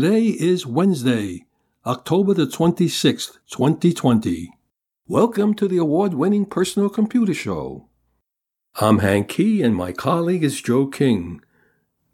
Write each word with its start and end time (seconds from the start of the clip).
Today 0.00 0.26
is 0.26 0.64
Wednesday, 0.64 1.44
October 1.84 2.32
the 2.32 2.46
26th, 2.46 3.38
2020. 3.50 4.52
Welcome 5.08 5.54
to 5.54 5.66
the 5.66 5.78
award 5.78 6.14
winning 6.14 6.46
Personal 6.46 6.88
Computer 6.88 7.34
Show. 7.34 7.88
I'm 8.76 9.00
Hank 9.00 9.28
Key 9.28 9.60
and 9.60 9.74
my 9.74 9.90
colleague 9.90 10.44
is 10.44 10.62
Joe 10.62 10.86
King. 10.86 11.40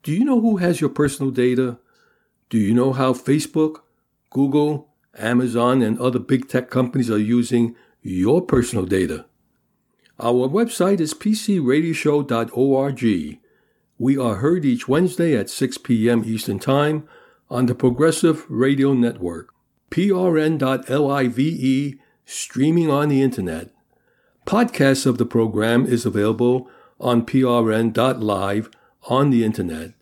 Do 0.02 0.12
you 0.12 0.24
know 0.24 0.40
who 0.40 0.56
has 0.56 0.80
your 0.80 0.88
personal 0.88 1.30
data? 1.30 1.78
Do 2.48 2.56
you 2.56 2.72
know 2.72 2.94
how 2.94 3.12
Facebook, 3.12 3.82
Google, 4.30 4.88
Amazon, 5.18 5.82
and 5.82 5.98
other 5.98 6.20
big 6.20 6.48
tech 6.48 6.70
companies 6.70 7.10
are 7.10 7.18
using 7.18 7.76
your 8.00 8.40
personal 8.40 8.86
data? 8.86 9.26
Our 10.18 10.48
website 10.48 11.00
is 11.00 11.12
pcradioshow.org. 11.12 13.38
We 13.98 14.16
are 14.16 14.36
heard 14.36 14.64
each 14.64 14.88
Wednesday 14.88 15.36
at 15.36 15.50
6 15.50 15.76
p.m. 15.76 16.22
Eastern 16.24 16.58
Time 16.58 17.06
on 17.50 17.66
the 17.66 17.74
Progressive 17.74 18.44
Radio 18.48 18.92
Network, 18.94 19.52
prn.live, 19.90 21.38
streaming 22.24 22.90
on 22.90 23.08
the 23.08 23.22
Internet. 23.22 23.70
Podcasts 24.46 25.06
of 25.06 25.18
the 25.18 25.26
program 25.26 25.86
is 25.86 26.06
available 26.06 26.68
on 27.00 27.24
prn.live 27.24 28.70
on 29.04 29.30
the 29.30 29.44
Internet. 29.44 29.94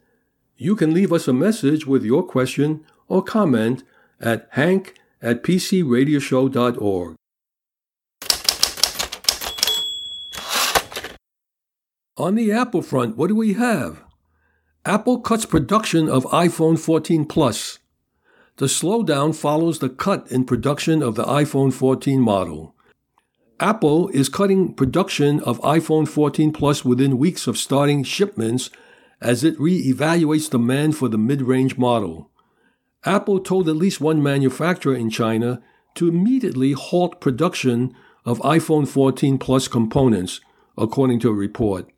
You 0.57 0.77
can 0.77 0.95
leave 0.95 1.13
us 1.13 1.27
a 1.27 1.33
message 1.33 1.87
with 1.87 2.05
your 2.05 2.23
question 2.23 2.85
or 3.09 3.23
comment 3.23 3.83
at 4.21 4.49
hank 4.53 4.95
at 5.21 5.43
pcradioshow.org. 5.43 7.17
On 12.17 12.35
the 12.35 12.53
Apple 12.53 12.83
front, 12.83 13.17
what 13.17 13.29
do 13.29 13.35
we 13.35 13.55
have? 13.55 14.05
Apple 14.85 15.21
cuts 15.21 15.47
production 15.47 16.09
of 16.09 16.25
iPhone 16.25 16.77
14 16.77 17.25
Plus. 17.27 17.79
The 18.57 18.67
slowdown 18.67 19.33
follows 19.33 19.79
the 19.79 19.89
cut 19.89 20.27
in 20.33 20.45
production 20.45 21.05
of 21.05 21.15
the 21.15 21.23
iPhone 21.23 21.73
14 21.73 22.21
model. 22.21 22.75
Apple 23.61 24.09
is 24.09 24.29
cutting 24.29 24.75
production 24.75 25.39
of 25.39 25.61
iPhone 25.61 26.09
14 26.09 26.53
Plus 26.53 26.85
within 26.85 27.17
weeks 27.17 27.47
of 27.47 27.59
starting 27.59 28.03
shipments 28.03 28.71
as 29.21 29.45
it 29.45 29.61
re-evaluates 29.61 30.51
demand 30.51 30.97
for 30.97 31.09
the 31.09 31.17
mid-range 31.17 31.79
model. 31.79 32.33
Apple 33.05 33.39
told 33.39 33.69
at 33.69 33.77
least 33.77 34.01
one 34.01 34.21
manufacturer 34.21 34.97
in 34.97 35.11
China 35.11 35.63
to 35.95 36.09
immediately 36.09 36.73
halt 36.73 37.21
production 37.21 37.95
of 38.25 38.41
iPhone 38.41 38.89
14 38.89 39.39
Plus 39.39 39.69
components, 39.69 40.41
according 40.77 41.21
to 41.21 41.29
a 41.29 41.33
report. 41.33 41.89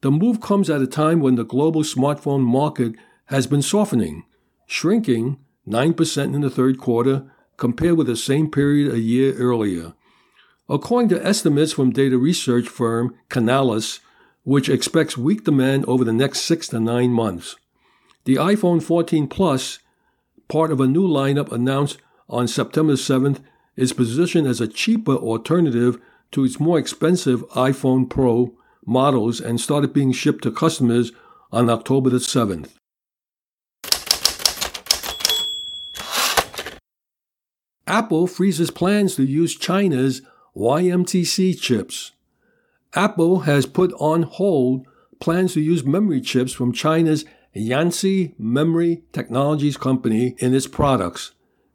The 0.00 0.10
move 0.10 0.40
comes 0.40 0.70
at 0.70 0.80
a 0.80 0.86
time 0.86 1.20
when 1.20 1.34
the 1.34 1.44
global 1.44 1.82
smartphone 1.82 2.42
market 2.42 2.94
has 3.26 3.46
been 3.46 3.62
softening, 3.62 4.24
shrinking 4.66 5.38
9% 5.66 6.34
in 6.34 6.40
the 6.40 6.50
third 6.50 6.78
quarter 6.78 7.24
compared 7.56 7.96
with 7.96 8.06
the 8.06 8.16
same 8.16 8.50
period 8.50 8.92
a 8.92 9.00
year 9.00 9.34
earlier. 9.34 9.94
According 10.68 11.08
to 11.10 11.26
estimates 11.26 11.72
from 11.72 11.90
data 11.90 12.16
research 12.16 12.68
firm 12.68 13.16
Canalys, 13.28 13.98
which 14.44 14.68
expects 14.68 15.18
weak 15.18 15.44
demand 15.44 15.84
over 15.86 16.04
the 16.04 16.12
next 16.12 16.42
six 16.42 16.68
to 16.68 16.78
nine 16.78 17.10
months. 17.10 17.56
The 18.24 18.36
iPhone 18.36 18.82
14 18.82 19.26
Plus, 19.26 19.80
part 20.48 20.70
of 20.70 20.80
a 20.80 20.86
new 20.86 21.06
lineup 21.08 21.50
announced 21.50 21.98
on 22.28 22.46
September 22.46 22.94
7th, 22.94 23.40
is 23.76 23.92
positioned 23.92 24.46
as 24.46 24.60
a 24.60 24.68
cheaper 24.68 25.16
alternative 25.16 26.00
to 26.30 26.44
its 26.44 26.60
more 26.60 26.78
expensive 26.78 27.46
iPhone 27.50 28.08
Pro 28.08 28.54
models 28.88 29.40
and 29.40 29.60
started 29.60 29.92
being 29.92 30.12
shipped 30.12 30.42
to 30.42 30.50
customers 30.50 31.12
on 31.52 31.68
October 31.70 32.10
the 32.10 32.18
7th. 32.18 32.70
Apple 37.86 38.26
freezes 38.26 38.70
plans 38.70 39.14
to 39.16 39.24
use 39.24 39.54
China's 39.54 40.22
YMTC 40.56 41.58
chips. 41.58 42.12
Apple 42.94 43.40
has 43.40 43.64
put 43.64 43.92
on 43.94 44.22
hold 44.22 44.86
plans 45.20 45.54
to 45.54 45.60
use 45.60 45.84
memory 45.84 46.20
chips 46.20 46.52
from 46.52 46.72
China's 46.72 47.24
Yangtze 47.54 48.34
Memory 48.38 49.02
Technologies 49.12 49.76
Company 49.76 50.34
in 50.38 50.54
its 50.54 50.66
products 50.66 51.32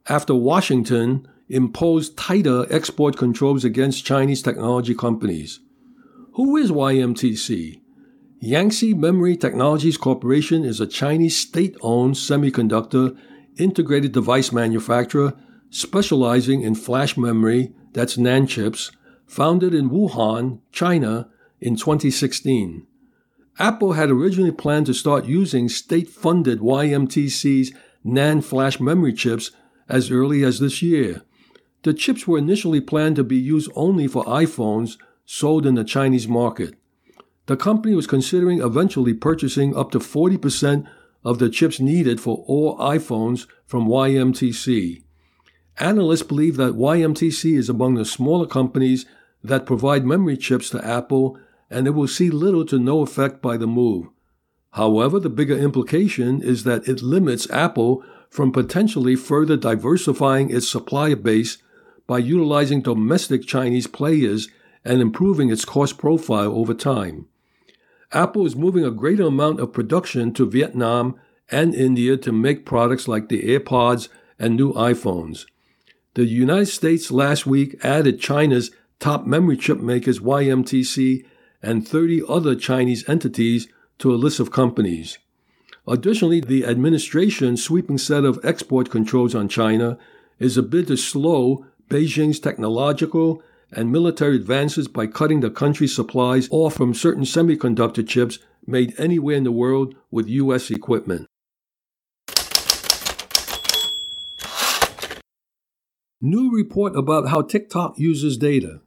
after 0.08 0.34
Washington 0.34 1.26
imposed 1.48 2.16
tighter 2.16 2.66
export 2.70 3.16
controls 3.16 3.64
against 3.64 4.04
Chinese 4.04 4.42
technology 4.42 4.94
companies. 4.94 5.60
Who 6.36 6.56
is 6.56 6.72
YMTC? 6.72 7.80
Yangtze 8.40 8.92
Memory 8.92 9.36
Technologies 9.36 9.96
Corporation 9.96 10.64
is 10.64 10.80
a 10.80 10.86
Chinese 10.88 11.36
state 11.36 11.76
owned 11.80 12.16
semiconductor 12.16 13.16
integrated 13.56 14.10
device 14.10 14.50
manufacturer 14.50 15.34
specializing 15.70 16.62
in 16.62 16.74
flash 16.74 17.16
memory, 17.16 17.72
that's 17.92 18.16
NAND 18.16 18.48
chips, 18.48 18.90
founded 19.28 19.74
in 19.74 19.90
Wuhan, 19.90 20.58
China 20.72 21.30
in 21.60 21.76
2016. 21.76 22.84
Apple 23.60 23.92
had 23.92 24.10
originally 24.10 24.50
planned 24.50 24.86
to 24.86 24.92
start 24.92 25.26
using 25.26 25.68
state 25.68 26.08
funded 26.08 26.58
YMTC's 26.58 27.72
NAND 28.04 28.42
flash 28.42 28.80
memory 28.80 29.12
chips 29.12 29.52
as 29.88 30.10
early 30.10 30.42
as 30.42 30.58
this 30.58 30.82
year. 30.82 31.22
The 31.84 31.94
chips 31.94 32.26
were 32.26 32.38
initially 32.38 32.80
planned 32.80 33.14
to 33.14 33.22
be 33.22 33.36
used 33.36 33.70
only 33.76 34.08
for 34.08 34.24
iPhones 34.24 34.96
sold 35.24 35.66
in 35.66 35.74
the 35.74 35.84
Chinese 35.84 36.28
market. 36.28 36.74
The 37.46 37.56
company 37.56 37.94
was 37.94 38.06
considering 38.06 38.60
eventually 38.60 39.14
purchasing 39.14 39.76
up 39.76 39.90
to 39.90 39.98
40% 39.98 40.86
of 41.24 41.38
the 41.38 41.48
chips 41.48 41.80
needed 41.80 42.20
for 42.20 42.44
all 42.46 42.78
iPhones 42.78 43.46
from 43.66 43.86
YMTC. 43.86 45.02
Analysts 45.78 46.22
believe 46.22 46.56
that 46.56 46.74
YMTC 46.74 47.56
is 47.56 47.68
among 47.68 47.94
the 47.94 48.04
smaller 48.04 48.46
companies 48.46 49.06
that 49.42 49.66
provide 49.66 50.06
memory 50.06 50.36
chips 50.36 50.70
to 50.70 50.84
Apple, 50.84 51.38
and 51.68 51.86
it 51.86 51.90
will 51.90 52.08
see 52.08 52.30
little 52.30 52.64
to 52.66 52.78
no 52.78 53.00
effect 53.00 53.42
by 53.42 53.56
the 53.56 53.66
move. 53.66 54.06
However, 54.72 55.20
the 55.20 55.30
bigger 55.30 55.56
implication 55.56 56.42
is 56.42 56.64
that 56.64 56.88
it 56.88 57.02
limits 57.02 57.50
Apple 57.50 58.04
from 58.30 58.52
potentially 58.52 59.16
further 59.16 59.56
diversifying 59.56 60.50
its 60.50 60.68
supplier 60.68 61.16
base 61.16 61.58
by 62.06 62.18
utilizing 62.18 62.82
domestic 62.82 63.46
Chinese 63.46 63.86
players 63.86 64.48
and 64.84 65.00
improving 65.00 65.50
its 65.50 65.64
cost 65.64 65.98
profile 65.98 66.54
over 66.54 66.74
time. 66.74 67.26
Apple 68.12 68.46
is 68.46 68.54
moving 68.54 68.84
a 68.84 68.90
greater 68.90 69.24
amount 69.24 69.60
of 69.60 69.72
production 69.72 70.32
to 70.34 70.48
Vietnam 70.48 71.18
and 71.50 71.74
India 71.74 72.16
to 72.16 72.32
make 72.32 72.66
products 72.66 73.08
like 73.08 73.28
the 73.28 73.42
AirPods 73.42 74.08
and 74.38 74.56
new 74.56 74.72
iPhones. 74.74 75.46
The 76.14 76.26
United 76.26 76.66
States 76.66 77.10
last 77.10 77.46
week 77.46 77.76
added 77.84 78.20
China's 78.20 78.70
top 79.00 79.26
memory 79.26 79.56
chip 79.56 79.80
makers 79.80 80.20
YMTC 80.20 81.26
and 81.60 81.86
30 81.86 82.22
other 82.28 82.54
Chinese 82.54 83.08
entities 83.08 83.68
to 83.98 84.14
a 84.14 84.16
list 84.16 84.38
of 84.38 84.50
companies. 84.50 85.18
Additionally, 85.86 86.40
the 86.40 86.64
administration's 86.64 87.62
sweeping 87.62 87.98
set 87.98 88.24
of 88.24 88.38
export 88.44 88.90
controls 88.90 89.34
on 89.34 89.48
China 89.48 89.98
is 90.38 90.56
a 90.56 90.62
bid 90.62 90.86
to 90.86 90.96
slow 90.96 91.66
Beijing's 91.88 92.40
technological 92.40 93.42
and 93.76 93.92
military 93.92 94.36
advances 94.36 94.88
by 94.88 95.06
cutting 95.06 95.40
the 95.40 95.50
country's 95.50 95.94
supplies 95.94 96.48
off 96.50 96.74
from 96.74 96.94
certain 96.94 97.24
semiconductor 97.24 98.06
chips 98.06 98.38
made 98.66 98.98
anywhere 98.98 99.36
in 99.36 99.44
the 99.44 99.52
world 99.52 99.94
with 100.10 100.28
U.S. 100.28 100.70
equipment. 100.70 101.26
New 106.20 106.50
report 106.50 106.96
about 106.96 107.28
how 107.28 107.42
TikTok 107.42 107.98
uses 107.98 108.38
data. 108.38 108.80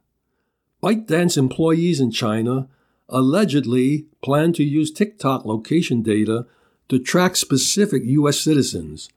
ByteDance 0.82 1.36
employees 1.36 2.00
in 2.00 2.10
China 2.10 2.68
allegedly 3.08 4.06
plan 4.22 4.52
to 4.52 4.64
use 4.64 4.90
TikTok 4.90 5.44
location 5.44 6.02
data 6.02 6.46
to 6.88 6.98
track 6.98 7.36
specific 7.36 8.02
U.S. 8.04 8.40
citizens. 8.40 9.08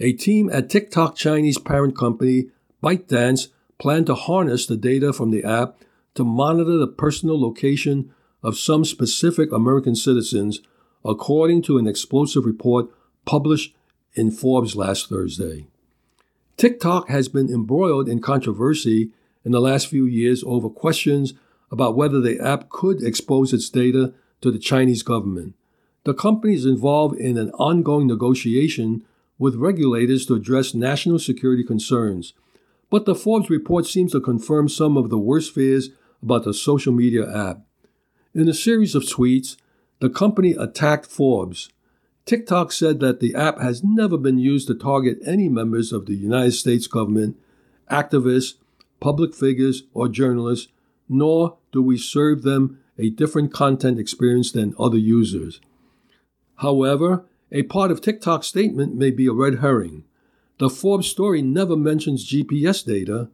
A 0.00 0.12
team 0.12 0.50
at 0.52 0.68
TikTok 0.68 1.16
Chinese 1.16 1.58
parent 1.58 1.96
company 1.96 2.48
ByteDance 2.82 3.48
plan 3.82 4.04
to 4.04 4.14
harness 4.14 4.64
the 4.64 4.76
data 4.76 5.12
from 5.12 5.32
the 5.32 5.42
app 5.42 5.74
to 6.14 6.22
monitor 6.22 6.76
the 6.76 6.86
personal 6.86 7.40
location 7.40 8.14
of 8.40 8.56
some 8.56 8.84
specific 8.84 9.50
American 9.50 9.96
citizens, 9.96 10.60
according 11.04 11.60
to 11.60 11.78
an 11.78 11.88
explosive 11.88 12.46
report 12.46 12.86
published 13.24 13.74
in 14.14 14.30
Forbes 14.30 14.76
last 14.76 15.08
Thursday. 15.08 15.66
TikTok 16.56 17.08
has 17.08 17.28
been 17.28 17.52
embroiled 17.52 18.08
in 18.08 18.20
controversy 18.20 19.10
in 19.44 19.50
the 19.50 19.60
last 19.60 19.88
few 19.88 20.06
years 20.06 20.44
over 20.46 20.68
questions 20.68 21.34
about 21.72 21.96
whether 21.96 22.20
the 22.20 22.38
app 22.38 22.68
could 22.68 23.02
expose 23.02 23.52
its 23.52 23.68
data 23.68 24.14
to 24.42 24.52
the 24.52 24.60
Chinese 24.60 25.02
government. 25.02 25.56
The 26.04 26.14
company 26.14 26.54
is 26.54 26.66
involved 26.66 27.18
in 27.18 27.36
an 27.36 27.50
ongoing 27.54 28.06
negotiation 28.06 29.04
with 29.40 29.56
regulators 29.56 30.24
to 30.26 30.34
address 30.34 30.72
national 30.72 31.18
security 31.18 31.64
concerns, 31.64 32.32
but 32.92 33.06
the 33.06 33.14
Forbes 33.14 33.48
report 33.48 33.86
seems 33.86 34.12
to 34.12 34.20
confirm 34.20 34.68
some 34.68 34.98
of 34.98 35.08
the 35.08 35.16
worst 35.16 35.54
fears 35.54 35.88
about 36.22 36.44
the 36.44 36.52
social 36.52 36.92
media 36.92 37.24
app. 37.26 37.62
In 38.34 38.50
a 38.50 38.52
series 38.52 38.94
of 38.94 39.04
tweets, 39.04 39.56
the 40.00 40.10
company 40.10 40.52
attacked 40.52 41.06
Forbes. 41.06 41.70
TikTok 42.26 42.70
said 42.70 43.00
that 43.00 43.20
the 43.20 43.34
app 43.34 43.58
has 43.58 43.82
never 43.82 44.18
been 44.18 44.38
used 44.38 44.68
to 44.68 44.74
target 44.74 45.18
any 45.24 45.48
members 45.48 45.90
of 45.90 46.04
the 46.04 46.14
United 46.14 46.52
States 46.52 46.86
government, 46.86 47.38
activists, 47.90 48.56
public 49.00 49.34
figures, 49.34 49.84
or 49.94 50.06
journalists, 50.06 50.68
nor 51.08 51.56
do 51.72 51.80
we 51.80 51.96
serve 51.96 52.42
them 52.42 52.78
a 52.98 53.08
different 53.08 53.54
content 53.54 53.98
experience 53.98 54.52
than 54.52 54.74
other 54.78 54.98
users. 54.98 55.62
However, 56.56 57.24
a 57.50 57.62
part 57.62 57.90
of 57.90 58.02
TikTok's 58.02 58.48
statement 58.48 58.94
may 58.94 59.10
be 59.10 59.26
a 59.28 59.32
red 59.32 59.60
herring. 59.60 60.04
The 60.62 60.70
Forbes 60.70 61.08
story 61.08 61.42
never 61.42 61.74
mentions 61.74 62.24
GPS 62.24 62.86
data, 62.86 63.28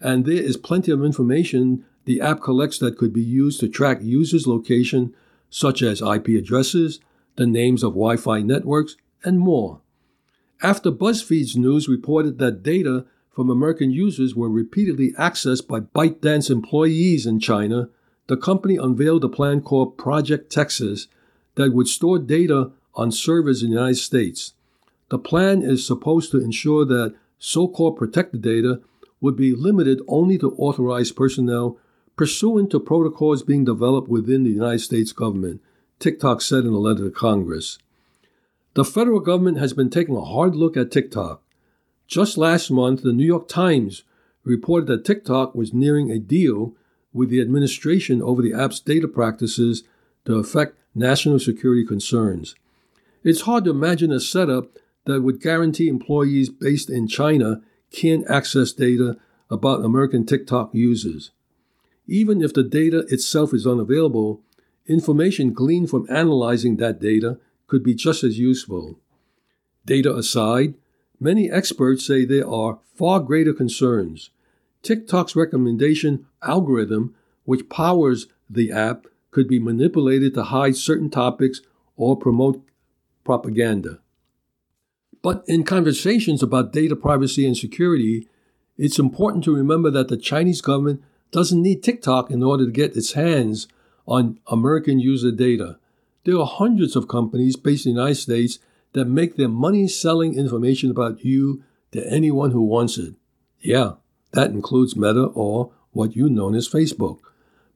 and 0.00 0.24
there 0.24 0.42
is 0.42 0.56
plenty 0.56 0.90
of 0.90 1.04
information 1.04 1.84
the 2.06 2.20
app 2.20 2.40
collects 2.40 2.80
that 2.80 2.98
could 2.98 3.12
be 3.12 3.22
used 3.22 3.60
to 3.60 3.68
track 3.68 4.00
users' 4.02 4.48
location, 4.48 5.14
such 5.48 5.80
as 5.80 6.02
IP 6.02 6.26
addresses, 6.30 6.98
the 7.36 7.46
names 7.46 7.84
of 7.84 7.92
Wi 7.92 8.16
Fi 8.16 8.42
networks, 8.42 8.96
and 9.22 9.38
more. 9.38 9.80
After 10.60 10.90
BuzzFeed's 10.90 11.56
news 11.56 11.86
reported 11.86 12.38
that 12.38 12.64
data 12.64 13.06
from 13.30 13.48
American 13.48 13.92
users 13.92 14.34
were 14.34 14.50
repeatedly 14.50 15.12
accessed 15.12 15.68
by 15.68 15.78
ByteDance 15.78 16.50
employees 16.50 17.26
in 17.26 17.38
China, 17.38 17.90
the 18.26 18.36
company 18.36 18.76
unveiled 18.76 19.22
a 19.22 19.28
plan 19.28 19.60
called 19.60 19.96
Project 19.96 20.50
Texas 20.50 21.06
that 21.54 21.72
would 21.72 21.86
store 21.86 22.18
data 22.18 22.72
on 22.96 23.12
servers 23.12 23.62
in 23.62 23.70
the 23.70 23.76
United 23.76 23.98
States. 23.98 24.54
The 25.08 25.18
plan 25.18 25.62
is 25.62 25.86
supposed 25.86 26.30
to 26.32 26.42
ensure 26.42 26.84
that 26.84 27.14
so 27.38 27.68
called 27.68 27.96
protected 27.96 28.42
data 28.42 28.80
would 29.20 29.36
be 29.36 29.54
limited 29.54 30.00
only 30.08 30.38
to 30.38 30.54
authorized 30.56 31.16
personnel 31.16 31.78
pursuant 32.16 32.70
to 32.70 32.80
protocols 32.80 33.42
being 33.42 33.64
developed 33.64 34.08
within 34.08 34.42
the 34.42 34.50
United 34.50 34.80
States 34.80 35.12
government, 35.12 35.60
TikTok 35.98 36.40
said 36.40 36.64
in 36.64 36.72
a 36.72 36.78
letter 36.78 37.04
to 37.04 37.10
Congress. 37.10 37.78
The 38.74 38.84
federal 38.84 39.20
government 39.20 39.58
has 39.58 39.72
been 39.72 39.90
taking 39.90 40.16
a 40.16 40.24
hard 40.24 40.56
look 40.56 40.76
at 40.76 40.90
TikTok. 40.90 41.42
Just 42.06 42.38
last 42.38 42.70
month, 42.70 43.02
the 43.02 43.12
New 43.12 43.24
York 43.24 43.48
Times 43.48 44.04
reported 44.44 44.86
that 44.86 45.04
TikTok 45.04 45.54
was 45.54 45.74
nearing 45.74 46.10
a 46.10 46.18
deal 46.18 46.74
with 47.12 47.30
the 47.30 47.40
administration 47.40 48.22
over 48.22 48.42
the 48.42 48.54
app's 48.54 48.80
data 48.80 49.08
practices 49.08 49.84
to 50.24 50.36
affect 50.36 50.78
national 50.94 51.38
security 51.38 51.84
concerns. 51.84 52.54
It's 53.24 53.42
hard 53.42 53.64
to 53.64 53.70
imagine 53.70 54.12
a 54.12 54.20
setup 54.20 54.78
that 55.06 55.22
would 55.22 55.40
guarantee 55.40 55.88
employees 55.88 56.50
based 56.50 56.90
in 56.90 57.08
China 57.08 57.62
can't 57.90 58.28
access 58.28 58.72
data 58.72 59.16
about 59.48 59.84
American 59.84 60.26
TikTok 60.26 60.74
users. 60.74 61.30
Even 62.06 62.42
if 62.42 62.52
the 62.52 62.62
data 62.62 63.04
itself 63.08 63.54
is 63.54 63.66
unavailable, 63.66 64.42
information 64.86 65.52
gleaned 65.52 65.90
from 65.90 66.06
analyzing 66.10 66.76
that 66.76 67.00
data 67.00 67.38
could 67.66 67.82
be 67.82 67.94
just 67.94 68.22
as 68.22 68.38
useful. 68.38 68.98
Data 69.84 70.14
aside, 70.14 70.74
many 71.18 71.50
experts 71.50 72.06
say 72.06 72.24
there 72.24 72.48
are 72.48 72.80
far 72.94 73.20
greater 73.20 73.52
concerns. 73.52 74.30
TikTok's 74.82 75.34
recommendation 75.34 76.26
algorithm, 76.42 77.14
which 77.44 77.68
powers 77.68 78.26
the 78.48 78.70
app, 78.70 79.06
could 79.30 79.48
be 79.48 79.58
manipulated 79.58 80.34
to 80.34 80.44
hide 80.44 80.76
certain 80.76 81.10
topics 81.10 81.60
or 81.96 82.16
promote 82.16 82.64
propaganda. 83.24 84.00
But 85.22 85.44
in 85.46 85.64
conversations 85.64 86.42
about 86.42 86.72
data 86.72 86.96
privacy 86.96 87.46
and 87.46 87.56
security, 87.56 88.28
it's 88.78 88.98
important 88.98 89.44
to 89.44 89.54
remember 89.54 89.90
that 89.90 90.08
the 90.08 90.16
Chinese 90.16 90.60
government 90.60 91.02
doesn't 91.30 91.62
need 91.62 91.82
TikTok 91.82 92.30
in 92.30 92.42
order 92.42 92.66
to 92.66 92.70
get 92.70 92.96
its 92.96 93.12
hands 93.12 93.68
on 94.06 94.38
American 94.46 95.00
user 95.00 95.32
data. 95.32 95.78
There 96.24 96.38
are 96.38 96.46
hundreds 96.46 96.96
of 96.96 97.08
companies 97.08 97.56
based 97.56 97.86
in 97.86 97.94
the 97.94 98.00
United 98.00 98.16
States 98.20 98.58
that 98.92 99.06
make 99.06 99.36
their 99.36 99.48
money 99.48 99.88
selling 99.88 100.34
information 100.34 100.90
about 100.90 101.24
you 101.24 101.62
to 101.92 102.06
anyone 102.10 102.50
who 102.50 102.62
wants 102.62 102.98
it. 102.98 103.14
Yeah, 103.60 103.92
that 104.32 104.50
includes 104.50 104.96
Meta 104.96 105.24
or 105.24 105.72
what 105.92 106.16
you 106.16 106.28
know 106.28 106.52
as 106.54 106.68
Facebook. 106.68 107.18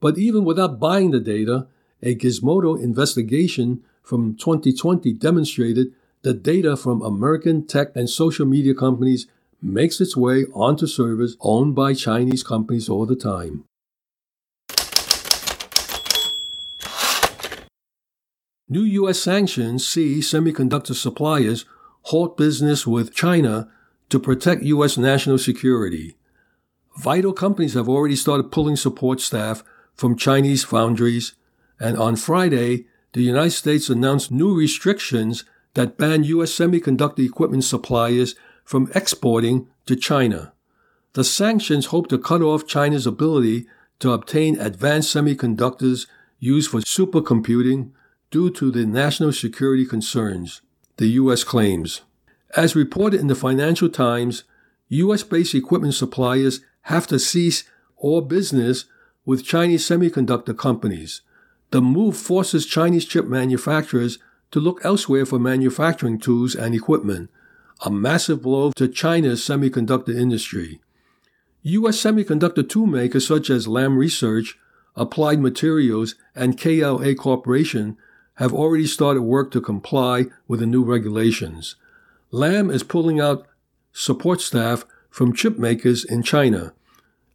But 0.01 0.19
even 0.19 0.45
without 0.45 0.81
buying 0.81 1.11
the 1.11 1.21
data, 1.21 1.67
a 2.03 2.15
Gizmodo 2.15 2.81
investigation 2.81 3.83
from 4.03 4.37
2020 4.37 5.13
demonstrated 5.15 5.93
that 6.23 6.43
data 6.43 6.77
from 6.77 7.03
American 7.03 7.67
tech 7.67 7.89
and 7.95 8.09
social 8.09 8.47
media 8.47 8.75
companies 8.75 9.27
makes 9.63 10.01
its 10.01 10.17
way 10.17 10.45
onto 10.55 10.87
servers 10.87 11.37
owned 11.41 11.75
by 11.75 11.95
Chinese 11.95 12.43
companies 12.43 12.89
all 12.89 13.07
the 13.07 13.17
time. 13.17 13.65
New 18.69 18.83
U.S. 18.83 19.19
sanctions 19.19 19.87
see 19.87 20.21
semiconductor 20.21 20.95
suppliers 20.95 21.65
halt 22.03 22.37
business 22.37 22.87
with 22.87 23.13
China 23.13 23.69
to 24.09 24.21
protect 24.21 24.63
U.S. 24.63 24.97
national 24.97 25.39
security. 25.39 26.17
Vital 26.97 27.33
companies 27.33 27.75
have 27.75 27.89
already 27.89 28.17
started 28.17 28.53
pulling 28.53 28.77
support 28.77 29.21
staff 29.21 29.65
from 29.95 30.17
Chinese 30.17 30.65
foundries, 30.65 31.35
and 31.81 31.97
on 31.99 32.15
Friday, 32.15 32.87
the 33.13 33.23
United 33.23 33.51
States 33.51 33.89
announced 33.89 34.31
new 34.31 34.57
restrictions 34.57 35.45
that 35.75 35.97
ban 35.97 36.25
U.S. 36.25 36.53
semiconductor 36.53 37.25
equipment 37.25 37.65
suppliers 37.65 38.35
from 38.65 38.91
exporting 38.95 39.69
to 39.87 39.97
China. 39.97 40.53
The 41.13 41.25
sanctions 41.25 41.87
hope 41.87 42.09
to 42.09 42.19
cut 42.19 42.43
off 42.43 42.67
China's 42.67 43.07
ability 43.07 43.67
to 43.99 44.13
obtain 44.13 44.59
advanced 44.59 45.15
semiconductors 45.15 46.07
used 46.39 46.71
for 46.71 46.81
supercomputing 46.81 47.91
due 48.31 48.51
to 48.51 48.71
the 48.71 48.87
national 48.87 49.33
security 49.33 49.85
concerns, 49.85 50.63
the 50.97 51.09
U.S. 51.09 51.45
claims. 51.45 52.03
As 52.57 52.77
reported 52.77 53.21
in 53.21 53.27
the 53.27 53.35
Financial 53.35 53.89
Times, 53.89 54.45
U.S. 54.89 55.23
based 55.23 55.55
equipment 55.55 55.95
suppliers 55.95 56.61
have 56.83 57.07
to 57.09 57.19
cease 57.19 57.65
all 57.97 58.21
business 58.21 58.87
with 59.25 59.45
Chinese 59.45 59.87
semiconductor 59.87 60.57
companies. 60.57 61.21
The 61.71 61.81
move 61.81 62.17
forces 62.17 62.67
Chinese 62.67 63.05
chip 63.05 63.27
manufacturers 63.27 64.19
to 64.51 64.61
look 64.61 64.81
elsewhere 64.85 65.27
for 65.27 65.39
manufacturing 65.39 66.19
tools 66.19 66.55
and 66.55 66.75
equipment, 66.75 67.31
a 67.85 67.91
massive 67.91 68.43
blow 68.43 68.73
to 68.73 68.89
China's 68.89 69.41
semiconductor 69.41 70.15
industry. 70.15 70.81
U.S. 71.63 71.99
semiconductor 71.99 72.67
tool 72.69 72.87
makers 72.87 73.27
such 73.27 73.51
as 73.51 73.69
Lam 73.69 73.97
Research, 73.97 74.59
Applied 74.97 75.41
Materials, 75.41 76.15
and 76.35 76.59
KLA 76.59 77.15
Corporation 77.15 77.97
have 78.35 78.53
already 78.53 78.87
started 78.87 79.23
work 79.23 79.51
to 79.51 79.61
comply 79.61 80.27
with 80.49 80.61
the 80.61 80.67
new 80.67 80.83
regulations. 80.83 81.77
Lam 82.31 82.71
is 82.71 82.83
pulling 82.83 83.21
out 83.21 83.47
support 83.93 84.41
staff 84.41 84.85
from 85.11 85.35
chip 85.35 85.59
makers 85.59 86.05
in 86.05 86.23
China, 86.23 86.73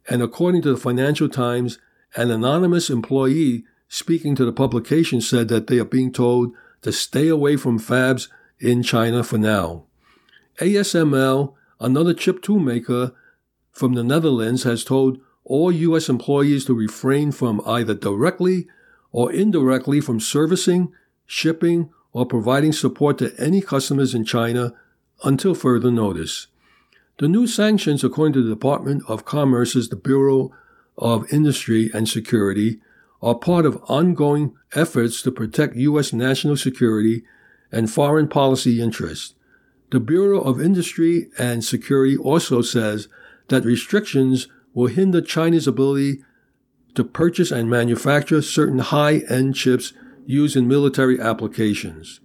and 0.08 0.22
according 0.22 0.62
to 0.62 0.72
the 0.72 0.76
Financial 0.80 1.28
Times, 1.28 1.78
an 2.16 2.30
anonymous 2.30 2.90
employee 2.90 3.64
speaking 3.88 4.34
to 4.34 4.44
the 4.44 4.52
publication 4.52 5.20
said 5.20 5.48
that 5.48 5.66
they 5.66 5.78
are 5.78 5.84
being 5.84 6.12
told 6.12 6.52
to 6.86 6.92
stay 6.92 7.26
away 7.26 7.56
from 7.56 7.80
fabs 7.80 8.28
in 8.60 8.80
China 8.80 9.24
for 9.24 9.38
now. 9.38 9.82
ASML, 10.60 11.52
another 11.80 12.14
chip 12.14 12.40
tool 12.40 12.60
maker 12.60 13.12
from 13.72 13.94
the 13.94 14.04
Netherlands, 14.04 14.62
has 14.62 14.84
told 14.84 15.18
all 15.42 15.72
U.S. 15.72 16.08
employees 16.08 16.64
to 16.66 16.74
refrain 16.74 17.32
from 17.32 17.60
either 17.66 17.92
directly 17.92 18.68
or 19.10 19.32
indirectly 19.32 20.00
from 20.00 20.20
servicing, 20.20 20.92
shipping, 21.26 21.90
or 22.12 22.24
providing 22.24 22.72
support 22.72 23.18
to 23.18 23.34
any 23.36 23.60
customers 23.60 24.14
in 24.14 24.24
China 24.24 24.72
until 25.24 25.56
further 25.56 25.90
notice. 25.90 26.46
The 27.18 27.26
new 27.26 27.48
sanctions, 27.48 28.04
according 28.04 28.34
to 28.34 28.44
the 28.44 28.54
Department 28.54 29.02
of 29.08 29.24
Commerce's 29.24 29.88
the 29.88 29.96
Bureau 29.96 30.52
of 30.96 31.32
Industry 31.32 31.90
and 31.92 32.08
Security, 32.08 32.78
are 33.26 33.34
part 33.34 33.66
of 33.66 33.82
ongoing 33.88 34.54
efforts 34.76 35.20
to 35.20 35.32
protect 35.32 35.74
U.S. 35.74 36.12
national 36.12 36.56
security 36.56 37.24
and 37.72 37.90
foreign 37.90 38.28
policy 38.28 38.80
interests. 38.80 39.34
The 39.90 39.98
Bureau 39.98 40.40
of 40.40 40.60
Industry 40.60 41.28
and 41.36 41.64
Security 41.64 42.16
also 42.16 42.62
says 42.62 43.08
that 43.48 43.64
restrictions 43.64 44.46
will 44.74 44.86
hinder 44.86 45.20
China's 45.20 45.66
ability 45.66 46.22
to 46.94 47.02
purchase 47.02 47.50
and 47.50 47.68
manufacture 47.68 48.40
certain 48.42 48.78
high 48.78 49.22
end 49.28 49.56
chips 49.56 49.92
used 50.24 50.54
in 50.54 50.68
military 50.68 51.20
applications. 51.20 52.20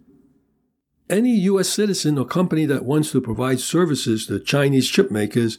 Any 1.09 1.31
U.S. 1.31 1.67
citizen 1.67 2.19
or 2.19 2.25
company 2.25 2.67
that 2.67 2.85
wants 2.85 3.11
to 3.13 3.21
provide 3.21 3.59
services 3.59 4.27
to 4.27 4.39
Chinese 4.39 4.87
chip 4.87 5.09
makers 5.09 5.57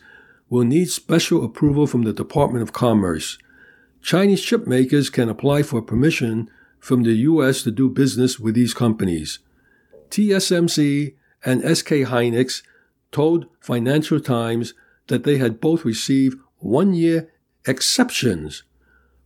will 0.49 0.63
need 0.63 0.89
special 0.89 1.45
approval 1.45 1.89
from 1.89 2.05
the 2.05 2.13
Department 2.13 2.63
of 2.63 2.73
Commerce. 2.73 3.39
Chinese 4.03 4.43
chip 4.43 4.67
makers 4.67 5.09
can 5.11 5.29
apply 5.29 5.63
for 5.63 5.81
permission 5.81 6.51
from 6.81 7.05
the 7.05 7.15
U.S. 7.31 7.63
to 7.63 7.71
do 7.71 7.89
business 7.89 8.39
with 8.39 8.57
these 8.57 8.75
companies. 8.75 9.39
TSMC 10.11 11.15
and 11.45 11.63
SK 11.63 11.89
Hynix 12.11 12.63
told 13.13 13.47
Financial 13.61 14.19
Times 14.19 14.75
that 15.07 15.23
they 15.23 15.39
had 15.39 15.61
both 15.61 15.85
received 15.85 16.37
one 16.59 16.95
year 16.95 17.31
exceptions. 17.65 18.65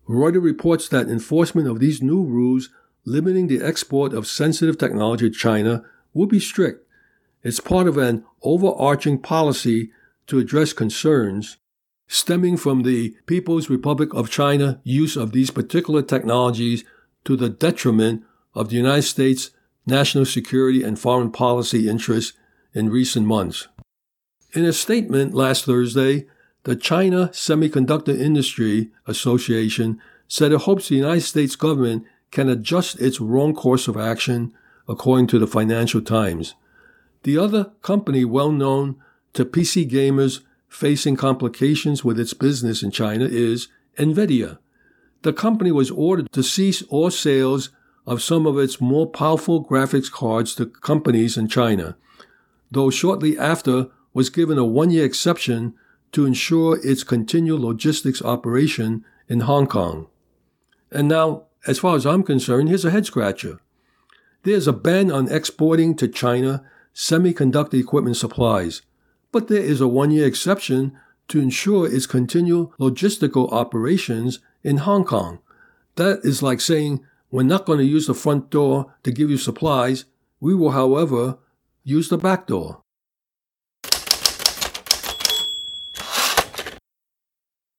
Reuters 0.08 0.42
reports 0.42 0.88
that 0.88 1.08
enforcement 1.08 1.68
of 1.68 1.80
these 1.80 2.02
new 2.02 2.22
rules 2.22 2.68
limiting 3.04 3.46
the 3.46 3.62
export 3.62 4.12
of 4.12 4.26
sensitive 4.26 4.76
technology 4.76 5.30
to 5.30 5.36
China 5.36 5.84
will 6.12 6.26
be 6.26 6.40
strict. 6.40 6.86
It's 7.42 7.60
part 7.60 7.86
of 7.86 7.96
an 7.96 8.24
overarching 8.42 9.18
policy 9.18 9.90
to 10.26 10.38
address 10.38 10.72
concerns 10.72 11.56
stemming 12.08 12.56
from 12.56 12.82
the 12.82 13.16
People's 13.26 13.68
Republic 13.68 14.12
of 14.14 14.30
China 14.30 14.80
use 14.84 15.16
of 15.16 15.32
these 15.32 15.50
particular 15.50 16.02
technologies 16.02 16.84
to 17.24 17.36
the 17.36 17.48
detriment 17.48 18.24
of 18.54 18.68
the 18.68 18.76
United 18.76 19.02
States 19.02 19.50
national 19.86 20.24
security 20.24 20.82
and 20.82 20.98
foreign 20.98 21.30
policy 21.30 21.88
interests 21.88 22.32
in 22.74 22.90
recent 22.90 23.26
months. 23.26 23.68
In 24.52 24.64
a 24.64 24.72
statement 24.72 25.34
last 25.34 25.64
Thursday, 25.64 26.26
the 26.64 26.76
China 26.76 27.28
Semiconductor 27.32 28.18
Industry 28.18 28.90
Association 29.06 30.00
said 30.28 30.52
it 30.52 30.62
hopes 30.62 30.88
the 30.88 30.96
United 30.96 31.22
States 31.22 31.54
government 31.54 32.04
can 32.30 32.48
adjust 32.48 33.00
its 33.00 33.20
wrong 33.20 33.54
course 33.54 33.86
of 33.86 33.96
action, 33.96 34.52
according 34.88 35.28
to 35.28 35.38
the 35.38 35.46
Financial 35.46 36.00
Times. 36.00 36.54
The 37.22 37.38
other 37.38 37.72
company 37.82 38.24
well 38.24 38.50
known 38.50 38.96
to 39.34 39.44
PC 39.44 39.88
gamers 39.88 40.40
facing 40.76 41.16
complications 41.16 42.04
with 42.04 42.20
its 42.20 42.34
business 42.34 42.82
in 42.82 42.90
China 42.90 43.24
is 43.24 43.68
NVIDIA. 43.96 44.58
The 45.22 45.32
company 45.32 45.72
was 45.72 45.90
ordered 45.90 46.30
to 46.32 46.42
cease 46.42 46.82
all 46.90 47.10
sales 47.10 47.70
of 48.06 48.22
some 48.22 48.46
of 48.46 48.58
its 48.58 48.78
more 48.78 49.06
powerful 49.06 49.64
graphics 49.64 50.12
cards 50.12 50.54
to 50.56 50.66
companies 50.66 51.38
in 51.38 51.48
China, 51.48 51.96
though 52.70 52.90
shortly 52.90 53.38
after 53.38 53.86
was 54.12 54.28
given 54.28 54.58
a 54.58 54.66
one 54.66 54.90
year 54.90 55.06
exception 55.06 55.72
to 56.12 56.26
ensure 56.26 56.78
its 56.86 57.04
continued 57.04 57.60
logistics 57.60 58.20
operation 58.20 59.02
in 59.28 59.40
Hong 59.40 59.66
Kong. 59.66 60.08
And 60.90 61.08
now, 61.08 61.44
as 61.66 61.78
far 61.78 61.96
as 61.96 62.04
I'm 62.04 62.22
concerned, 62.22 62.68
here's 62.68 62.84
a 62.84 62.90
head 62.90 63.06
scratcher. 63.06 63.60
There's 64.42 64.68
a 64.68 64.74
ban 64.74 65.10
on 65.10 65.32
exporting 65.32 65.96
to 65.96 66.06
China 66.06 66.62
semiconductor 66.94 67.80
equipment 67.80 68.18
supplies, 68.18 68.82
but 69.36 69.48
there 69.48 69.62
is 69.62 69.82
a 69.82 69.86
one 69.86 70.10
year 70.10 70.26
exception 70.26 70.98
to 71.28 71.38
ensure 71.38 71.86
its 71.86 72.06
continual 72.06 72.72
logistical 72.80 73.52
operations 73.52 74.38
in 74.64 74.78
Hong 74.78 75.04
Kong. 75.04 75.40
That 75.96 76.20
is 76.24 76.42
like 76.42 76.58
saying, 76.58 77.04
we're 77.30 77.42
not 77.42 77.66
going 77.66 77.80
to 77.80 77.84
use 77.84 78.06
the 78.06 78.14
front 78.14 78.48
door 78.48 78.94
to 79.02 79.12
give 79.12 79.28
you 79.28 79.36
supplies. 79.36 80.06
We 80.40 80.54
will, 80.54 80.70
however, 80.70 81.36
use 81.84 82.08
the 82.08 82.16
back 82.16 82.46
door. 82.46 82.80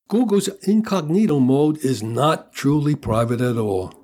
Google's 0.08 0.50
incognito 0.62 1.40
mode 1.40 1.80
is 1.80 2.04
not 2.04 2.54
truly 2.54 2.94
private 2.94 3.42
at 3.42 3.58
all. 3.58 3.96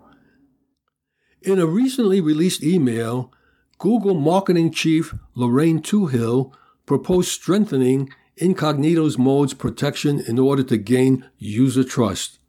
In 1.43 1.59
a 1.59 1.67
recently 1.67 2.19
released 2.19 2.63
email, 2.63 3.31
Google 3.77 4.15
marketing 4.15 4.71
chief 4.71 5.13
Lorraine 5.35 5.83
Twohill 5.83 6.51
proposed 6.85 7.29
strengthening 7.29 8.09
incognito's 8.37 9.17
mode's 9.17 9.53
protection 9.53 10.19
in 10.19 10.39
order 10.39 10.63
to 10.63 10.77
gain 10.77 11.25
user 11.37 11.83
trust. 11.83 12.39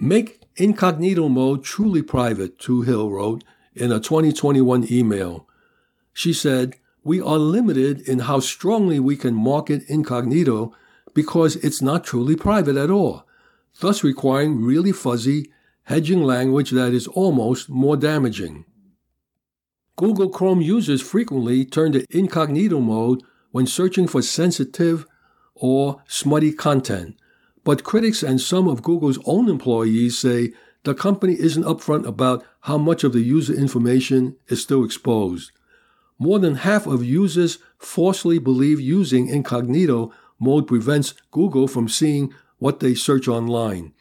Make 0.00 0.42
incognito 0.56 1.28
mode 1.28 1.64
truly 1.64 2.02
private, 2.02 2.58
Twohill 2.58 3.10
wrote 3.10 3.44
in 3.74 3.92
a 3.92 4.00
2021 4.00 4.86
email. 4.90 5.46
She 6.12 6.32
said, 6.32 6.76
We 7.02 7.20
are 7.20 7.38
limited 7.38 8.00
in 8.08 8.20
how 8.20 8.40
strongly 8.40 9.00
we 9.00 9.16
can 9.16 9.34
market 9.34 9.82
incognito 9.88 10.74
because 11.14 11.56
it's 11.56 11.82
not 11.82 12.04
truly 12.04 12.36
private 12.36 12.76
at 12.76 12.90
all, 12.90 13.26
thus 13.80 14.04
requiring 14.04 14.62
really 14.62 14.92
fuzzy, 14.92 15.50
hedging 15.84 16.22
language 16.22 16.70
that 16.70 16.92
is 16.92 17.06
almost 17.08 17.68
more 17.68 17.96
damaging. 17.96 18.64
Google 19.96 20.30
Chrome 20.30 20.62
users 20.62 21.02
frequently 21.02 21.64
turn 21.64 21.92
to 21.92 22.06
incognito 22.10 22.80
mode 22.80 23.22
when 23.50 23.66
searching 23.66 24.06
for 24.06 24.22
sensitive 24.22 25.06
or 25.54 26.02
smutty 26.06 26.52
content, 26.52 27.16
but 27.62 27.84
critics 27.84 28.22
and 28.22 28.40
some 28.40 28.66
of 28.66 28.82
Google's 28.82 29.18
own 29.26 29.48
employees 29.48 30.18
say 30.18 30.52
the 30.84 30.94
company 30.94 31.34
isn't 31.38 31.64
upfront 31.64 32.06
about 32.06 32.44
how 32.62 32.78
much 32.78 33.04
of 33.04 33.12
the 33.12 33.20
user 33.20 33.54
information 33.54 34.36
is 34.48 34.62
still 34.62 34.84
exposed. 34.84 35.52
More 36.18 36.38
than 36.38 36.56
half 36.56 36.86
of 36.86 37.04
users 37.04 37.58
falsely 37.78 38.38
believe 38.38 38.80
using 38.80 39.28
incognito 39.28 40.12
mode 40.38 40.66
prevents 40.66 41.14
Google 41.30 41.68
from 41.68 41.88
seeing 41.88 42.34
what 42.58 42.80
they 42.80 42.94
search 42.94 43.28
online. 43.28 43.92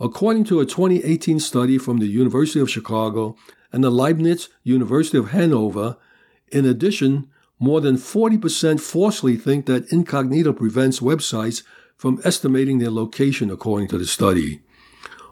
According 0.00 0.44
to 0.44 0.60
a 0.60 0.66
2018 0.66 1.40
study 1.40 1.78
from 1.78 1.98
the 1.98 2.06
University 2.06 2.60
of 2.60 2.70
Chicago 2.70 3.36
and 3.74 3.82
the 3.82 3.90
Leibniz 3.90 4.50
University 4.62 5.18
of 5.18 5.30
Hanover, 5.30 5.96
in 6.52 6.64
addition, 6.64 7.28
more 7.58 7.80
than 7.80 7.96
40% 7.96 8.80
falsely 8.80 9.36
think 9.36 9.66
that 9.66 9.92
incognito 9.92 10.52
prevents 10.52 11.00
websites 11.00 11.64
from 11.96 12.20
estimating 12.24 12.78
their 12.78 12.92
location, 12.92 13.50
according 13.50 13.88
to 13.88 13.98
the 13.98 14.06
study. 14.06 14.60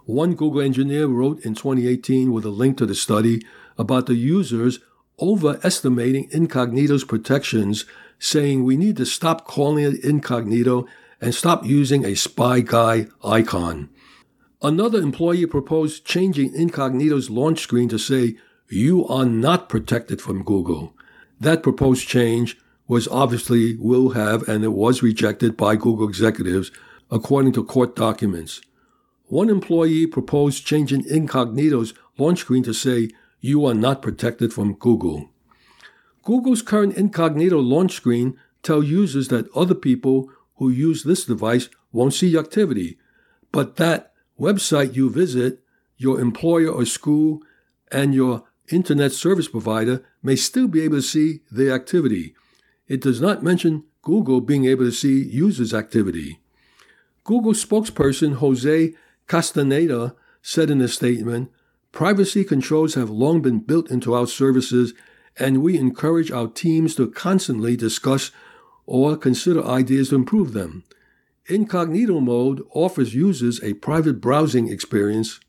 One 0.06 0.34
Google 0.34 0.60
engineer 0.60 1.06
wrote 1.06 1.44
in 1.44 1.54
2018 1.54 2.32
with 2.32 2.44
a 2.44 2.50
link 2.50 2.78
to 2.78 2.86
the 2.86 2.96
study 2.96 3.46
about 3.78 4.06
the 4.06 4.16
users 4.16 4.80
overestimating 5.20 6.28
incognito's 6.32 7.04
protections 7.04 7.84
saying 8.18 8.64
we 8.64 8.76
need 8.76 8.96
to 8.96 9.06
stop 9.06 9.46
calling 9.46 9.84
it 9.84 10.04
incognito 10.04 10.88
and 11.20 11.32
stop 11.32 11.64
using 11.64 12.04
a 12.04 12.16
spy 12.16 12.58
guy 12.58 13.06
icon. 13.22 13.88
Another 14.64 15.00
employee 15.00 15.46
proposed 15.46 16.04
changing 16.04 16.54
incognito's 16.54 17.28
launch 17.28 17.58
screen 17.58 17.88
to 17.88 17.98
say, 17.98 18.36
You 18.68 19.04
are 19.08 19.24
not 19.24 19.68
protected 19.68 20.22
from 20.22 20.44
Google. 20.44 20.94
That 21.40 21.64
proposed 21.64 22.06
change 22.06 22.56
was 22.86 23.08
obviously 23.08 23.76
will 23.76 24.10
have 24.10 24.48
and 24.48 24.62
it 24.62 24.72
was 24.72 25.02
rejected 25.02 25.56
by 25.56 25.74
Google 25.74 26.08
executives, 26.08 26.70
according 27.10 27.54
to 27.54 27.64
court 27.64 27.96
documents. 27.96 28.60
One 29.24 29.48
employee 29.48 30.06
proposed 30.06 30.64
changing 30.64 31.06
incognito's 31.08 31.92
launch 32.16 32.40
screen 32.40 32.62
to 32.62 32.72
say, 32.72 33.10
You 33.40 33.66
are 33.66 33.74
not 33.74 34.00
protected 34.00 34.52
from 34.52 34.74
Google. 34.74 35.30
Google's 36.22 36.62
current 36.62 36.96
incognito 36.96 37.58
launch 37.58 37.94
screen 37.94 38.38
tells 38.62 38.86
users 38.86 39.26
that 39.26 39.50
other 39.56 39.74
people 39.74 40.30
who 40.58 40.70
use 40.70 41.02
this 41.02 41.24
device 41.24 41.68
won't 41.90 42.14
see 42.14 42.38
activity, 42.38 42.96
but 43.50 43.74
that 43.76 44.11
website 44.38 44.94
you 44.94 45.10
visit, 45.10 45.60
your 45.96 46.20
employer 46.20 46.68
or 46.68 46.84
school, 46.84 47.42
and 47.90 48.14
your 48.14 48.44
internet 48.70 49.12
service 49.12 49.48
provider 49.48 50.04
may 50.22 50.36
still 50.36 50.68
be 50.68 50.80
able 50.80 50.96
to 50.96 51.02
see 51.02 51.40
their 51.50 51.74
activity. 51.74 52.34
It 52.88 53.00
does 53.00 53.20
not 53.20 53.42
mention 53.42 53.84
Google 54.02 54.40
being 54.40 54.64
able 54.64 54.84
to 54.84 54.92
see 54.92 55.22
users' 55.22 55.74
activity. 55.74 56.40
Google 57.24 57.52
spokesperson 57.52 58.36
Jose 58.36 58.94
Castaneda 59.26 60.16
said 60.42 60.70
in 60.70 60.80
a 60.80 60.88
statement, 60.88 61.50
Privacy 61.92 62.42
controls 62.42 62.94
have 62.94 63.10
long 63.10 63.42
been 63.42 63.60
built 63.60 63.90
into 63.90 64.14
our 64.14 64.26
services 64.26 64.94
and 65.38 65.62
we 65.62 65.78
encourage 65.78 66.30
our 66.30 66.48
teams 66.48 66.94
to 66.96 67.10
constantly 67.10 67.76
discuss 67.76 68.30
or 68.86 69.16
consider 69.16 69.64
ideas 69.64 70.08
to 70.08 70.16
improve 70.16 70.52
them. 70.52 70.84
Incognito 71.48 72.20
mode 72.20 72.62
offers 72.70 73.14
users 73.14 73.60
a 73.64 73.74
private 73.74 74.20
browsing 74.20 74.68
experience, 74.68 75.40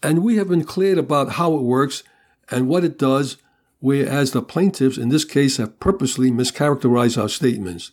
and 0.00 0.22
we 0.22 0.36
have 0.36 0.48
been 0.48 0.62
clear 0.62 0.96
about 0.96 1.32
how 1.32 1.54
it 1.54 1.62
works 1.62 2.04
and 2.48 2.68
what 2.68 2.84
it 2.84 2.96
does, 2.96 3.36
whereas 3.80 4.30
the 4.30 4.40
plaintiffs 4.40 4.96
in 4.96 5.08
this 5.08 5.24
case 5.24 5.56
have 5.56 5.80
purposely 5.80 6.30
mischaracterized 6.30 7.20
our 7.20 7.28
statements. 7.28 7.90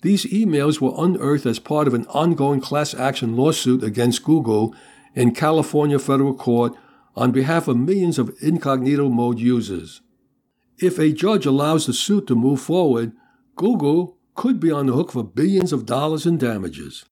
These 0.00 0.24
emails 0.26 0.80
were 0.80 0.94
unearthed 0.96 1.44
as 1.44 1.58
part 1.58 1.86
of 1.86 1.92
an 1.92 2.06
ongoing 2.06 2.60
class 2.60 2.94
action 2.94 3.36
lawsuit 3.36 3.82
against 3.82 4.24
Google 4.24 4.74
in 5.14 5.34
California 5.34 5.98
federal 5.98 6.34
court 6.34 6.74
on 7.14 7.32
behalf 7.32 7.68
of 7.68 7.76
millions 7.76 8.18
of 8.18 8.34
incognito 8.40 9.10
mode 9.10 9.38
users. 9.38 10.00
If 10.78 10.98
a 10.98 11.12
judge 11.12 11.44
allows 11.44 11.86
the 11.86 11.92
suit 11.92 12.26
to 12.28 12.34
move 12.34 12.62
forward, 12.62 13.12
Google 13.56 14.13
could 14.34 14.60
be 14.60 14.70
on 14.70 14.86
the 14.86 14.92
hook 14.92 15.12
for 15.12 15.24
billions 15.24 15.72
of 15.72 15.86
dollars 15.86 16.26
in 16.26 16.38
damages. 16.38 17.04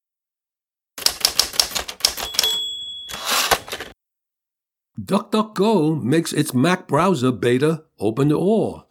DuckDuckGo 5.00 6.02
makes 6.02 6.32
its 6.32 6.54
Mac 6.54 6.86
browser 6.86 7.32
beta 7.32 7.84
open 7.98 8.28
to 8.28 8.36
all. 8.36 8.88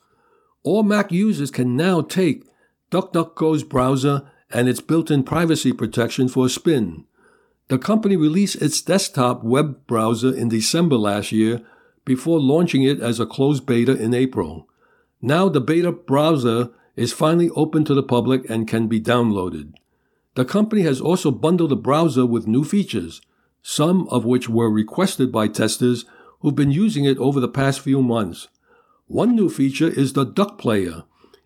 All 0.64 0.84
Mac 0.84 1.12
users 1.12 1.52
can 1.52 1.76
now 1.76 2.02
take 2.02 2.44
DuckDuckGo's 2.92 3.64
browser 3.64 4.30
and 4.50 4.68
its 4.68 4.82
built 4.82 5.10
in 5.10 5.24
privacy 5.24 5.72
protection 5.72 6.28
for 6.28 6.48
a 6.48 6.50
spin. 6.50 7.06
The 7.70 7.78
company 7.78 8.18
released 8.18 8.62
its 8.62 8.82
desktop 8.82 9.44
web 9.44 9.88
browser 9.88 10.36
in 10.36 10.50
December 10.50 10.98
last 10.98 11.32
year 11.32 11.62
before 12.04 12.40
launching 12.40 12.84
it 12.84 13.00
as 13.00 13.20
a 13.20 13.26
closed 13.26 13.66
beta 13.66 13.96
in 13.96 14.14
April. 14.14 14.68
Now 15.22 15.48
the 15.48 15.62
beta 15.62 15.92
browser 15.92 16.70
is 17.01 17.12
finally 17.12 17.50
open 17.55 17.84
to 17.84 17.96
the 17.96 18.03
public 18.03 18.48
and 18.48 18.67
can 18.67 18.88
be 18.88 19.01
downloaded. 19.01 19.74
The 20.36 20.46
company 20.46 20.84
has 20.84 21.01
also 21.01 21.31
bundled 21.31 21.72
the 21.72 21.75
browser 21.75 22.27
with 22.27 22.46
new 22.46 22.63
features, 22.63 23.22
some 23.63 24.08
of 24.10 24.24
which 24.24 24.48
were 24.48 24.70
requested 24.70 25.31
by 25.31 25.48
testers 25.48 26.05
who've 26.39 26.55
been 26.55 26.70
using 26.70 27.05
it 27.05 27.17
over 27.17 27.39
the 27.39 27.48
past 27.48 27.79
few 27.79 28.03
months. 28.03 28.50
One 29.08 29.36
new 29.36 29.50
feature 29.50 29.88
is 29.88 30.13
the 30.13 30.24
Duck 30.24 30.60
Player, 30.60 31.03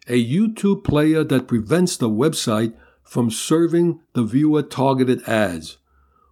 a 0.10 0.22
YouTube 0.24 0.84
player 0.84 1.24
that 1.24 1.48
prevents 1.48 1.96
the 1.96 2.10
website 2.10 2.74
from 3.02 3.32
serving 3.32 4.02
the 4.12 4.24
viewer 4.24 4.62
targeted 4.62 5.24
ads. 5.28 5.78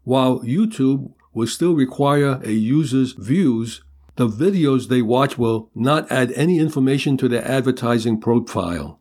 While 0.04 0.42
YouTube 0.42 1.14
will 1.34 1.48
still 1.48 1.76
require 1.76 2.42
a 2.44 2.52
user's 2.52 3.14
views, 3.14 3.84
the 4.18 4.28
videos 4.28 4.90
they 4.90 5.02
watch 5.02 5.38
will 5.38 5.70
not 5.74 6.12
add 6.12 6.34
any 6.34 6.60
information 6.60 7.16
to 7.18 7.30
their 7.30 7.48
advertising 7.48 8.20
profile. 8.20 9.00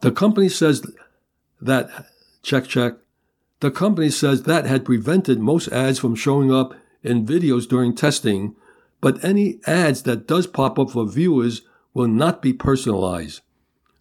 The 0.00 0.12
company 0.12 0.48
says 0.48 0.86
that, 1.60 2.06
check, 2.42 2.66
check, 2.66 2.94
the 3.60 3.70
company 3.70 4.10
says 4.10 4.44
that 4.44 4.64
had 4.66 4.84
prevented 4.84 5.40
most 5.40 5.68
ads 5.68 5.98
from 5.98 6.14
showing 6.14 6.52
up 6.52 6.74
in 7.02 7.26
videos 7.26 7.68
during 7.68 7.94
testing, 7.94 8.54
but 9.00 9.22
any 9.24 9.60
ads 9.66 10.02
that 10.02 10.26
does 10.26 10.46
pop 10.46 10.78
up 10.78 10.90
for 10.90 11.06
viewers 11.06 11.62
will 11.94 12.06
not 12.08 12.40
be 12.40 12.52
personalized. 12.52 13.40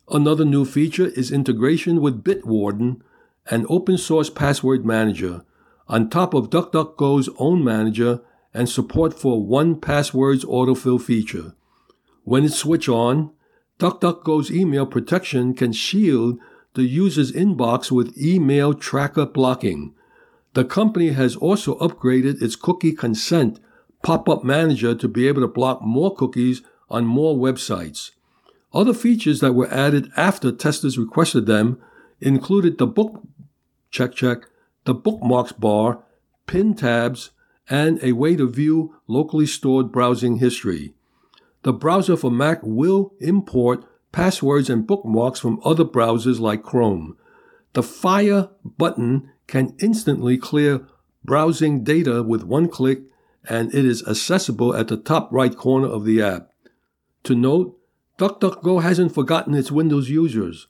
Another 0.10 0.46
new 0.46 0.66
feature 0.66 1.08
is 1.08 1.32
integration 1.32 2.00
with 2.02 2.24
Bitwarden, 2.24 3.02
an 3.48 3.66
open 3.68 3.98
source 3.98 4.30
password 4.30 4.86
manager, 4.86 5.44
on 5.88 6.10
top 6.10 6.34
of 6.34 6.50
DuckDuckGo's 6.50 7.30
own 7.40 7.64
manager 7.64 8.22
and 8.54 8.70
support 8.70 9.14
for 9.14 9.42
1Password's 9.42 10.46
autofill 10.46 11.02
feature. 11.02 11.54
When 12.24 12.46
it's 12.46 12.58
switched 12.58 12.90
on, 12.90 13.32
DuckDuckGo's 13.80 14.52
email 14.52 14.86
protection 14.86 15.54
can 15.54 15.72
shield 15.72 16.40
the 16.74 16.84
user's 16.84 17.32
inbox 17.32 17.92
with 17.92 18.18
email 18.18 18.74
tracker 18.74 19.26
blocking. 19.26 19.94
The 20.54 20.66
company 20.66 21.10
has 21.10 21.36
also 21.36 21.78
upgraded 21.78 22.42
its 22.42 22.56
cookie 22.56 22.94
consent 22.94 23.60
pop 24.04 24.30
up 24.30 24.44
manager 24.44 24.96
to 24.96 25.08
be 25.08 25.28
able 25.28 25.42
to 25.42 25.48
block 25.48 25.82
more 25.82 26.16
cookies 26.16 26.62
on 26.90 27.06
more 27.06 27.36
websites. 27.36 28.12
Other 28.74 28.94
features 28.94 29.40
that 29.40 29.54
were 29.54 29.72
added 29.72 30.12
after 30.16 30.52
testers 30.52 30.98
requested 30.98 31.46
them 31.46 31.82
included 32.20 32.78
the 32.78 32.88
book 32.88 33.22
check 33.90 34.14
check, 34.14 34.48
the 34.86 34.94
bookmarks 34.94 35.52
bar, 35.52 36.04
pin 36.46 36.74
tabs, 36.74 37.32
and 37.70 38.02
a 38.04 38.14
way 38.14 38.36
to 38.36 38.48
view 38.48 38.96
locally 39.08 39.46
stored 39.46 39.92
browsing 39.92 40.38
history. 40.38 40.94
The 41.68 41.74
browser 41.74 42.16
for 42.16 42.32
Mac 42.32 42.62
will 42.64 43.12
import 43.20 43.84
passwords 44.14 44.70
and 44.70 44.88
bookmarks 44.88 45.42
from 45.42 45.60
other 45.66 45.84
browsers 45.84 46.40
like 46.40 46.64
Chrome. 46.64 47.18
The 47.74 47.84
Fire 47.84 48.48
button 48.64 49.32
can 49.48 49.76
instantly 49.78 50.38
clear 50.38 50.88
browsing 51.26 51.84
data 51.84 52.24
with 52.24 52.46
one 52.46 52.70
click, 52.70 53.02
and 53.50 53.76
it 53.76 53.84
is 53.84 54.08
accessible 54.08 54.78
at 54.78 54.88
the 54.88 54.96
top 54.96 55.28
right 55.34 55.54
corner 55.58 55.90
of 55.90 56.06
the 56.06 56.22
app. 56.22 56.52
To 57.24 57.36
note, 57.36 57.78
DuckDuckGo 58.18 58.82
hasn't 58.82 59.14
forgotten 59.14 59.54
its 59.54 59.70
Windows 59.70 60.10
users. 60.10 60.68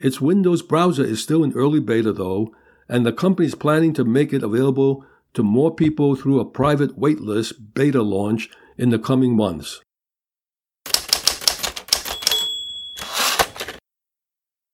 Its 0.00 0.20
Windows 0.20 0.62
browser 0.62 1.04
is 1.04 1.22
still 1.22 1.44
in 1.44 1.52
early 1.52 1.78
beta, 1.78 2.12
though, 2.12 2.52
and 2.88 3.06
the 3.06 3.12
company 3.12 3.46
is 3.46 3.54
planning 3.54 3.92
to 3.92 4.02
make 4.02 4.32
it 4.32 4.42
available 4.42 5.04
to 5.34 5.44
more 5.44 5.72
people 5.72 6.16
through 6.16 6.40
a 6.40 6.44
private 6.44 6.98
waitlist 6.98 7.52
beta 7.72 8.02
launch 8.02 8.50
in 8.76 8.90
the 8.90 8.98
coming 8.98 9.36
months. 9.36 9.80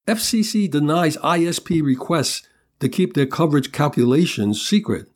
FCC 0.06 0.70
denies 0.70 1.16
ISP 1.16 1.82
requests 1.82 2.46
to 2.78 2.88
keep 2.88 3.14
their 3.14 3.26
coverage 3.26 3.72
calculations 3.72 4.64
secret. 4.64 5.10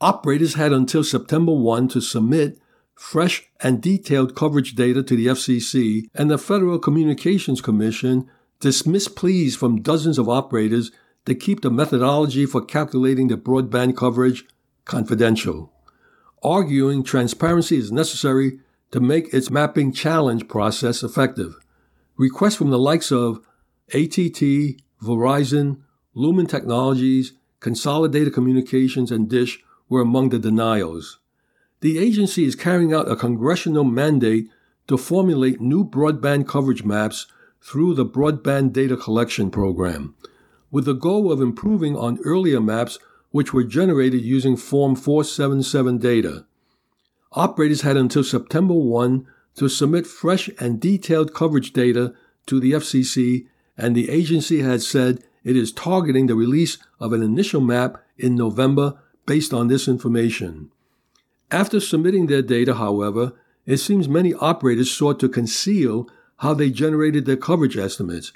Operators 0.00 0.54
had 0.54 0.72
until 0.72 1.02
September 1.02 1.52
1 1.52 1.88
to 1.88 2.00
submit 2.00 2.58
fresh 2.94 3.48
and 3.60 3.80
detailed 3.80 4.36
coverage 4.36 4.74
data 4.74 5.02
to 5.02 5.16
the 5.16 5.26
FCC, 5.26 6.08
and 6.14 6.30
the 6.30 6.38
Federal 6.38 6.78
Communications 6.78 7.60
Commission 7.60 8.28
dismissed 8.60 9.16
pleas 9.16 9.56
from 9.56 9.82
dozens 9.82 10.18
of 10.18 10.28
operators 10.28 10.90
to 11.24 11.34
keep 11.34 11.62
the 11.62 11.70
methodology 11.70 12.44
for 12.44 12.60
calculating 12.62 13.28
the 13.28 13.36
broadband 13.36 13.96
coverage 13.96 14.44
confidential, 14.84 15.72
arguing 16.42 17.02
transparency 17.02 17.78
is 17.78 17.90
necessary 17.90 18.60
to 18.90 19.00
make 19.00 19.32
its 19.32 19.50
mapping 19.50 19.90
challenge 19.90 20.46
process 20.48 21.02
effective. 21.02 21.56
Requests 22.16 22.56
from 22.56 22.70
the 22.70 22.78
likes 22.78 23.10
of 23.10 23.40
ATT, 23.92 24.80
Verizon, 25.02 25.80
Lumen 26.14 26.46
Technologies, 26.46 27.32
Consolidated 27.60 28.32
Communications, 28.32 29.10
and 29.10 29.28
Dish 29.28 29.62
were 29.88 30.00
among 30.00 30.30
the 30.30 30.38
denials. 30.38 31.18
The 31.80 31.98
agency 31.98 32.44
is 32.44 32.54
carrying 32.54 32.94
out 32.94 33.10
a 33.10 33.16
congressional 33.16 33.84
mandate 33.84 34.48
to 34.86 34.96
formulate 34.96 35.60
new 35.60 35.84
broadband 35.84 36.48
coverage 36.48 36.84
maps 36.84 37.26
through 37.60 37.94
the 37.94 38.06
Broadband 38.06 38.72
Data 38.72 38.96
Collection 38.96 39.50
Program 39.50 40.14
with 40.70 40.86
the 40.86 40.92
goal 40.92 41.30
of 41.30 41.40
improving 41.40 41.96
on 41.96 42.18
earlier 42.24 42.60
maps 42.60 42.98
which 43.30 43.54
were 43.54 43.62
generated 43.62 44.22
using 44.22 44.56
Form 44.56 44.96
477 44.96 45.98
data. 45.98 46.46
Operators 47.32 47.82
had 47.82 47.96
until 47.96 48.24
September 48.24 48.74
1 48.74 49.26
to 49.54 49.68
submit 49.68 50.04
fresh 50.06 50.50
and 50.58 50.80
detailed 50.80 51.32
coverage 51.32 51.72
data 51.72 52.12
to 52.46 52.58
the 52.58 52.72
FCC, 52.72 53.46
and 53.76 53.94
the 53.94 54.10
agency 54.10 54.62
had 54.62 54.82
said 54.82 55.22
it 55.42 55.56
is 55.56 55.72
targeting 55.72 56.26
the 56.26 56.34
release 56.34 56.78
of 57.00 57.12
an 57.12 57.22
initial 57.22 57.60
map 57.60 57.98
in 58.16 58.34
November 58.34 58.98
based 59.26 59.52
on 59.52 59.68
this 59.68 59.88
information. 59.88 60.70
After 61.50 61.80
submitting 61.80 62.26
their 62.26 62.42
data, 62.42 62.74
however, 62.74 63.32
it 63.66 63.78
seems 63.78 64.08
many 64.08 64.34
operators 64.34 64.90
sought 64.90 65.20
to 65.20 65.28
conceal 65.28 66.08
how 66.38 66.54
they 66.54 66.70
generated 66.70 67.26
their 67.26 67.36
coverage 67.36 67.76
estimates. 67.76 68.32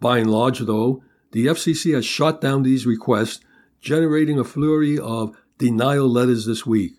By 0.00 0.18
and 0.18 0.30
large, 0.30 0.60
though, 0.60 1.02
the 1.32 1.46
FCC 1.46 1.94
has 1.94 2.04
shot 2.04 2.40
down 2.40 2.62
these 2.62 2.86
requests, 2.86 3.40
generating 3.80 4.38
a 4.38 4.44
flurry 4.44 4.98
of 4.98 5.36
denial 5.58 6.08
letters 6.08 6.46
this 6.46 6.66
week. 6.66 6.94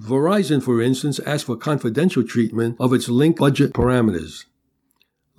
Verizon, 0.00 0.62
for 0.62 0.80
instance, 0.80 1.18
asked 1.20 1.46
for 1.46 1.56
confidential 1.56 2.22
treatment 2.22 2.76
of 2.78 2.92
its 2.92 3.08
link 3.08 3.36
budget 3.38 3.72
parameters. 3.72 4.44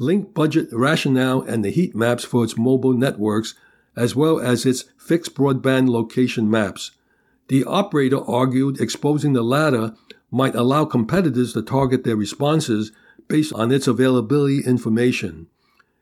Link 0.02 0.34
budget 0.34 0.70
rationale 0.72 1.42
and 1.42 1.64
the 1.64 1.70
heat 1.70 1.94
maps 1.94 2.24
for 2.24 2.46
its 2.46 2.58
mobile 2.58 2.94
networks, 2.94 3.54
as 3.98 4.16
well 4.16 4.40
as 4.40 4.66
its 4.66 4.86
fixed 4.98 5.36
broadband 5.36 5.90
location 5.90 6.50
maps. 6.50 6.92
The 7.50 7.66
operator 7.66 8.20
argued 8.20 8.80
exposing 8.80 9.34
the 9.34 9.44
latter 9.44 9.94
might 10.32 10.56
allow 10.56 10.86
competitors 10.86 11.52
to 11.54 11.62
target 11.62 12.06
their 12.06 12.16
responses 12.16 12.94
based 13.28 13.52
on 13.52 13.74
its 13.74 13.88
availability 13.88 14.62
information. 14.66 15.48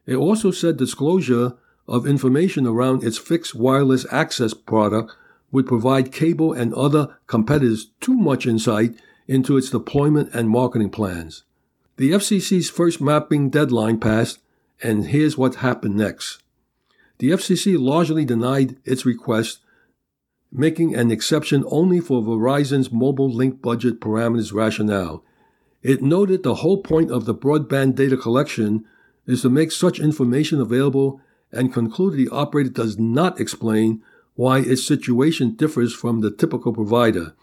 It 0.05 0.15
also 0.15 0.51
said 0.51 0.77
disclosure 0.77 1.53
of 1.88 2.05
information 2.05 2.67
around 2.67 3.03
its 3.03 3.17
fixed 3.17 3.55
wireless 3.55 4.05
access 4.12 4.53
product 4.53 5.12
would 5.51 5.65
provide 5.65 6.12
cable 6.12 6.53
and 6.53 6.73
other 6.73 7.17
competitors 7.25 7.89
too 7.99 8.13
much 8.13 8.45
insight 8.45 8.95
into 9.27 9.57
its 9.57 9.71
deployment 9.71 10.33
and 10.33 10.49
marketing 10.49 10.91
plans. 10.91 11.43
The 11.97 12.12
FCC's 12.12 12.69
first 12.69 13.01
mapping 13.01 13.49
deadline 13.49 13.99
passed, 13.99 14.38
and 14.83 15.07
here's 15.07 15.36
what 15.36 15.55
happened 15.55 15.95
next. 15.95 16.43
The 17.17 17.31
FCC 17.31 17.75
largely 17.79 18.23
denied 18.23 18.77
its 18.86 19.03
request, 19.03 19.62
making 20.51 20.95
an 20.95 21.10
exception 21.10 21.63
only 21.65 21.99
for 21.99 22.21
Verizon's 22.21 22.91
mobile 22.91 23.33
link 23.33 23.63
budget 23.63 23.99
parameters 23.99 24.53
rationale. 24.53 25.23
It 25.81 26.03
noted 26.03 26.43
the 26.43 26.55
whole 26.55 26.83
point 26.83 27.10
of 27.10 27.25
the 27.25 27.33
broadband 27.33 27.95
data 27.95 28.15
collection 28.15 28.86
is 29.25 29.41
to 29.41 29.49
make 29.49 29.71
such 29.71 29.99
information 29.99 30.62
available 30.62 31.19
and 31.51 31.73
concluded 31.73 32.19
the 32.19 32.29
operator 32.29 32.69
does 32.69 32.99
not 32.99 33.39
explain 33.39 34.03
why 34.36 34.60
its 34.60 34.86
situation 34.86 35.55
differs 35.55 35.95
from 35.95 36.21
the 36.21 36.29
typical 36.29 36.73
provider, 36.73 37.33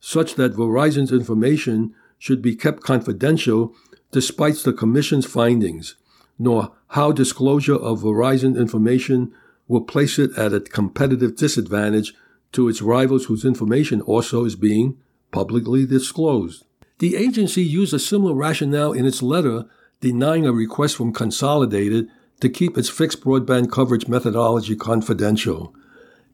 such 0.00 0.34
that 0.34 0.52
Verizon's 0.52 1.12
information 1.12 1.94
should 2.18 2.42
be 2.42 2.54
kept 2.54 2.82
confidential 2.82 3.74
despite 4.12 4.56
the 4.56 4.72
Commission's 4.72 5.26
findings, 5.26 5.96
nor 6.38 6.72
how 6.88 7.10
disclosure 7.10 7.74
of 7.74 8.02
Verizon 8.02 8.56
information 8.56 9.32
will 9.66 9.80
place 9.80 10.18
it 10.18 10.36
at 10.36 10.52
a 10.52 10.60
competitive 10.60 11.36
disadvantage 11.36 12.14
to 12.52 12.68
its 12.68 12.82
rivals 12.82 13.24
whose 13.24 13.44
information 13.44 14.00
also 14.02 14.44
is 14.44 14.54
being 14.54 14.98
publicly 15.30 15.86
disclosed. 15.86 16.64
The 16.98 17.16
agency 17.16 17.64
used 17.64 17.94
a 17.94 17.98
similar 17.98 18.34
rationale 18.34 18.92
in 18.92 19.06
its 19.06 19.22
letter 19.22 19.64
denying 20.00 20.46
a 20.46 20.52
request 20.52 20.96
from 20.96 21.12
Consolidated 21.12 22.08
to 22.40 22.48
keep 22.48 22.76
its 22.76 22.90
fixed 22.90 23.22
broadband 23.22 23.70
coverage 23.70 24.08
methodology 24.08 24.76
confidential. 24.76 25.74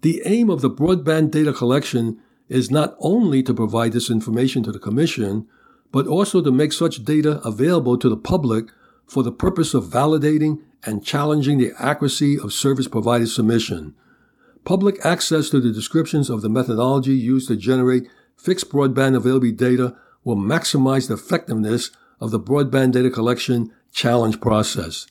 The 0.01 0.23
aim 0.25 0.51
of 0.51 0.61
the 0.61 0.71
broadband 0.71 1.31
data 1.31 1.53
collection 1.53 2.19
is 2.49 2.71
not 2.71 2.97
only 2.99 3.43
to 3.43 3.55
provide 3.55 3.93
this 3.93 4.11
information 4.11 4.63
to 4.65 4.73
the 4.73 4.79
Commission, 4.79 5.47
but 5.93 6.07
also 6.07 6.43
to 6.43 6.51
make 6.51 6.73
such 6.73 7.05
data 7.05 7.41
available 7.45 7.97
to 7.99 8.09
the 8.09 8.17
public 8.17 8.67
for 9.07 9.23
the 9.23 9.33
purpose 9.33 9.75
of 9.75 9.85
validating 9.85 10.61
and 10.85 11.05
challenging 11.05 11.59
the 11.59 11.73
accuracy 11.79 12.39
of 12.39 12.53
service 12.53 12.89
provider 12.89 13.27
submission. 13.27 13.95
Public 14.65 15.05
access 15.05 15.49
to 15.51 15.61
the 15.61 15.73
descriptions 15.73 16.29
of 16.29 16.43
the 16.43 16.49
methodology 16.49 17.15
used 17.15 17.49
to 17.49 17.57
generate 17.57 18.09
fixed 18.37 18.71
broadband 18.71 19.17
availability 19.17 19.53
data 19.53 19.97
will 20.25 20.37
maximize 20.37 21.09
the 21.09 21.15
effectiveness 21.15 21.91
of 22.21 22.31
the 22.31 22.41
Broadband 22.41 22.93
Data 22.93 23.11
Collection 23.11 23.73
Challenge 23.93 24.41
process. 24.41 25.07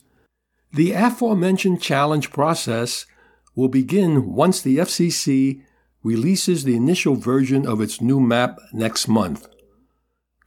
The 0.72 0.92
aforementioned 0.92 1.82
challenge 1.82 2.30
process 2.30 3.06
will 3.54 3.68
begin 3.68 4.32
once 4.32 4.60
the 4.60 4.78
FCC 4.78 5.62
releases 6.04 6.62
the 6.62 6.76
initial 6.76 7.16
version 7.16 7.66
of 7.66 7.80
its 7.80 8.00
new 8.00 8.20
map 8.20 8.58
next 8.72 9.08
month. 9.08 9.48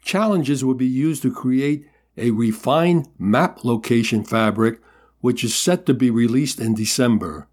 Challenges 0.02 0.66
will 0.66 0.74
be 0.74 0.88
used 0.88 1.22
to 1.22 1.32
create 1.32 1.88
a 2.18 2.32
refined 2.32 3.08
map 3.18 3.64
location 3.64 4.24
fabric, 4.24 4.82
which 5.20 5.44
is 5.44 5.56
set 5.56 5.86
to 5.86 5.94
be 5.94 6.10
released 6.10 6.60
in 6.60 6.74
December. 6.74 7.48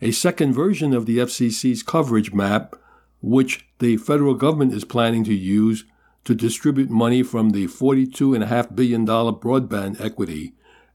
A 0.00 0.12
second 0.12 0.52
version 0.52 0.94
of 0.94 1.06
the 1.06 1.18
FCC's 1.18 1.82
coverage 1.82 2.32
map, 2.32 2.76
which 3.20 3.66
the 3.78 3.96
federal 3.96 4.34
government 4.34 4.72
is 4.72 4.84
planning 4.84 5.24
to 5.24 5.34
use 5.34 5.84
to 6.24 6.34
distribute 6.34 6.90
money 6.90 7.22
from 7.22 7.50
the 7.50 7.66
$42.5 7.66 8.76
billion 8.76 9.06
broadband 9.06 10.00
equity, 10.00 10.52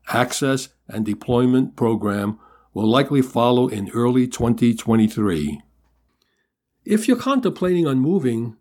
access, 0.08 0.70
and 0.88 1.06
deployment 1.06 1.76
program, 1.76 2.40
will 2.74 2.88
likely 2.88 3.22
follow 3.22 3.68
in 3.68 3.90
early 3.92 4.28
2023. 4.28 5.62
If 6.86 7.08
you're 7.08 7.18
contemplating 7.18 7.88
on 7.88 8.00
moving, 8.00 8.58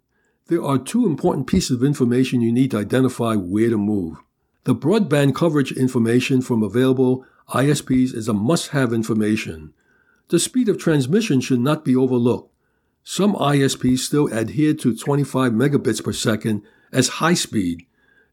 there 0.53 0.63
are 0.63 0.77
two 0.77 1.07
important 1.07 1.47
pieces 1.47 1.71
of 1.71 1.83
information 1.83 2.43
you 2.43 2.53
need 2.53 2.73
to 2.73 2.77
identify 2.77 3.35
where 3.35 3.71
to 3.71 3.79
move. 3.79 4.19
The 4.65 4.75
broadband 4.75 5.35
coverage 5.35 5.73
information 5.73 6.43
from 6.43 6.63
available 6.63 7.25
ISPs 7.49 8.15
is 8.15 8.29
a 8.29 8.35
must 8.35 8.69
have 8.69 8.93
information. 8.93 9.73
The 10.29 10.39
speed 10.39 10.69
of 10.69 10.77
transmission 10.77 11.41
should 11.41 11.61
not 11.61 11.87
be 11.87 11.97
overlooked. 11.97 12.53
Some 13.03 13.33
ISPs 13.35 14.01
still 14.01 14.27
adhere 14.27 14.75
to 14.75 14.95
25 14.95 15.53
megabits 15.53 16.05
per 16.05 16.13
second 16.13 16.65
as 16.93 17.09
high 17.23 17.33
speed, 17.33 17.87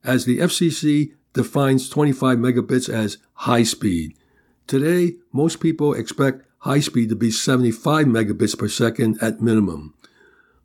as 0.04 0.26
the 0.26 0.40
FCC 0.40 1.14
defines 1.32 1.88
25 1.88 2.38
megabits 2.38 2.90
as 2.90 3.18
high 3.34 3.64
speed. 3.64 4.18
Today, 4.68 5.16
most 5.32 5.62
people 5.62 5.94
expect 5.94 6.46
high 6.58 6.82
speed 6.82 7.08
to 7.08 7.16
be 7.16 7.32
75 7.32 8.08
megabits 8.08 8.60
per 8.60 8.68
second 8.68 9.18
at 9.22 9.40
minimum. 9.40 9.94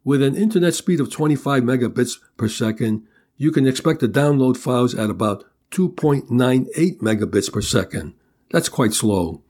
With 0.04 0.22
an 0.22 0.36
internet 0.36 0.74
speed 0.74 1.00
of 1.00 1.10
25 1.10 1.62
megabits 1.62 2.18
per 2.36 2.48
second, 2.48 3.06
you 3.38 3.50
can 3.50 3.66
expect 3.66 4.00
to 4.00 4.08
download 4.08 4.58
files 4.58 4.94
at 4.94 5.08
about 5.08 5.44
2.98 5.70 6.98
megabits 6.98 7.50
per 7.50 7.62
second. 7.62 8.12
That's 8.50 8.68
quite 8.68 8.92
slow. 8.92 9.40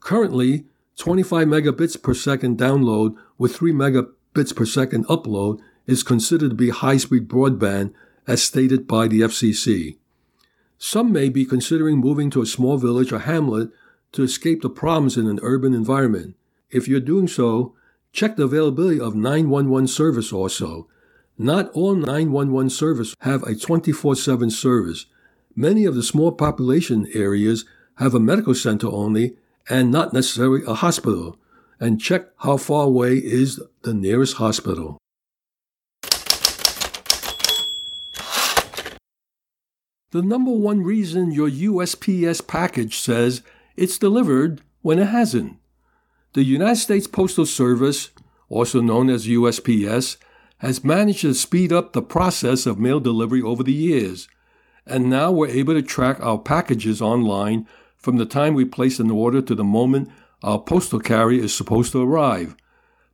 Currently, 0.00 0.64
25 0.96 1.46
megabits 1.46 2.02
per 2.02 2.14
second 2.14 2.58
download 2.58 3.16
with 3.38 3.54
3 3.54 3.72
megabits 3.72 4.54
per 4.54 4.66
second 4.66 5.06
upload 5.06 5.60
is 5.86 6.02
considered 6.02 6.50
to 6.50 6.56
be 6.56 6.70
high 6.70 6.96
speed 6.96 7.28
broadband 7.28 7.94
as 8.26 8.42
stated 8.42 8.88
by 8.88 9.06
the 9.06 9.20
FCC. 9.20 9.98
Some 10.78 11.12
may 11.12 11.28
be 11.28 11.44
considering 11.44 11.98
moving 11.98 12.28
to 12.30 12.42
a 12.42 12.46
small 12.46 12.76
village 12.76 13.12
or 13.12 13.20
hamlet 13.20 13.70
to 14.12 14.24
escape 14.24 14.62
the 14.62 14.68
problems 14.68 15.16
in 15.16 15.28
an 15.28 15.38
urban 15.42 15.74
environment. 15.74 16.34
If 16.70 16.88
you're 16.88 17.00
doing 17.00 17.28
so, 17.28 17.74
check 18.12 18.36
the 18.36 18.44
availability 18.44 19.00
of 19.00 19.14
911 19.14 19.88
service 19.88 20.32
also. 20.32 20.86
Not 21.38 21.70
all 21.72 21.94
911 21.94 22.70
service 22.70 23.14
have 23.20 23.42
a 23.42 23.54
24/7 23.54 24.50
service. 24.50 25.06
Many 25.56 25.84
of 25.84 25.94
the 25.94 26.02
small 26.02 26.32
population 26.32 27.08
areas 27.14 27.64
have 27.96 28.14
a 28.14 28.20
medical 28.20 28.54
center 28.54 28.88
only 28.88 29.36
and 29.68 29.90
not 29.90 30.12
necessarily 30.12 30.62
a 30.66 30.74
hospital. 30.74 31.36
And 31.80 32.00
check 32.00 32.28
how 32.38 32.58
far 32.58 32.84
away 32.84 33.16
is 33.16 33.60
the 33.82 33.94
nearest 33.94 34.36
hospital. 34.36 34.98
The 40.12 40.22
number 40.22 40.52
one 40.52 40.82
reason 40.82 41.32
your 41.32 41.48
USPS 41.48 42.46
package 42.46 42.98
says 42.98 43.40
it's 43.76 43.96
delivered 43.96 44.60
when 44.82 44.98
it 44.98 45.06
hasn't. 45.06 45.56
The 46.34 46.44
United 46.44 46.76
States 46.76 47.06
Postal 47.06 47.44
Service, 47.44 48.08
also 48.48 48.80
known 48.80 49.10
as 49.10 49.26
USPS, 49.26 50.16
has 50.58 50.82
managed 50.82 51.20
to 51.20 51.34
speed 51.34 51.74
up 51.74 51.92
the 51.92 52.00
process 52.00 52.64
of 52.64 52.78
mail 52.78 53.00
delivery 53.00 53.42
over 53.42 53.62
the 53.62 53.74
years, 53.74 54.28
and 54.86 55.10
now 55.10 55.30
we're 55.30 55.48
able 55.48 55.74
to 55.74 55.82
track 55.82 56.18
our 56.20 56.38
packages 56.38 57.02
online 57.02 57.68
from 57.98 58.16
the 58.16 58.24
time 58.24 58.54
we 58.54 58.64
place 58.64 58.98
an 58.98 59.10
order 59.10 59.42
to 59.42 59.54
the 59.54 59.62
moment 59.62 60.08
our 60.42 60.58
postal 60.58 61.00
carrier 61.00 61.44
is 61.44 61.54
supposed 61.54 61.92
to 61.92 62.02
arrive. 62.02 62.56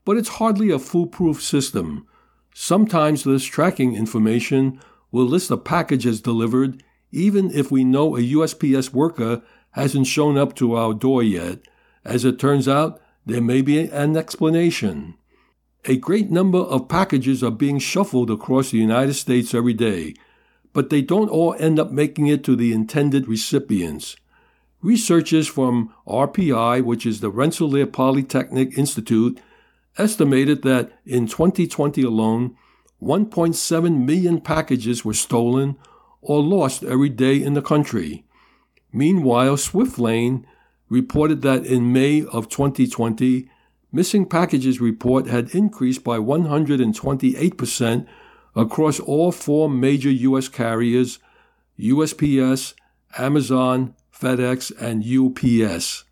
But 0.05 0.17
it's 0.17 0.39
hardly 0.39 0.71
a 0.71 0.79
foolproof 0.79 1.43
system. 1.43 2.07
Sometimes 2.55 3.25
this 3.25 3.45
tracking 3.45 3.97
information 3.97 4.81
will 5.11 5.27
list 5.27 5.51
a 5.51 5.57
package 5.57 6.07
as 6.07 6.21
delivered 6.21 6.85
even 7.11 7.51
if 7.51 7.73
we 7.73 7.83
know 7.83 8.15
a 8.15 8.21
USPS 8.21 8.93
worker 8.93 9.43
hasn't 9.73 10.07
shown 10.07 10.39
up 10.39 10.55
to 10.55 10.77
our 10.77 10.95
door 10.95 11.25
yet. 11.25 11.59
As 12.05 12.25
it 12.25 12.39
turns 12.39 12.69
out, 12.69 13.01
there 13.29 13.43
may 13.43 13.61
be 13.61 13.79
an 13.79 14.17
explanation. 14.17 15.14
A 15.85 15.99
great 15.99 16.31
number 16.31 16.61
of 16.61 16.88
packages 16.88 17.43
are 17.43 17.51
being 17.51 17.79
shuffled 17.79 18.31
across 18.31 18.71
the 18.71 18.79
United 18.79 19.14
States 19.14 19.55
every 19.55 19.75
day, 19.75 20.14
but 20.73 20.88
they 20.88 21.03
don't 21.03 21.29
all 21.29 21.55
end 21.59 21.79
up 21.79 21.91
making 21.93 22.27
it 22.27 22.43
to 22.45 22.57
the 22.57 22.73
intended 22.73 23.29
recipients. 23.29 24.17
Researchers 24.81 25.47
from 25.47 25.93
RPI, 26.07 26.83
which 26.83 27.05
is 27.05 27.21
the 27.21 27.29
Rensselaer 27.29 27.87
Polytechnic 27.87 28.79
Institute, 28.79 29.38
estimated 29.99 30.62
that 30.62 30.93
in 31.05 31.27
2020 31.27 32.03
alone, 32.03 32.57
1.7 33.03 34.07
million 34.07 34.41
packages 34.41 35.05
were 35.05 35.12
stolen 35.12 35.77
or 36.23 36.43
lost 36.43 36.83
every 36.83 37.11
day 37.11 37.43
in 37.43 37.53
the 37.53 37.62
country. 37.62 38.25
Meanwhile, 38.91 39.57
SwiftLane 39.57 40.45
reported 40.88 41.42
that 41.42 41.66
in 41.66 41.92
May 41.92 42.24
of 42.24 42.48
2020, 42.48 43.48
missing 43.92 44.27
packages 44.27 44.81
report 44.81 45.27
had 45.27 45.55
increased 45.55 46.05
by 46.05 46.18
128% 46.18 48.07
across 48.57 49.01
all 49.01 49.33
four 49.33 49.68
major 49.68 50.11
U.S. 50.11 50.48
carriers 50.48 51.18
USPS, 51.79 52.74
Amazon, 53.16 53.94
FedEx, 54.12 54.72
and 54.81 55.05
UPS. 55.05 56.05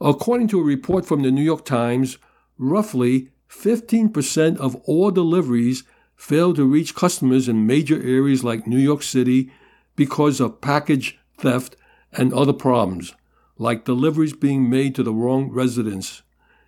According 0.00 0.48
to 0.48 0.60
a 0.60 0.64
report 0.64 1.06
from 1.06 1.22
the 1.22 1.30
New 1.30 1.42
York 1.42 1.64
Times, 1.64 2.18
roughly 2.58 3.28
15% 3.50 4.56
of 4.56 4.76
all 4.86 5.10
deliveries 5.10 5.84
failed 6.16 6.56
to 6.56 6.64
reach 6.64 6.94
customers 6.94 7.48
in 7.48 7.66
major 7.66 7.96
areas 7.96 8.42
like 8.42 8.66
New 8.66 8.78
York 8.78 9.02
City 9.02 9.50
because 9.94 10.40
of 10.40 10.60
package 10.60 11.18
theft 11.38 11.76
and 12.12 12.32
other 12.32 12.52
problems, 12.52 13.14
like 13.58 13.84
deliveries 13.84 14.32
being 14.32 14.68
made 14.68 14.94
to 14.94 15.02
the 15.02 15.12
wrong 15.12 15.50
residence. 15.50 16.22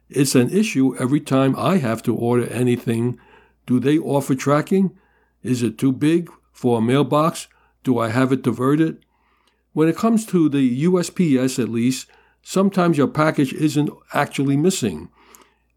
It's 0.08 0.34
an 0.34 0.50
issue 0.50 0.96
every 0.96 1.20
time 1.20 1.56
I 1.56 1.78
have 1.78 2.02
to 2.04 2.14
order 2.14 2.46
anything. 2.46 3.18
Do 3.66 3.80
they 3.80 3.98
offer 3.98 4.34
tracking? 4.34 4.96
Is 5.42 5.62
it 5.62 5.78
too 5.78 5.92
big 5.92 6.30
for 6.52 6.78
a 6.78 6.82
mailbox? 6.82 7.48
Do 7.82 7.98
I 7.98 8.08
have 8.08 8.32
it 8.32 8.42
diverted? 8.42 9.04
When 9.72 9.88
it 9.88 9.96
comes 9.96 10.24
to 10.26 10.48
the 10.48 10.84
USPS, 10.84 11.62
at 11.62 11.68
least, 11.68 12.06
sometimes 12.42 12.96
your 12.96 13.08
package 13.08 13.52
isn't 13.52 13.90
actually 14.12 14.56
missing. 14.56 15.08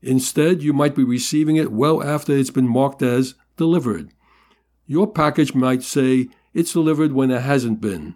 Instead, 0.02 0.62
you 0.62 0.74
might 0.74 0.96
be 0.96 1.04
receiving 1.04 1.56
it 1.56 1.72
well 1.72 2.04
after 2.04 2.36
it's 2.36 2.52
been 2.52 2.68
marked 2.68 3.02
as 3.02 3.36
delivered. 3.56 4.12
Your 4.86 5.12
package 5.12 5.56
might 5.56 5.84
say 5.84 6.30
it's 6.54 6.74
delivered 6.74 7.12
when 7.12 7.32
it 7.32 7.42
hasn't 7.42 7.82
been. 7.82 8.16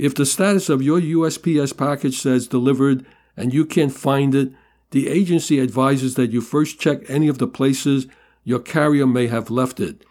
If 0.00 0.14
the 0.14 0.24
status 0.24 0.70
of 0.70 0.80
your 0.80 0.98
USPS 0.98 1.76
package 1.76 2.18
says 2.18 2.48
delivered 2.48 3.04
and 3.36 3.52
you 3.52 3.66
can't 3.66 3.92
find 3.92 4.34
it, 4.34 4.50
the 4.92 5.08
agency 5.08 5.60
advises 5.60 6.14
that 6.14 6.30
you 6.30 6.40
first 6.40 6.80
check 6.80 7.02
any 7.10 7.28
of 7.28 7.36
the 7.36 7.46
places 7.46 8.06
your 8.42 8.60
carrier 8.60 9.06
may 9.06 9.26
have 9.26 9.50
left 9.50 9.78
it. 9.78 10.02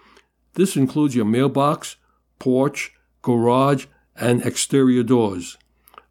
This 0.53 0.77
includes 0.77 1.15
your 1.15 1.25
mailbox, 1.25 1.95
porch, 2.37 2.93
garage, 3.23 3.87
and 4.15 4.45
exterior 4.45 5.01
doors. 5.01 5.57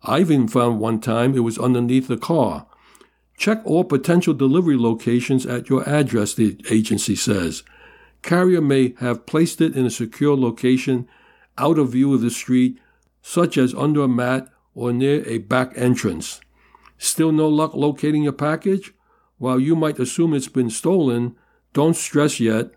I've 0.02 0.32
even 0.32 0.48
found 0.48 0.80
one 0.80 0.98
time 0.98 1.36
it 1.36 1.44
was 1.44 1.56
underneath 1.56 2.08
the 2.08 2.16
car. 2.16 2.66
Check 3.36 3.60
all 3.64 3.84
potential 3.84 4.34
delivery 4.34 4.76
locations 4.76 5.46
at 5.46 5.68
your 5.68 5.88
address, 5.88 6.34
the 6.34 6.60
agency 6.68 7.14
says. 7.14 7.62
Carrier 8.22 8.60
may 8.60 8.96
have 8.98 9.24
placed 9.24 9.60
it 9.60 9.76
in 9.76 9.86
a 9.86 9.90
secure 9.90 10.36
location 10.36 11.08
out 11.56 11.78
of 11.78 11.90
view 11.90 12.12
of 12.12 12.22
the 12.22 12.30
street, 12.30 12.80
such 13.28 13.58
as 13.58 13.74
under 13.74 14.00
a 14.00 14.08
mat 14.08 14.48
or 14.74 14.90
near 14.90 15.22
a 15.28 15.36
back 15.36 15.70
entrance. 15.76 16.40
Still 16.96 17.30
no 17.30 17.46
luck 17.46 17.74
locating 17.74 18.22
your 18.22 18.32
package? 18.32 18.94
While 19.36 19.60
you 19.60 19.76
might 19.76 19.98
assume 19.98 20.32
it's 20.32 20.48
been 20.48 20.70
stolen, 20.70 21.36
don't 21.74 21.94
stress 21.94 22.40
yet. 22.40 22.70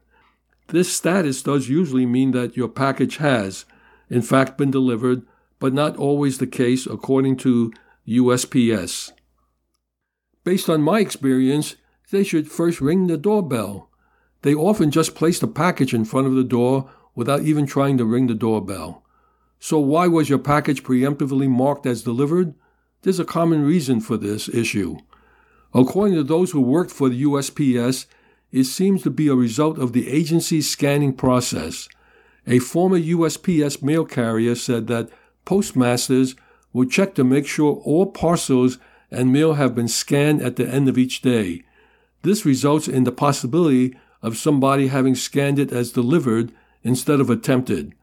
This 0.67 0.93
status 0.93 1.41
does 1.41 1.69
usually 1.69 2.05
mean 2.05 2.31
that 2.31 2.57
your 2.57 2.67
package 2.67 3.15
has, 3.15 3.63
in 4.09 4.21
fact, 4.21 4.57
been 4.57 4.71
delivered, 4.71 5.21
but 5.57 5.73
not 5.73 5.95
always 5.95 6.37
the 6.37 6.47
case 6.47 6.85
according 6.85 7.37
to 7.37 7.71
USPS. 8.05 9.13
Based 10.43 10.69
on 10.69 10.81
my 10.81 10.99
experience, 10.99 11.77
they 12.11 12.25
should 12.25 12.51
first 12.51 12.81
ring 12.81 13.07
the 13.07 13.17
doorbell. 13.17 13.89
They 14.41 14.53
often 14.53 14.91
just 14.91 15.15
place 15.15 15.39
the 15.39 15.47
package 15.47 15.93
in 15.93 16.03
front 16.03 16.27
of 16.27 16.35
the 16.35 16.43
door 16.43 16.91
without 17.15 17.43
even 17.43 17.65
trying 17.65 17.97
to 17.99 18.05
ring 18.05 18.27
the 18.27 18.33
doorbell. 18.33 19.00
So, 19.63 19.78
why 19.78 20.08
was 20.08 20.28
your 20.28 20.39
package 20.39 20.82
preemptively 20.82 21.47
marked 21.47 21.86
as 21.86 22.02
delivered? 22.02 22.56
There's 23.04 23.19
a 23.19 23.24
common 23.24 23.63
reason 23.63 24.02
for 24.02 24.17
this 24.17 24.50
issue. 24.50 24.97
According 25.71 26.15
to 26.15 26.24
those 26.24 26.50
who 26.50 26.62
worked 26.62 26.89
for 26.89 27.10
the 27.10 27.24
USPS, 27.24 28.08
it 28.52 28.63
seems 28.63 29.04
to 29.04 29.12
be 29.12 29.28
a 29.28 29.36
result 29.36 29.78
of 29.78 29.93
the 29.93 30.10
agency's 30.10 30.67
scanning 30.67 31.13
process. 31.13 31.88
A 32.47 32.58
former 32.58 32.97
USPS 32.97 33.84
mail 33.84 34.04
carrier 34.04 34.56
said 34.56 34.88
that 34.88 35.12
postmasters 35.45 36.34
will 36.74 36.89
check 36.89 37.13
to 37.13 37.24
make 37.24 37.45
sure 37.45 37.84
all 37.86 38.08
parcels 38.08 38.80
and 39.12 39.32
mail 39.32 39.54
have 39.54 39.76
been 39.76 39.88
scanned 39.88 40.41
at 40.41 40.56
the 40.56 40.67
end 40.67 40.89
of 40.89 40.97
each 40.97 41.21
day. 41.21 41.62
This 42.24 42.47
results 42.47 42.88
in 42.88 43.04
the 43.04 43.12
possibility 43.12 43.95
of 44.24 44.38
somebody 44.38 44.88
having 44.88 45.13
scanned 45.13 45.60
it 45.60 45.71
as 45.71 45.91
delivered 45.91 46.52
instead 46.84 47.19
of 47.19 47.30
attempted. 47.30 47.93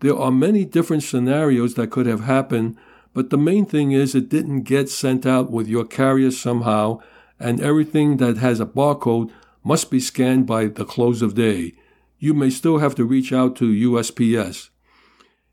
There 0.00 0.16
are 0.16 0.32
many 0.32 0.64
different 0.64 1.02
scenarios 1.02 1.74
that 1.74 1.90
could 1.90 2.06
have 2.06 2.24
happened, 2.24 2.76
but 3.12 3.30
the 3.30 3.38
main 3.38 3.66
thing 3.66 3.92
is 3.92 4.14
it 4.14 4.28
didn't 4.28 4.62
get 4.62 4.88
sent 4.88 5.26
out 5.26 5.50
with 5.50 5.68
your 5.68 5.84
carrier 5.84 6.30
somehow, 6.30 7.00
and 7.38 7.60
everything 7.60 8.16
that 8.16 8.38
has 8.38 8.60
a 8.60 8.66
barcode 8.66 9.30
must 9.62 9.90
be 9.90 10.00
scanned 10.00 10.46
by 10.46 10.66
the 10.66 10.84
close 10.84 11.20
of 11.20 11.34
day. 11.34 11.74
You 12.18 12.32
may 12.34 12.50
still 12.50 12.78
have 12.78 12.94
to 12.96 13.04
reach 13.04 13.32
out 13.32 13.56
to 13.56 13.66
USPS. 13.66 14.70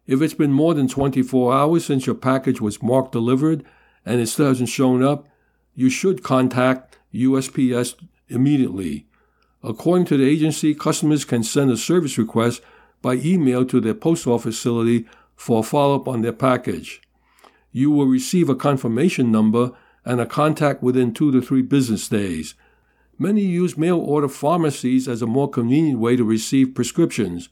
If 0.06 0.22
it's 0.22 0.34
been 0.34 0.54
more 0.54 0.74
than 0.74 0.88
24 0.88 1.54
hours 1.54 1.86
since 1.86 2.06
your 2.06 2.16
package 2.16 2.62
was 2.62 2.82
marked 2.82 3.12
delivered 3.12 3.66
and 4.06 4.22
it 4.22 4.28
still 4.28 4.48
hasn't 4.48 4.70
shown 4.70 5.04
up, 5.04 5.28
you 5.76 5.90
should 5.90 6.24
contact 6.24 6.98
USPS 7.14 7.96
immediately. 8.30 9.08
According 9.62 10.06
to 10.06 10.18
the 10.18 10.28
agency, 10.28 10.74
customers 10.74 11.26
can 11.26 11.44
send 11.44 11.72
a 11.72 11.78
service 11.78 12.18
request 12.18 12.62
by 13.08 13.16
email 13.16 13.64
to 13.64 13.80
their 13.80 13.94
post 13.94 14.28
office 14.28 14.58
facility 14.58 15.06
for 15.38 15.62
a 15.62 15.64
follow 15.64 15.96
up 15.96 16.10
on 16.10 16.24
their 16.24 16.34
package. 16.34 17.02
You 17.72 17.90
will 17.90 18.06
receive 18.06 18.50
a 18.50 18.56
confirmation 18.56 19.32
number 19.32 19.72
and 20.04 20.20
a 20.20 20.26
contact 20.26 20.84
within 20.84 21.14
two 21.14 21.32
to 21.32 21.42
three 21.42 21.62
business 21.62 22.10
days. 22.10 22.54
Many 23.18 23.44
use 23.44 23.78
mail 23.78 23.98
order 23.98 24.28
pharmacies 24.28 25.08
as 25.08 25.22
a 25.22 25.26
more 25.26 25.50
convenient 25.50 26.00
way 26.02 26.18
to 26.18 26.26
receive 26.26 26.76
prescriptions, 26.76 27.48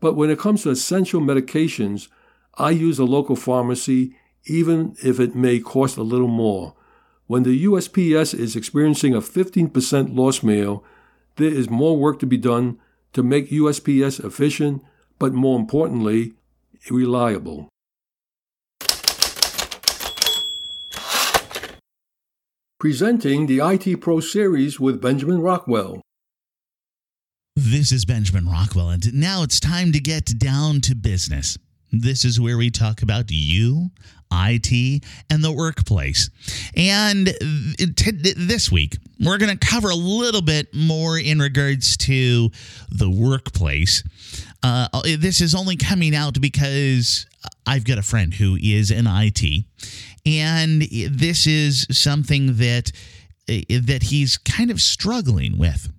but 0.00 0.14
when 0.14 0.30
it 0.30 0.38
comes 0.38 0.62
to 0.62 0.70
essential 0.70 1.20
medications, 1.20 2.08
I 2.54 2.70
use 2.70 2.98
a 2.98 3.04
local 3.04 3.36
pharmacy 3.36 4.16
even 4.46 4.96
if 5.04 5.20
it 5.20 5.34
may 5.34 5.60
cost 5.60 5.98
a 5.98 6.02
little 6.02 6.28
more. 6.28 6.76
When 7.26 7.42
the 7.42 7.66
USPS 7.66 8.32
is 8.32 8.56
experiencing 8.56 9.14
a 9.14 9.20
15% 9.20 10.16
loss 10.16 10.42
mail, 10.42 10.82
there 11.36 11.52
is 11.52 11.68
more 11.68 11.94
work 11.98 12.18
to 12.20 12.26
be 12.26 12.38
done 12.38 12.78
to 13.12 13.22
make 13.22 13.50
USPS 13.50 14.24
efficient, 14.24 14.82
but 15.18 15.32
more 15.32 15.58
importantly, 15.58 16.34
reliable. 16.90 17.68
Presenting 22.78 23.46
the 23.46 23.60
IT 23.60 24.00
Pro 24.00 24.20
series 24.20 24.78
with 24.78 25.00
Benjamin 25.00 25.40
Rockwell. 25.40 26.02
This 27.56 27.92
is 27.92 28.04
Benjamin 28.04 28.46
Rockwell, 28.46 28.90
and 28.90 29.14
now 29.14 29.42
it's 29.42 29.60
time 29.60 29.92
to 29.92 30.00
get 30.00 30.38
down 30.38 30.80
to 30.82 30.94
business. 30.94 31.56
This 31.92 32.24
is 32.24 32.40
where 32.40 32.58
we 32.58 32.70
talk 32.70 33.02
about 33.02 33.26
you, 33.28 33.90
IT, 34.32 35.04
and 35.30 35.44
the 35.44 35.52
workplace. 35.52 36.30
And 36.76 37.26
t- 37.96 38.32
this 38.36 38.72
week, 38.72 38.96
we're 39.20 39.38
going 39.38 39.56
to 39.56 39.66
cover 39.66 39.90
a 39.90 39.94
little 39.94 40.42
bit 40.42 40.74
more 40.74 41.16
in 41.16 41.38
regards 41.38 41.96
to 41.98 42.50
the 42.88 43.08
workplace. 43.08 44.02
Uh, 44.64 44.88
this 45.18 45.42
is 45.42 45.54
only 45.54 45.76
coming 45.76 46.14
out 46.14 46.40
because 46.40 47.26
I've 47.66 47.84
got 47.84 47.98
a 47.98 48.02
friend 48.02 48.32
who 48.32 48.56
is 48.58 48.90
in 48.90 49.06
IT, 49.06 49.64
and 50.24 50.80
this 50.80 51.46
is 51.46 51.86
something 51.90 52.56
that 52.56 52.90
that 53.46 54.04
he's 54.04 54.38
kind 54.38 54.70
of 54.70 54.80
struggling 54.80 55.58
with. 55.58 55.92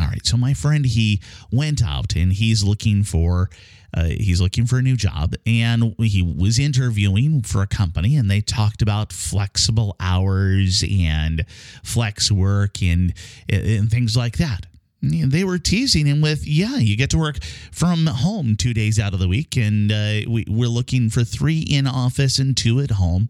All 0.00 0.06
right, 0.06 0.24
so 0.24 0.36
my 0.36 0.54
friend 0.54 0.86
he 0.86 1.20
went 1.50 1.82
out 1.82 2.14
and 2.14 2.32
he's 2.32 2.62
looking 2.62 3.02
for 3.02 3.50
uh, 3.92 4.04
he's 4.04 4.40
looking 4.40 4.66
for 4.66 4.78
a 4.78 4.82
new 4.82 4.96
job 4.96 5.34
and 5.44 5.96
he 5.98 6.22
was 6.22 6.60
interviewing 6.60 7.42
for 7.42 7.62
a 7.62 7.66
company 7.66 8.16
and 8.16 8.30
they 8.30 8.40
talked 8.40 8.80
about 8.80 9.12
flexible 9.12 9.94
hours 9.98 10.84
and 10.88 11.44
flex 11.84 12.30
work 12.30 12.82
and, 12.82 13.12
and 13.48 13.90
things 13.90 14.16
like 14.16 14.36
that 14.38 14.66
they 15.10 15.44
were 15.44 15.58
teasing 15.58 16.06
him 16.06 16.20
with, 16.20 16.46
yeah, 16.46 16.76
you 16.76 16.96
get 16.96 17.10
to 17.10 17.18
work 17.18 17.42
from 17.72 18.06
home 18.06 18.56
two 18.56 18.74
days 18.74 18.98
out 18.98 19.14
of 19.14 19.20
the 19.20 19.28
week, 19.28 19.56
and 19.56 19.90
uh, 19.90 20.20
we, 20.28 20.44
are 20.48 20.68
looking 20.68 21.10
for 21.10 21.24
three 21.24 21.60
in 21.60 21.86
office 21.86 22.38
and 22.38 22.56
two 22.56 22.80
at 22.80 22.92
home. 22.92 23.28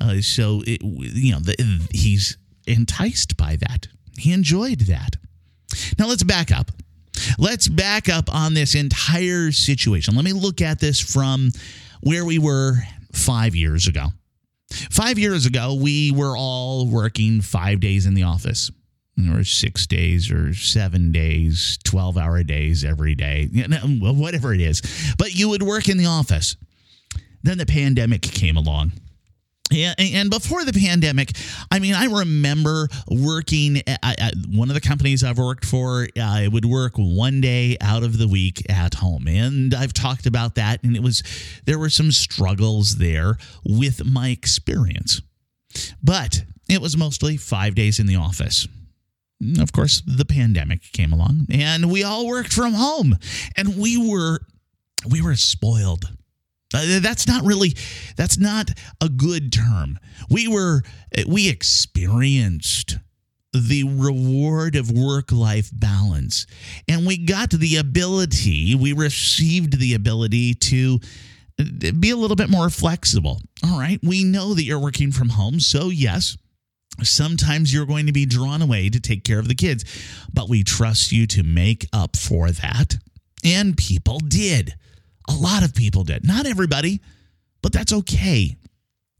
Uh, 0.00 0.20
so, 0.20 0.62
it, 0.66 0.82
you 0.82 1.32
know, 1.32 1.40
the, 1.40 1.86
he's 1.92 2.36
enticed 2.66 3.36
by 3.36 3.56
that. 3.56 3.88
He 4.18 4.32
enjoyed 4.32 4.80
that. 4.80 5.16
Now, 5.98 6.06
let's 6.06 6.22
back 6.22 6.52
up. 6.52 6.70
Let's 7.38 7.68
back 7.68 8.08
up 8.08 8.32
on 8.32 8.54
this 8.54 8.74
entire 8.74 9.52
situation. 9.52 10.16
Let 10.16 10.24
me 10.24 10.32
look 10.32 10.60
at 10.60 10.80
this 10.80 11.00
from 11.00 11.50
where 12.00 12.24
we 12.24 12.38
were 12.38 12.78
five 13.12 13.54
years 13.54 13.86
ago. 13.86 14.08
Five 14.90 15.18
years 15.18 15.46
ago, 15.46 15.74
we 15.74 16.10
were 16.10 16.36
all 16.36 16.88
working 16.88 17.40
five 17.40 17.80
days 17.80 18.06
in 18.06 18.14
the 18.14 18.24
office 18.24 18.70
or 19.32 19.44
six 19.44 19.86
days 19.86 20.30
or 20.30 20.54
seven 20.54 21.12
days, 21.12 21.78
12 21.84 22.16
hour 22.16 22.42
days 22.42 22.84
every 22.84 23.14
day, 23.14 23.48
whatever 24.00 24.52
it 24.52 24.60
is. 24.60 24.82
But 25.18 25.34
you 25.34 25.48
would 25.50 25.62
work 25.62 25.88
in 25.88 25.98
the 25.98 26.06
office. 26.06 26.56
Then 27.42 27.58
the 27.58 27.66
pandemic 27.66 28.22
came 28.22 28.56
along. 28.56 28.92
Yeah, 29.70 29.94
and 29.98 30.28
before 30.28 30.64
the 30.64 30.74
pandemic, 30.74 31.32
I 31.70 31.78
mean, 31.78 31.94
I 31.94 32.04
remember 32.04 32.88
working 33.08 33.80
at, 33.86 34.34
one 34.52 34.68
of 34.68 34.74
the 34.74 34.80
companies 34.80 35.24
I've 35.24 35.38
worked 35.38 35.64
for. 35.64 36.06
Uh, 36.16 36.20
I 36.20 36.48
would 36.48 36.66
work 36.66 36.92
one 36.96 37.40
day 37.40 37.78
out 37.80 38.02
of 38.02 38.18
the 38.18 38.28
week 38.28 38.62
at 38.70 38.94
home, 38.94 39.26
and 39.26 39.74
I've 39.74 39.94
talked 39.94 40.26
about 40.26 40.56
that. 40.56 40.84
And 40.84 40.94
it 40.94 41.02
was 41.02 41.22
there 41.64 41.78
were 41.78 41.88
some 41.88 42.12
struggles 42.12 42.96
there 42.96 43.38
with 43.64 44.04
my 44.04 44.28
experience, 44.28 45.22
but 46.02 46.44
it 46.68 46.82
was 46.82 46.96
mostly 46.96 47.38
five 47.38 47.74
days 47.74 47.98
in 47.98 48.06
the 48.06 48.16
office. 48.16 48.68
Of 49.58 49.72
course, 49.72 50.02
the 50.06 50.24
pandemic 50.24 50.80
came 50.92 51.12
along, 51.12 51.46
and 51.50 51.90
we 51.90 52.02
all 52.02 52.26
worked 52.26 52.52
from 52.52 52.72
home, 52.72 53.16
and 53.56 53.76
we 53.76 53.96
were 53.96 54.40
we 55.10 55.20
were 55.20 55.36
spoiled 55.36 56.08
uh, 56.74 57.00
that's 57.00 57.26
not 57.26 57.44
really 57.44 57.74
that's 58.16 58.38
not 58.38 58.70
a 59.00 59.08
good 59.08 59.52
term. 59.52 59.98
We 60.28 60.48
were 60.48 60.82
we 61.26 61.48
experienced 61.48 62.98
the 63.52 63.84
reward 63.84 64.74
of 64.74 64.90
work 64.90 65.30
life 65.30 65.70
balance 65.72 66.46
and 66.88 67.06
we 67.06 67.16
got 67.16 67.50
the 67.50 67.76
ability, 67.76 68.74
we 68.74 68.92
received 68.92 69.78
the 69.78 69.94
ability 69.94 70.54
to 70.54 70.98
uh, 71.60 71.92
be 72.00 72.10
a 72.10 72.16
little 72.16 72.34
bit 72.34 72.50
more 72.50 72.68
flexible. 72.68 73.40
All 73.64 73.78
right, 73.78 74.00
we 74.02 74.24
know 74.24 74.54
that 74.54 74.64
you're 74.64 74.80
working 74.80 75.12
from 75.12 75.28
home, 75.28 75.60
so 75.60 75.88
yes, 75.88 76.36
Sometimes 77.02 77.72
you're 77.72 77.86
going 77.86 78.06
to 78.06 78.12
be 78.12 78.26
drawn 78.26 78.62
away 78.62 78.88
to 78.88 79.00
take 79.00 79.24
care 79.24 79.38
of 79.38 79.48
the 79.48 79.54
kids, 79.54 79.84
but 80.32 80.48
we 80.48 80.62
trust 80.62 81.12
you 81.12 81.26
to 81.28 81.42
make 81.42 81.86
up 81.92 82.16
for 82.16 82.50
that. 82.50 82.96
And 83.44 83.76
people 83.76 84.20
did. 84.20 84.74
A 85.28 85.34
lot 85.34 85.64
of 85.64 85.74
people 85.74 86.04
did. 86.04 86.26
Not 86.26 86.46
everybody, 86.46 87.00
but 87.62 87.72
that's 87.72 87.92
okay. 87.92 88.56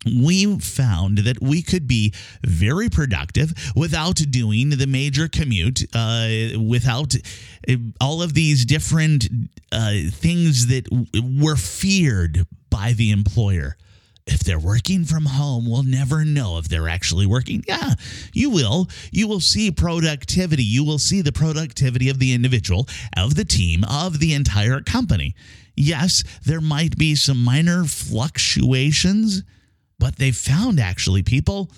We 0.05 0.59
found 0.61 1.19
that 1.19 1.41
we 1.41 1.63
could 1.63 1.89
be 1.89 2.13
very 2.43 2.91
productive 2.91 3.55
without 3.75 4.17
doing 4.17 4.71
the 4.71 4.87
major 4.87 5.29
commute, 5.29 5.83
uh, 5.95 6.61
without 6.61 7.15
uh, 7.67 7.77
all 8.01 8.23
of 8.23 8.35
these 8.35 8.67
different 8.67 9.27
uh, 9.73 9.95
things 10.11 10.67
that 10.67 10.87
were 11.43 11.57
feared 11.57 12.47
by 12.69 12.93
the 12.93 13.13
employer 13.13 13.77
if 14.27 14.41
they're 14.41 14.59
working 14.59 15.05
from 15.05 15.27
home, 15.27 15.69
we'll 15.69 15.83
never 15.83 16.25
know 16.25 16.59
if 16.59 16.69
they're 16.69 16.89
actually 16.89 17.27
working. 17.27 17.63
Yeah, 17.69 17.95
you 18.33 18.51
will. 18.51 18.89
You 19.13 19.29
will 19.29 19.41
see 19.41 19.71
productivity. 19.71 20.65
You 20.65 20.85
will 20.85 20.99
see 20.99 21.21
the 21.21 21.33
productivity 21.33 22.09
of 22.09 22.19
the 22.19 22.33
individual, 22.33 22.89
of 23.17 23.35
the 23.35 23.45
team, 23.45 23.85
of 23.85 24.21
the 24.21 24.33
entire 24.33 24.81
company. 24.81 25.35
Yes, 25.77 26.25
there 26.45 26.61
might 26.61 26.97
be 26.97 27.15
some 27.15 27.43
minor 27.43 27.85
fluctuations, 27.85 29.43
but 29.99 30.17
they 30.17 30.31
found 30.31 30.81
actually 30.81 31.23
people 31.23 31.71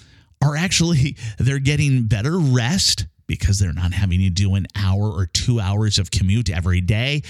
are 0.42 0.56
actually 0.56 1.16
they're 1.38 1.58
getting 1.58 2.04
better 2.04 2.38
rest 2.38 3.06
because 3.26 3.58
they're 3.58 3.72
not 3.72 3.92
having 3.92 4.20
to 4.20 4.30
do 4.30 4.54
an 4.54 4.66
hour 4.76 5.10
or 5.10 5.26
two 5.26 5.58
hours 5.60 5.98
of 5.98 6.10
commute 6.10 6.48
every 6.48 6.80
day. 6.80 7.22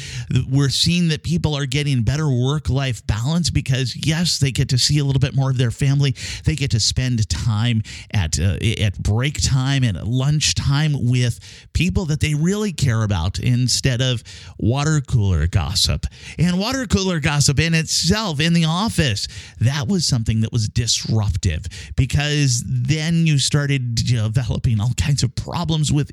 We're 0.49 0.69
seeing 0.69 1.09
that 1.09 1.23
people 1.23 1.55
are 1.55 1.67
getting 1.67 2.03
better 2.03 2.29
work 2.29 2.69
life 2.69 3.07
balance 3.07 3.51
because, 3.51 3.97
yes, 3.97 4.39
they 4.39 4.51
get 4.51 4.69
to 4.71 4.79
see 4.79 4.99
a 4.99 5.05
little 5.05 5.21
bit 5.21 5.35
more 5.35 5.51
of 5.51 5.59
their 5.59 5.71
family. 5.71 6.15
They 6.45 6.55
get 6.55 6.73
to 6.73 6.81
spend 6.81 7.27
time 7.29 7.83
at, 8.13 8.39
uh, 8.39 8.59
at 8.79 9.03
break 9.03 9.41
time 9.43 9.85
and 9.85 10.03
lunch 10.03 10.55
time 10.55 10.93
with 11.09 11.41
people 11.73 12.05
that 12.07 12.21
they 12.21 12.35
really 12.35 12.73
care 12.73 13.03
about 13.03 13.39
instead 13.39 14.03
of 14.03 14.23
water 14.59 15.01
cooler 15.01 15.47
gossip. 15.47 16.07
And 16.39 16.59
water 16.59 16.87
cooler 16.87 17.21
gossip 17.21 17.59
in 17.59 17.75
itself 17.75 18.41
in 18.41 18.53
the 18.53 18.65
office, 18.65 19.29
that 19.61 19.89
was 19.89 20.07
something 20.07 20.43
that 20.43 20.53
was 20.53 20.69
disruptive 20.69 21.67
because 21.97 22.63
then 22.67 23.27
you 23.27 23.39
started 23.39 23.95
developing 23.95 24.81
all 24.81 24.93
kinds 24.97 25.23
of 25.23 25.35
problems 25.35 25.86
with 25.92 26.12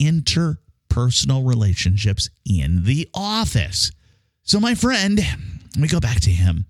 interpersonal 0.00 1.46
relationships 1.46 2.30
in 2.44 2.84
the 2.84 3.08
office. 3.14 3.92
So, 4.42 4.58
my 4.58 4.74
friend, 4.74 5.20
we 5.78 5.88
go 5.88 6.00
back 6.00 6.20
to 6.20 6.30
him, 6.30 6.66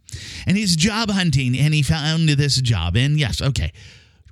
and 0.47 0.57
he's 0.57 0.77
job 0.77 1.11
hunting, 1.11 1.57
and 1.59 1.73
he 1.73 1.83
found 1.83 2.29
this 2.29 2.61
job. 2.61 2.97
And 2.97 3.19
yes, 3.19 3.41
okay, 3.41 3.73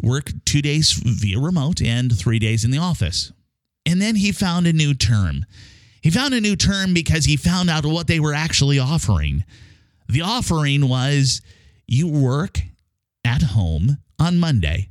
work 0.03 0.31
two 0.45 0.63
days 0.63 0.93
via 0.93 1.39
remote 1.39 1.81
and 1.81 2.17
three 2.17 2.39
days 2.39 2.65
in 2.65 2.71
the 2.71 2.79
office. 2.79 3.33
And 3.87 4.03
then 4.03 4.17
he 4.17 4.33
found 4.33 4.67
a 4.67 4.73
new 4.73 4.93
term. 4.93 5.47
He 6.03 6.11
found 6.11 6.35
a 6.35 6.41
new 6.41 6.57
term 6.57 6.95
because 6.95 7.25
he 7.25 7.37
found 7.37 7.71
out 7.71 7.87
what 7.87 8.07
they 8.07 8.21
were 8.21 8.35
actually 8.35 8.79
offering. 8.79 9.45
The 10.09 10.23
offering 10.23 10.89
was 10.89 11.41
you 11.87 12.09
work 12.09 12.61
at 13.25 13.43
home 13.43 13.99
on 14.19 14.39
Monday. 14.39 14.91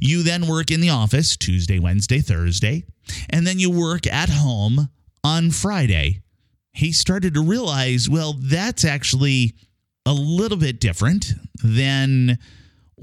You 0.00 0.22
then 0.22 0.46
work 0.46 0.70
in 0.70 0.80
the 0.80 0.90
office 0.90 1.36
Tuesday, 1.36 1.78
Wednesday, 1.78 2.20
Thursday, 2.20 2.84
and 3.30 3.46
then 3.46 3.58
you 3.58 3.70
work 3.70 4.06
at 4.06 4.28
home 4.28 4.88
on 5.24 5.50
Friday. 5.50 6.22
He 6.72 6.92
started 6.92 7.34
to 7.34 7.42
realize, 7.42 8.08
well, 8.08 8.34
that's 8.38 8.84
actually 8.84 9.54
a 10.06 10.12
little 10.12 10.58
bit 10.58 10.80
different 10.80 11.32
than 11.62 12.38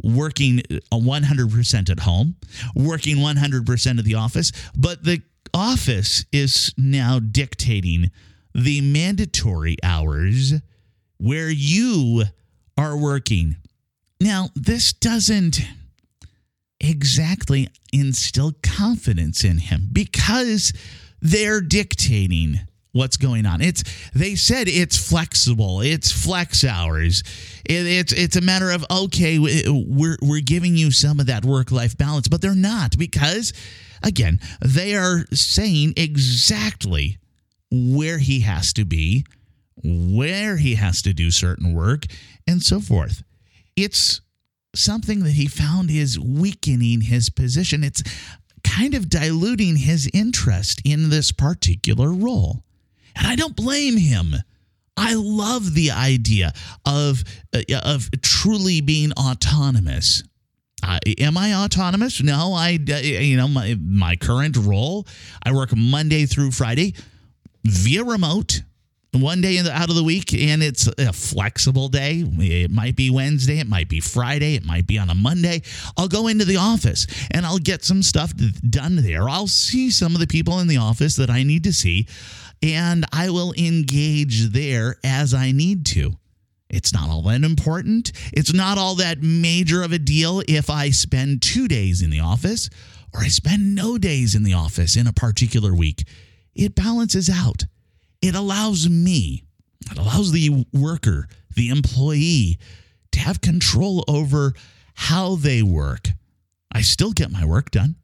working 0.04 0.62
uh, 0.72 0.98
100% 0.98 1.90
at 1.90 2.00
home, 2.00 2.36
working 2.76 3.18
100% 3.18 4.00
at 4.00 4.06
the 4.06 4.16
office, 4.16 4.52
but 4.76 5.04
the 5.04 5.22
office 5.54 6.26
is 6.32 6.74
now 6.78 7.20
dictating 7.20 8.12
the 8.54 8.82
mandatory 8.82 9.78
hours 9.84 10.54
where 11.18 11.50
you 11.50 12.24
are 12.78 12.98
working. 12.98 13.56
Now, 14.22 14.50
this 14.56 14.94
doesn't 14.94 15.62
exactly 16.80 17.70
instill 17.92 18.54
confidence 18.64 19.44
in 19.44 19.58
him 19.58 19.90
because 19.92 20.74
they're 21.22 21.62
dictating 21.62 22.60
what's 22.92 23.18
going 23.18 23.46
on. 23.46 23.62
It's 23.62 23.84
they 24.14 24.36
said 24.36 24.68
it's 24.68 24.98
flexible. 24.98 25.82
It's 25.82 26.12
flex 26.12 26.64
hours. 26.64 27.24
It, 27.66 27.86
it's 27.86 28.14
it's 28.14 28.36
a 28.36 28.42
matter 28.42 28.72
of 28.72 28.86
okay, 28.90 29.40
we're 29.40 30.18
we're 30.22 30.42
giving 30.42 30.76
you 30.76 30.92
some 30.92 31.20
of 31.20 31.28
that 31.28 31.46
work 31.46 31.72
life 31.72 31.98
balance, 31.98 32.28
but 32.28 32.42
they're 32.42 32.56
not 32.56 32.98
because 32.98 33.54
again 34.04 34.40
they 34.62 34.96
are 34.96 35.26
saying 35.34 35.94
exactly 35.98 37.18
where 37.72 38.18
he 38.18 38.42
has 38.42 38.74
to 38.74 38.86
be, 38.86 39.26
where 39.84 40.58
he 40.58 40.76
has 40.76 41.02
to 41.04 41.14
do 41.14 41.32
certain 41.32 41.74
work, 41.74 42.06
and 42.48 42.64
so 42.64 42.80
forth. 42.80 43.24
It's 43.76 44.22
something 44.76 45.24
that 45.24 45.32
he 45.32 45.48
found 45.48 45.90
is 45.90 46.20
weakening 46.20 47.02
his 47.02 47.30
position. 47.30 47.84
It's 47.84 48.04
kind 48.64 48.94
of 48.94 49.10
diluting 49.10 49.78
his 49.78 50.10
interest 50.14 50.82
in 50.86 51.10
this 51.10 51.32
particular 51.32 52.12
role. 52.12 52.64
And 53.16 53.28
I 53.28 53.36
don't 53.36 53.56
blame 53.56 53.98
him. 53.98 54.36
I 54.96 55.14
love 55.16 55.76
the 55.76 55.92
idea 55.92 56.52
of 56.86 57.24
uh, 57.54 57.62
of 57.84 58.10
truly 58.22 58.82
being 58.82 59.14
autonomous. 59.14 60.24
Uh, 60.84 61.00
am 61.20 61.38
I 61.38 61.54
autonomous? 61.54 62.22
No, 62.22 62.54
I 62.54 62.78
uh, 62.90 62.98
you 62.98 63.38
know 63.38 63.48
my 63.48 63.78
my 63.80 64.18
current 64.18 64.58
role, 64.58 65.08
I 65.44 65.54
work 65.54 65.76
Monday 65.76 66.26
through 66.26 66.52
Friday 66.52 66.96
via 67.64 68.04
remote 68.04 68.64
one 69.12 69.42
day 69.42 69.60
the, 69.62 69.72
out 69.72 69.90
of 69.90 69.96
the 69.96 70.04
week 70.04 70.34
and 70.34 70.62
it's 70.62 70.88
a 70.88 71.12
flexible 71.12 71.90
day. 71.90 72.24
It 72.26 72.72
might 72.72 72.96
be 72.96 73.10
Wednesday, 73.10 73.60
it 73.60 73.68
might 73.68 73.90
be 73.90 74.00
Friday, 74.00 74.56
it 74.56 74.66
might 74.66 74.86
be 74.86 74.98
on 75.00 75.10
a 75.10 75.16
Monday. 75.16 75.62
I'll 75.98 76.08
go 76.08 76.28
into 76.28 76.46
the 76.46 76.58
office 76.58 77.08
and 77.32 77.46
I'll 77.46 77.58
get 77.58 77.84
some 77.84 78.04
stuff 78.04 78.34
done 78.70 78.98
there. 78.98 79.28
I'll 79.28 79.48
see 79.48 79.90
some 79.90 80.14
of 80.14 80.20
the 80.20 80.28
people 80.28 80.60
in 80.60 80.68
the 80.68 80.78
office 80.78 81.16
that 81.16 81.30
I 81.30 81.44
need 81.44 81.64
to 81.64 81.74
see 81.74 82.08
and 82.62 83.06
I 83.12 83.30
will 83.30 83.54
engage 83.58 84.50
there 84.50 84.98
as 85.04 85.34
I 85.34 85.52
need 85.52 85.86
to. 85.88 86.14
It's 86.70 86.94
not 86.94 87.10
all 87.10 87.24
that 87.24 87.44
important. 87.44 88.12
It's 88.32 88.54
not 88.54 88.78
all 88.78 88.96
that 88.96 89.24
major 89.24 89.82
of 89.82 89.92
a 89.92 89.98
deal 89.98 90.44
if 90.48 90.70
I 90.70 90.92
spend 90.92 91.42
two 91.42 91.68
days 91.68 92.04
in 92.04 92.12
the 92.12 92.20
office 92.20 92.70
or 93.12 93.22
I 93.22 93.28
spend 93.28 93.74
no 93.74 93.98
days 93.98 94.36
in 94.36 94.44
the 94.44 94.54
office 94.54 94.96
in 94.96 95.08
a 95.08 95.14
particular 95.14 95.74
week. 95.74 96.04
It 96.54 96.76
balances 96.76 97.28
out 97.28 97.66
it 98.22 98.36
allows 98.36 98.90
me, 98.90 99.44
it 99.92 99.98
allows 99.98 100.32
the 100.32 100.66
worker, 100.74 101.28
the 101.56 101.70
employee, 101.70 102.58
to 103.12 103.20
have 103.20 103.42
control 103.42 104.04
over 104.08 104.54
how 104.94 105.36
they 105.36 105.64
work. 105.64 106.10
I 106.72 106.82
still 106.82 107.12
get 107.12 107.32
my 107.32 107.46
work 107.46 107.72
done. 107.72 107.96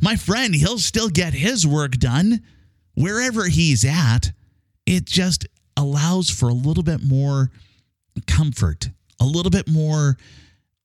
My 0.00 0.16
friend, 0.16 0.54
he'll 0.54 0.78
still 0.78 1.08
get 1.08 1.32
his 1.34 1.66
work 1.66 1.92
done 1.92 2.42
wherever 2.94 3.48
he's 3.48 3.84
at. 3.84 4.32
It 4.86 5.04
just 5.06 5.46
allows 5.76 6.30
for 6.30 6.48
a 6.48 6.54
little 6.54 6.82
bit 6.82 7.02
more 7.02 7.50
comfort, 8.26 8.90
a 9.20 9.24
little 9.24 9.50
bit 9.50 9.68
more 9.68 10.16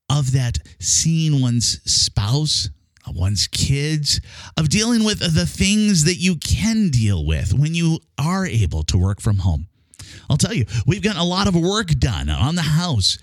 of 0.08 0.32
that 0.32 0.58
seeing 0.78 1.40
one's 1.40 1.80
spouse 1.90 2.70
one's 3.14 3.46
kids, 3.46 4.20
of 4.56 4.68
dealing 4.68 5.04
with 5.04 5.20
the 5.20 5.46
things 5.46 6.04
that 6.04 6.16
you 6.16 6.36
can 6.36 6.90
deal 6.90 7.24
with 7.24 7.52
when 7.52 7.74
you 7.74 8.00
are 8.18 8.46
able 8.46 8.82
to 8.84 8.98
work 8.98 9.20
from 9.20 9.38
home. 9.38 9.68
I'll 10.28 10.36
tell 10.36 10.54
you, 10.54 10.66
we've 10.86 11.02
gotten 11.02 11.20
a 11.20 11.24
lot 11.24 11.48
of 11.48 11.54
work 11.54 11.88
done 11.88 12.28
on 12.28 12.54
the 12.54 12.62
house 12.62 13.18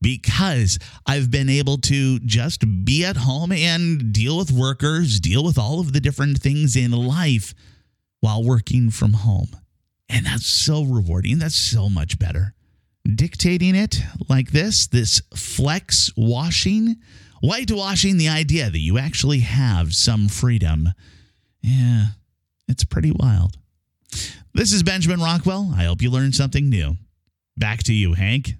because 0.00 0.78
I've 1.06 1.30
been 1.30 1.48
able 1.48 1.78
to 1.78 2.18
just 2.20 2.64
be 2.84 3.04
at 3.04 3.16
home 3.16 3.52
and 3.52 4.12
deal 4.12 4.36
with 4.36 4.52
workers, 4.52 5.20
deal 5.20 5.42
with 5.44 5.58
all 5.58 5.80
of 5.80 5.92
the 5.92 6.00
different 6.00 6.38
things 6.38 6.76
in 6.76 6.92
life 6.92 7.54
while 8.20 8.44
working 8.44 8.90
from 8.90 9.14
home. 9.14 9.48
And 10.08 10.26
that's 10.26 10.46
so 10.46 10.84
rewarding. 10.84 11.38
That's 11.38 11.56
so 11.56 11.88
much 11.88 12.18
better. 12.18 12.54
Dictating 13.04 13.74
it 13.74 14.00
like 14.28 14.50
this, 14.50 14.86
this 14.86 15.22
flex 15.34 16.10
washing, 16.16 16.96
Whitewashing 17.46 18.16
the 18.16 18.28
idea 18.28 18.70
that 18.70 18.80
you 18.80 18.98
actually 18.98 19.38
have 19.38 19.94
some 19.94 20.26
freedom. 20.26 20.88
Yeah, 21.62 22.06
it's 22.66 22.84
pretty 22.84 23.12
wild. 23.12 23.56
This 24.52 24.72
is 24.72 24.82
Benjamin 24.82 25.20
Rockwell. 25.20 25.72
I 25.76 25.84
hope 25.84 26.02
you 26.02 26.10
learned 26.10 26.34
something 26.34 26.68
new. 26.68 26.96
Back 27.56 27.84
to 27.84 27.94
you, 27.94 28.14
Hank. 28.14 28.54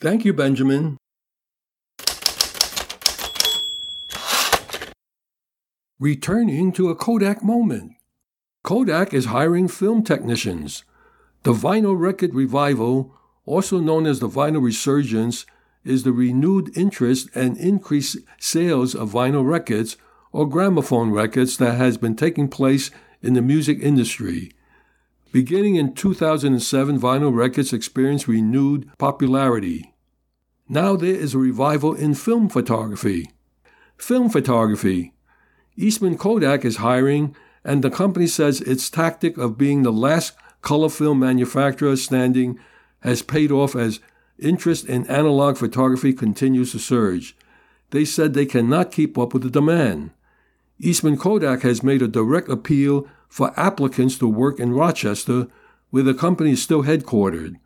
Thank 0.00 0.24
you, 0.24 0.32
Benjamin. 0.32 0.96
Returning 6.00 6.72
to 6.72 6.88
a 6.88 6.94
Kodak 6.94 7.44
moment. 7.44 7.92
Kodak 8.62 9.12
is 9.12 9.26
hiring 9.26 9.68
film 9.68 10.02
technicians. 10.02 10.84
The 11.42 11.52
vinyl 11.52 12.00
record 12.00 12.32
revival, 12.32 13.14
also 13.44 13.78
known 13.78 14.06
as 14.06 14.20
the 14.20 14.28
vinyl 14.28 14.62
resurgence, 14.62 15.44
is 15.84 16.02
the 16.02 16.12
renewed 16.12 16.76
interest 16.76 17.28
and 17.34 17.56
increased 17.56 18.18
sales 18.38 18.94
of 18.94 19.10
vinyl 19.10 19.46
records 19.46 19.96
or 20.32 20.48
gramophone 20.48 21.10
records 21.10 21.56
that 21.58 21.76
has 21.76 21.96
been 21.96 22.16
taking 22.16 22.48
place 22.48 22.90
in 23.22 23.34
the 23.34 23.42
music 23.42 23.78
industry. 23.80 24.52
Beginning 25.32 25.76
in 25.76 25.94
2007, 25.94 27.00
vinyl 27.00 27.34
records 27.34 27.72
experienced 27.72 28.28
renewed 28.28 28.88
popularity. 28.98 29.94
Now 30.68 30.96
there 30.96 31.14
is 31.14 31.34
a 31.34 31.38
revival 31.38 31.94
in 31.94 32.14
film 32.14 32.48
photography. 32.48 33.30
Film 33.96 34.30
photography. 34.30 35.12
Eastman 35.76 36.16
Kodak 36.16 36.64
is 36.64 36.76
hiring, 36.76 37.34
and 37.64 37.82
the 37.82 37.90
company 37.90 38.26
says 38.26 38.60
its 38.60 38.88
tactic 38.88 39.36
of 39.36 39.58
being 39.58 39.82
the 39.82 39.92
last 39.92 40.34
color 40.62 40.88
film 40.88 41.20
manufacturer 41.20 41.96
standing 41.96 42.58
has 43.00 43.22
paid 43.22 43.50
off 43.50 43.76
as 43.76 44.00
Interest 44.38 44.84
in 44.86 45.06
analog 45.06 45.56
photography 45.56 46.12
continues 46.12 46.72
to 46.72 46.78
surge. 46.78 47.36
They 47.90 48.04
said 48.04 48.34
they 48.34 48.46
cannot 48.46 48.92
keep 48.92 49.16
up 49.16 49.32
with 49.32 49.42
the 49.42 49.50
demand. 49.50 50.10
Eastman 50.80 51.16
Kodak 51.16 51.62
has 51.62 51.82
made 51.82 52.02
a 52.02 52.08
direct 52.08 52.48
appeal 52.48 53.06
for 53.28 53.58
applicants 53.58 54.18
to 54.18 54.28
work 54.28 54.58
in 54.58 54.72
Rochester, 54.72 55.46
where 55.90 56.02
the 56.02 56.14
company 56.14 56.52
is 56.52 56.62
still 56.62 56.82
headquartered. 56.82 57.56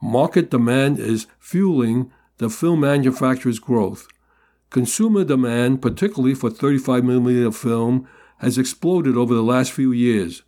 Market 0.00 0.50
demand 0.50 0.98
is 0.98 1.26
fueling 1.38 2.12
the 2.38 2.50
film 2.50 2.80
manufacturer's 2.80 3.58
growth. 3.58 4.06
Consumer 4.70 5.24
demand, 5.24 5.82
particularly 5.82 6.34
for 6.34 6.50
35mm 6.50 7.54
film, 7.54 8.08
has 8.38 8.58
exploded 8.58 9.16
over 9.16 9.34
the 9.34 9.42
last 9.42 9.72
few 9.72 9.92
years. 9.92 10.42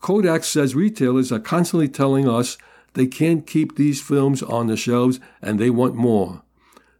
Kodak 0.00 0.44
says 0.44 0.74
retailers 0.74 1.32
are 1.32 1.38
constantly 1.38 1.88
telling 1.88 2.28
us 2.28 2.56
they 2.94 3.06
can't 3.06 3.46
keep 3.46 3.76
these 3.76 4.00
films 4.00 4.42
on 4.42 4.66
the 4.66 4.76
shelves 4.76 5.20
and 5.40 5.58
they 5.58 5.70
want 5.70 5.94
more. 5.94 6.42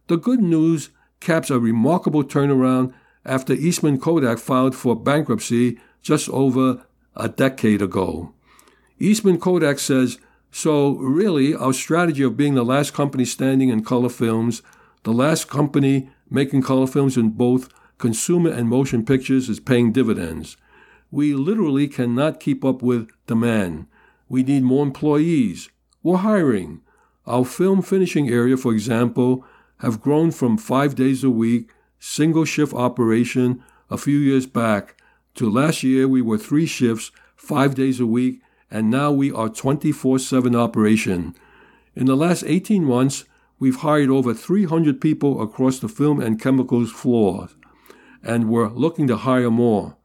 The 0.07 0.17
good 0.17 0.41
news 0.41 0.89
caps 1.19 1.49
a 1.49 1.59
remarkable 1.59 2.23
turnaround 2.23 2.93
after 3.25 3.53
Eastman 3.53 3.99
Kodak 3.99 4.39
filed 4.39 4.75
for 4.75 4.95
bankruptcy 4.95 5.79
just 6.01 6.29
over 6.29 6.85
a 7.15 7.29
decade 7.29 7.81
ago. 7.81 8.33
Eastman 8.99 9.39
Kodak 9.39 9.79
says, 9.79 10.19
so 10.51 10.95
really, 10.95 11.53
our 11.53 11.73
strategy 11.73 12.23
of 12.23 12.37
being 12.37 12.55
the 12.55 12.65
last 12.65 12.93
company 12.93 13.25
standing 13.25 13.69
in 13.69 13.83
color 13.83 14.09
films, 14.09 14.61
the 15.03 15.13
last 15.13 15.47
company 15.47 16.09
making 16.29 16.63
color 16.63 16.87
films 16.87 17.17
in 17.17 17.29
both 17.29 17.69
consumer 17.97 18.49
and 18.49 18.67
motion 18.67 19.05
pictures 19.05 19.49
is 19.49 19.59
paying 19.59 19.91
dividends. 19.91 20.57
We 21.11 21.33
literally 21.33 21.87
cannot 21.87 22.39
keep 22.39 22.63
up 22.65 22.81
with 22.81 23.09
demand. 23.27 23.87
We 24.27 24.43
need 24.43 24.63
more 24.63 24.85
employees. 24.85 25.69
We're 26.01 26.17
hiring. 26.17 26.81
Our 27.27 27.43
film 27.43 27.81
finishing 27.81 28.29
area, 28.29 28.55
for 28.55 28.71
example, 28.71 29.45
have 29.79 30.01
grown 30.01 30.31
from 30.31 30.57
five 30.57 30.95
days 30.95 31.23
a 31.23 31.29
week, 31.29 31.71
single 31.99 32.45
shift 32.45 32.73
operation 32.73 33.61
a 33.89 33.97
few 33.97 34.17
years 34.17 34.45
back, 34.45 34.95
to 35.35 35.49
last 35.49 35.83
year 35.83 36.07
we 36.07 36.21
were 36.21 36.37
three 36.37 36.65
shifts, 36.65 37.11
five 37.35 37.75
days 37.75 37.99
a 37.99 38.05
week, 38.05 38.41
and 38.71 38.89
now 38.89 39.11
we 39.11 39.31
are 39.31 39.49
24 39.49 40.19
7 40.19 40.55
operation. 40.55 41.35
In 41.95 42.05
the 42.05 42.15
last 42.15 42.43
18 42.45 42.83
months, 42.85 43.25
we've 43.59 43.77
hired 43.77 44.09
over 44.09 44.33
300 44.33 45.01
people 45.01 45.41
across 45.41 45.79
the 45.79 45.89
film 45.89 46.21
and 46.21 46.41
chemicals 46.41 46.91
floors, 46.91 47.55
and 48.23 48.49
we're 48.49 48.69
looking 48.69 49.07
to 49.07 49.17
hire 49.17 49.51
more. 49.51 49.97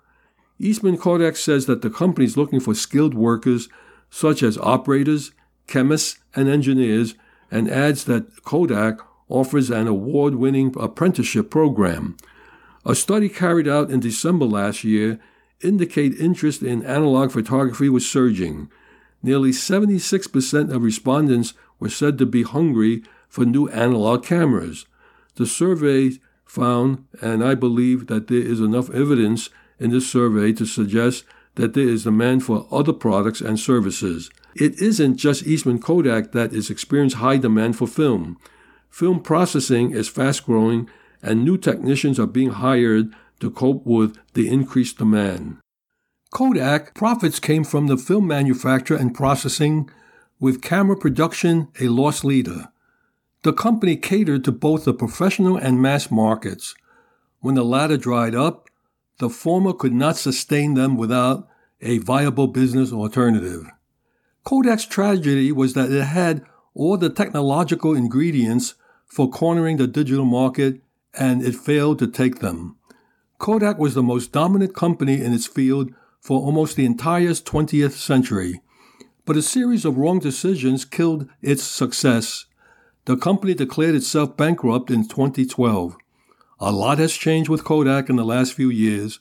Eastman 0.59 0.97
Kodak 0.97 1.37
says 1.37 1.67
that 1.67 1.83
the 1.83 1.91
company 1.91 2.27
is 2.27 2.37
looking 2.37 2.61
for 2.61 2.75
skilled 2.75 3.15
workers 3.15 3.69
such 4.11 4.43
as 4.43 4.59
operators, 4.59 5.33
chemists, 5.67 6.19
and 6.35 6.49
engineers, 6.49 7.15
and 7.51 7.71
adds 7.71 8.05
that 8.05 8.43
Kodak 8.45 8.99
offers 9.29 9.71
an 9.71 9.87
award 9.87 10.35
winning 10.35 10.75
apprenticeship 10.79 11.51
program. 11.51 12.17
A 12.85 12.95
study 12.95 13.29
carried 13.29 13.69
out 13.69 13.91
in 13.91 14.01
December 14.01 14.45
last 14.45 14.85
year 14.85 15.19
indicate 15.63 16.15
interest 16.21 16.63
in 16.63 16.85
analog 16.85 17.33
photography 17.33 17.89
was 17.89 18.09
surging. 18.09 18.71
Nearly 19.23 19.51
76% 19.51 20.75
of 20.75 20.83
respondents 20.83 21.55
were 21.81 21.89
said 21.89 22.19
to 22.19 22.27
be 22.27 22.43
hungry 22.43 23.03
for 23.29 23.45
new 23.45 23.69
analog 23.71 24.25
cameras. 24.25 24.87
The 25.37 25.47
survey 25.47 26.19
found, 26.45 27.05
and 27.21 27.43
I 27.43 27.55
believe 27.55 28.07
that 28.07 28.29
there 28.29 28.39
is 28.39 28.61
enough 28.61 28.91
evidence 28.91 29.49
in 29.79 29.91
this 29.91 30.11
survey 30.11 30.53
to 30.53 30.67
suggest 30.67 31.25
that 31.57 31.75
there 31.75 31.89
is 31.89 32.05
demand 32.05 32.45
for 32.45 32.69
other 32.71 32.93
products 32.93 33.41
and 33.41 33.59
services. 33.59 34.31
It 34.55 34.81
isn't 34.81 35.17
just 35.17 35.47
Eastman 35.47 35.81
Kodak 35.81 36.33
that 36.33 36.53
is 36.53 36.71
experiencing 36.71 37.21
high 37.21 37.39
demand 37.39 37.77
for 37.77 37.89
film. 37.89 38.39
Film 38.89 39.21
processing 39.21 39.91
is 39.91 40.09
fast 40.09 40.47
growing, 40.47 40.89
and 41.23 41.45
new 41.45 41.59
technicians 41.59 42.21
are 42.21 42.27
being 42.27 42.51
hired 42.51 43.13
to 43.41 43.51
cope 43.51 43.85
with 43.85 44.17
the 44.35 44.49
increased 44.49 44.99
demand. 44.99 45.59
Kodak 46.33 46.95
profits 46.95 47.41
came 47.41 47.65
from 47.65 47.87
the 47.87 47.97
film 47.97 48.27
manufacture 48.27 48.97
and 48.97 49.15
processing, 49.15 49.91
with 50.39 50.63
camera 50.63 50.97
production 50.97 51.69
a 51.81 51.89
loss 51.89 52.23
leader. 52.23 52.69
The 53.43 53.53
company 53.53 53.97
catered 53.97 54.45
to 54.45 54.53
both 54.53 54.85
the 54.85 54.95
professional 54.95 55.57
and 55.57 55.83
mass 55.83 56.11
markets. 56.11 56.75
When 57.41 57.55
the 57.55 57.65
latter 57.65 57.97
dried 57.97 58.35
up, 58.35 58.69
the 59.19 59.29
former 59.29 59.73
could 59.73 59.93
not 59.93 60.17
sustain 60.17 60.75
them 60.75 60.97
without 60.97 61.49
a 61.81 61.99
viable 61.99 62.47
business 62.47 62.93
alternative. 62.93 63.67
Kodak's 64.45 64.85
tragedy 64.85 65.51
was 65.53 65.73
that 65.73 65.91
it 65.91 66.05
had 66.05 66.45
all 66.75 66.99
the 66.99 67.09
technological 67.09 67.95
ingredients 67.95 68.75
for 69.07 69.31
cornering 69.31 69.79
the 69.79 69.87
digital 69.87 70.27
market 70.27 70.81
and 71.15 71.43
it 71.43 71.55
failed 71.55 71.99
to 72.01 72.07
take 72.07 72.41
them. 72.41 72.77
Kodak 73.39 73.79
was 73.79 73.95
the 73.95 74.03
most 74.03 74.33
dominant 74.33 74.75
company 74.75 75.23
in 75.23 75.33
its 75.33 75.47
field 75.47 75.93
for 76.21 76.41
almost 76.41 76.77
the 76.77 76.85
entire 76.85 77.31
20th 77.31 77.93
century, 77.93 78.61
but 79.25 79.37
a 79.37 79.43
series 79.43 79.85
of 79.85 79.97
wrong 79.97 80.19
decisions 80.19 80.85
killed 80.85 81.29
its 81.41 81.63
success. 81.63 82.47
The 83.07 83.17
company 83.17 83.55
declared 83.55 83.95
itself 83.95 84.37
bankrupt 84.37 84.91
in 84.91 85.09
2012. 85.09 85.97
A 86.61 86.73
lot 86.73 86.99
has 86.99 87.15
changed 87.15 87.49
with 87.49 87.65
Kodak 87.65 88.09
in 88.09 88.17
the 88.17 88.25
last 88.25 88.53
few 88.53 88.71
years. 88.71 89.21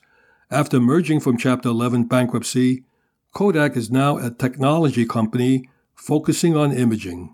After 0.49 0.77
emerging 0.77 1.19
from 1.19 1.37
Chapter 1.37 1.69
11 1.69 2.05
bankruptcy, 2.05 2.83
Kodak 3.33 3.75
is 3.75 3.89
now 3.89 4.17
a 4.17 4.29
technology 4.29 5.07
company 5.07 5.67
focusing 5.95 6.55
on 6.55 6.71
imaging. 6.71 7.33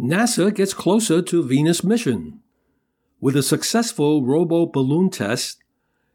NASA 0.00 0.54
gets 0.54 0.72
closer 0.72 1.20
to 1.20 1.42
Venus 1.42 1.84
mission. 1.84 2.40
With 3.20 3.36
a 3.36 3.42
successful 3.42 4.24
robo 4.24 4.64
balloon 4.64 5.10
test, 5.10 5.58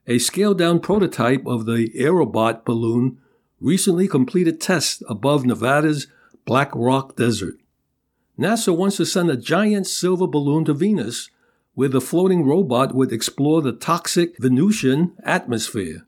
a 0.08 0.18
scaled 0.18 0.58
down 0.58 0.80
prototype 0.80 1.46
of 1.46 1.68
the 1.68 1.90
Aerobot 1.96 2.66
balloon 2.66 3.20
recently 3.60 4.08
completed 4.08 4.60
tests 4.60 5.04
above 5.08 5.46
Nevada's 5.46 6.08
Black 6.44 6.72
Rock 6.74 7.16
Desert. 7.16 7.56
NASA 8.38 8.76
wants 8.76 8.98
to 8.98 9.06
send 9.06 9.30
a 9.30 9.38
giant 9.38 9.86
silver 9.86 10.26
balloon 10.26 10.66
to 10.66 10.74
Venus 10.74 11.30
where 11.74 11.90
the 11.90 12.02
floating 12.02 12.46
robot 12.46 12.94
would 12.94 13.12
explore 13.12 13.62
the 13.62 13.72
toxic 13.72 14.38
Venusian 14.38 15.14
atmosphere. 15.24 16.06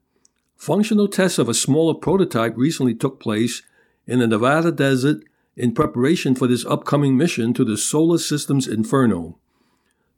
Functional 0.58 1.08
tests 1.08 1.40
of 1.40 1.50
a 1.50 1.54
smaller 1.54 1.94
prototype 1.94 2.56
recently 2.56 2.94
took 2.94 3.20
place 3.20 3.64
in 4.06 4.20
the 4.20 4.28
Nevada 4.28 4.72
desert 4.72 5.24
in 5.56 5.74
preparation 5.74 6.36
for 6.36 6.48
this 6.48 6.66
upcoming 6.66 7.18
mission 7.18 7.54
to 7.54 7.64
the 7.64 7.78
solar 7.78 8.18
system's 8.18 8.68
inferno. 8.68 9.38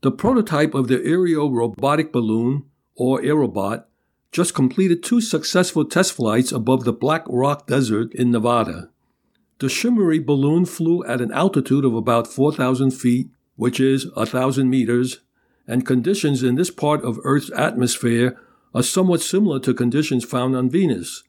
The 0.02 0.12
prototype 0.12 0.74
of 0.74 0.88
the 0.88 1.04
Aero 1.04 1.50
robotic 1.50 2.12
balloon, 2.12 2.66
or 2.96 3.22
Aerobot, 3.22 3.86
just 4.32 4.54
completed 4.54 5.02
two 5.02 5.22
successful 5.22 5.86
test 5.86 6.14
flights 6.14 6.52
above 6.52 6.84
the 6.84 6.93
Black 6.93 7.24
Rock 7.28 7.68
Desert 7.68 8.14
in 8.14 8.32
Nevada. 8.32 8.89
The 9.60 9.70
shimmery 9.70 10.20
balloon 10.20 10.66
flew 10.66 11.04
at 11.06 11.22
an 11.22 11.32
altitude 11.32 11.86
of 11.86 11.96
about 11.96 12.28
4,000 12.28 12.91
feet, 12.91 13.30
which 13.56 13.80
is 13.80 14.12
1,000 14.14 14.70
meters, 14.70 15.22
and 15.68 15.86
conditions 15.86 16.43
in 16.43 16.55
this 16.55 16.72
part 16.72 17.03
of 17.03 17.20
Earth's 17.24 17.51
atmosphere 17.55 18.38
are 18.74 18.84
somewhat 18.84 19.22
similar 19.22 19.59
to 19.59 19.74
conditions 19.74 20.24
found 20.26 20.55
on 20.55 20.70
Venus 20.70 21.24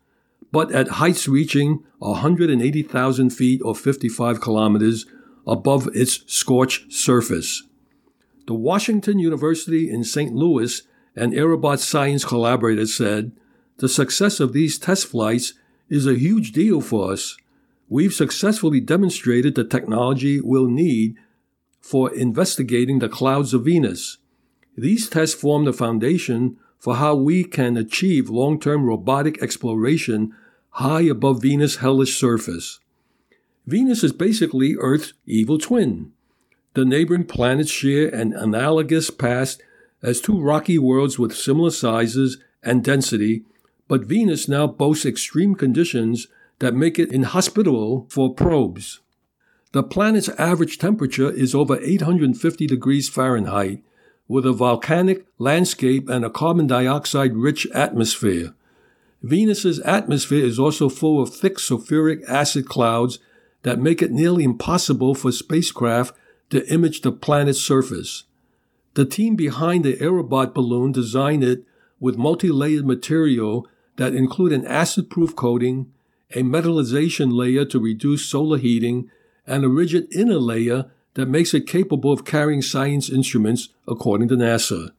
but 0.52 0.72
at 0.72 0.88
heights 0.88 1.28
reaching 1.28 1.84
180,000 1.98 3.30
feet 3.30 3.60
or 3.64 3.74
55 3.74 4.40
kilometers 4.40 5.06
above 5.46 5.88
its 5.94 6.20
scorched 6.26 6.92
surface. 6.92 7.62
The 8.46 8.54
Washington 8.54 9.18
University 9.18 9.90
in 9.90 10.04
St. 10.04 10.34
Louis 10.34 10.82
and 11.14 11.32
Aerobot 11.32 11.78
science 11.78 12.24
collaborators 12.24 12.94
said 12.94 13.32
the 13.78 13.88
success 13.88 14.40
of 14.40 14.52
these 14.52 14.78
test 14.78 15.06
flights 15.08 15.54
is 15.88 16.06
a 16.06 16.18
huge 16.18 16.52
deal 16.52 16.80
for 16.80 17.12
us. 17.12 17.36
We've 17.88 18.14
successfully 18.14 18.80
demonstrated 18.80 19.54
the 19.54 19.64
technology 19.64 20.40
we'll 20.40 20.68
need 20.68 21.16
for 21.80 22.12
investigating 22.12 22.98
the 22.98 23.08
clouds 23.08 23.54
of 23.54 23.64
Venus. 23.64 24.18
These 24.76 25.08
tests 25.08 25.34
form 25.34 25.64
the 25.64 25.72
foundation 25.72 26.58
for 26.78 26.96
how 26.96 27.14
we 27.16 27.44
can 27.44 27.76
achieve 27.76 28.28
long 28.28 28.60
term 28.60 28.84
robotic 28.84 29.42
exploration 29.42 30.34
high 30.70 31.02
above 31.02 31.40
Venus' 31.40 31.76
hellish 31.76 32.18
surface. 32.18 32.80
Venus 33.66 34.04
is 34.04 34.12
basically 34.12 34.76
Earth's 34.78 35.14
evil 35.24 35.58
twin. 35.58 36.12
The 36.74 36.84
neighboring 36.84 37.24
planets 37.24 37.70
share 37.70 38.08
an 38.08 38.34
analogous 38.34 39.10
past 39.10 39.62
as 40.02 40.20
two 40.20 40.38
rocky 40.38 40.78
worlds 40.78 41.18
with 41.18 41.34
similar 41.34 41.70
sizes 41.70 42.38
and 42.62 42.84
density, 42.84 43.44
but 43.88 44.04
Venus 44.04 44.46
now 44.46 44.66
boasts 44.66 45.06
extreme 45.06 45.54
conditions 45.54 46.28
that 46.58 46.74
make 46.74 46.98
it 46.98 47.10
inhospitable 47.10 48.06
for 48.10 48.34
probes. 48.34 49.00
The 49.72 49.82
planet's 49.82 50.28
average 50.38 50.78
temperature 50.78 51.30
is 51.30 51.54
over 51.54 51.80
850 51.80 52.66
degrees 52.66 53.08
Fahrenheit, 53.08 53.82
with 54.28 54.46
a 54.46 54.52
volcanic 54.52 55.26
landscape 55.38 56.08
and 56.08 56.24
a 56.24 56.30
carbon 56.30 56.66
dioxide 56.66 57.36
rich 57.36 57.66
atmosphere. 57.74 58.54
Venus's 59.22 59.80
atmosphere 59.80 60.44
is 60.44 60.58
also 60.58 60.88
full 60.88 61.22
of 61.22 61.34
thick 61.34 61.56
sulfuric 61.56 62.28
acid 62.28 62.68
clouds 62.68 63.18
that 63.62 63.78
make 63.78 64.02
it 64.02 64.12
nearly 64.12 64.44
impossible 64.44 65.14
for 65.14 65.32
spacecraft 65.32 66.14
to 66.50 66.66
image 66.72 67.00
the 67.00 67.12
planet's 67.12 67.60
surface. 67.60 68.24
The 68.94 69.04
team 69.04 69.36
behind 69.36 69.84
the 69.84 69.96
Aerobot 69.96 70.54
balloon 70.54 70.92
designed 70.92 71.44
it 71.44 71.64
with 71.98 72.16
multi-layered 72.16 72.86
material 72.86 73.66
that 73.96 74.14
include 74.14 74.52
an 74.52 74.66
acid-proof 74.66 75.34
coating, 75.34 75.92
a 76.34 76.42
metallization 76.42 77.32
layer 77.32 77.64
to 77.64 77.80
reduce 77.80 78.26
solar 78.26 78.58
heating, 78.58 79.10
and 79.46 79.64
a 79.64 79.68
rigid 79.68 80.06
inner 80.14 80.38
layer 80.38 80.90
that 81.16 81.28
makes 81.28 81.54
it 81.54 81.66
capable 81.66 82.12
of 82.12 82.24
carrying 82.24 82.62
science 82.62 83.10
instruments, 83.10 83.70
according 83.88 84.28
to 84.28 84.36
NASA. 84.36 84.90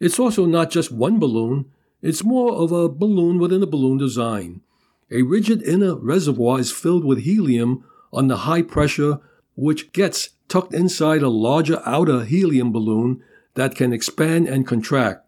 It's 0.00 0.18
also 0.18 0.46
not 0.46 0.70
just 0.70 0.90
one 0.90 1.18
balloon, 1.18 1.66
it's 2.00 2.24
more 2.24 2.52
of 2.54 2.72
a 2.72 2.88
balloon 2.88 3.38
within 3.38 3.62
a 3.62 3.66
balloon 3.66 3.98
design. 3.98 4.62
A 5.10 5.22
rigid 5.22 5.62
inner 5.62 5.94
reservoir 5.94 6.58
is 6.58 6.72
filled 6.72 7.04
with 7.04 7.20
helium 7.20 7.84
under 8.12 8.34
high 8.34 8.62
pressure, 8.62 9.20
which 9.54 9.92
gets 9.92 10.30
tucked 10.48 10.74
inside 10.74 11.22
a 11.22 11.28
larger 11.28 11.82
outer 11.84 12.24
helium 12.24 12.72
balloon 12.72 13.22
that 13.54 13.74
can 13.74 13.92
expand 13.92 14.48
and 14.48 14.66
contract. 14.66 15.24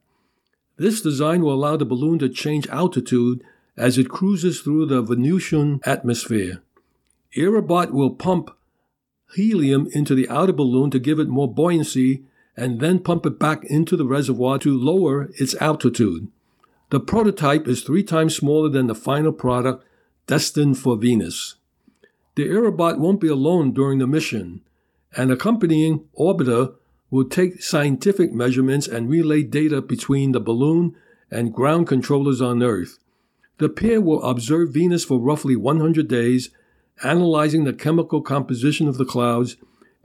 This 0.79 1.03
design 1.03 1.43
will 1.43 1.53
allow 1.53 1.77
the 1.77 1.85
balloon 1.85 2.19
to 2.21 2.29
change 2.31 2.67
altitude 2.69 3.45
as 3.77 3.99
it 3.99 4.09
cruises 4.09 4.61
through 4.61 4.87
the 4.87 5.03
Venusian 5.03 5.81
atmosphere. 5.85 6.63
Aerobot 7.37 7.91
will 7.91 8.15
pump 8.15 8.51
helium 9.35 9.89
into 9.93 10.15
the 10.15 10.29
outer 10.29 10.53
balloon 10.53 10.91
to 10.91 10.99
give 10.99 11.19
it 11.19 11.29
more 11.29 11.53
buoyancy 11.53 12.23
and 12.57 12.81
then 12.81 12.99
pump 12.99 13.27
it 13.27 13.39
back 13.39 13.65
into 13.65 13.97
the 13.97 14.07
reservoir 14.07 14.59
to 14.59 14.77
lower 14.77 15.31
its 15.39 15.55
altitude. 15.61 16.29
The 16.91 17.01
prototype 17.01 17.67
is 17.67 17.83
three 17.83 18.03
times 18.03 18.37
smaller 18.37 18.69
than 18.69 18.87
the 18.87 18.95
final 18.95 19.33
product 19.33 19.85
destined 20.27 20.79
for 20.79 20.97
Venus. 20.97 21.57
The 22.37 22.49
Aerobot 22.49 22.99
won't 22.99 23.21
be 23.21 23.29
alone 23.29 23.73
during 23.73 23.99
the 23.99 24.07
mission. 24.07 24.61
An 25.17 25.31
accompanying 25.31 26.05
orbiter 26.19 26.75
will 27.11 27.25
take 27.25 27.63
scientific 27.63 28.33
measurements 28.33 28.89
and 28.89 29.09
relay 29.09 29.43
data 29.43 29.81
between 29.81 30.33
the 30.33 30.41
balloon 30.41 30.97
and 31.31 31.53
ground 31.53 31.87
controllers 31.87 32.41
on 32.41 32.63
Earth. 32.63 32.99
The 33.59 33.69
pair 33.69 34.01
will 34.01 34.23
observe 34.23 34.73
Venus 34.73 35.05
for 35.05 35.21
roughly 35.21 35.55
100 35.55 36.09
days, 36.09 36.51
analyzing 37.03 37.65
the 37.65 37.73
chemical 37.73 38.23
composition 38.23 38.89
of 38.89 38.99
the 38.99 39.05
clouds 39.05 39.57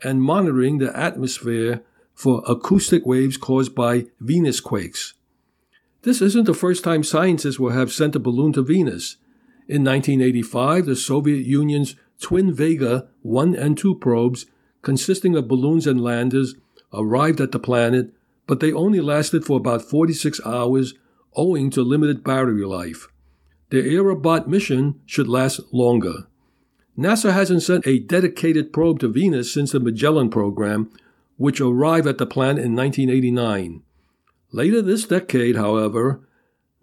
and 0.03 0.21
monitoring 0.21 0.77
the 0.77 0.97
atmosphere 0.97 1.83
for 2.13 2.43
acoustic 2.47 3.05
waves 3.05 3.37
caused 3.37 3.75
by 3.75 4.05
Venus 4.19 4.59
quakes. 4.59 5.13
This 6.03 6.21
isn't 6.21 6.45
the 6.45 6.53
first 6.53 6.83
time 6.83 7.03
scientists 7.03 7.59
will 7.59 7.71
have 7.71 7.91
sent 7.91 8.15
a 8.15 8.19
balloon 8.19 8.53
to 8.53 8.61
Venus. 8.61 9.17
In 9.67 9.83
1985, 9.83 10.85
the 10.85 10.95
Soviet 10.95 11.45
Union's 11.45 11.95
twin 12.21 12.53
Vega 12.53 13.09
1 13.21 13.55
and 13.55 13.77
2 13.77 13.95
probes, 13.95 14.45
consisting 14.81 15.35
of 15.35 15.47
balloons 15.47 15.85
and 15.85 16.01
landers, 16.01 16.55
arrived 16.93 17.41
at 17.41 17.51
the 17.51 17.59
planet, 17.59 18.11
but 18.47 18.61
they 18.61 18.73
only 18.73 19.01
lasted 19.01 19.45
for 19.45 19.57
about 19.57 19.81
46 19.81 20.41
hours 20.45 20.95
owing 21.35 21.69
to 21.69 21.81
limited 21.81 22.23
battery 22.23 22.65
life. 22.65 23.07
The 23.69 23.83
Aerobot 23.83 24.47
mission 24.47 24.99
should 25.05 25.27
last 25.27 25.59
longer. 25.71 26.28
NASA 26.99 27.31
hasn't 27.31 27.63
sent 27.63 27.87
a 27.87 27.99
dedicated 27.99 28.73
probe 28.73 28.99
to 28.99 29.07
Venus 29.07 29.53
since 29.53 29.71
the 29.71 29.79
Magellan 29.79 30.29
program, 30.29 30.91
which 31.37 31.61
arrived 31.61 32.07
at 32.07 32.17
the 32.17 32.25
planet 32.25 32.65
in 32.65 32.75
1989. 32.75 33.81
Later 34.51 34.81
this 34.81 35.05
decade, 35.05 35.55
however, 35.55 36.19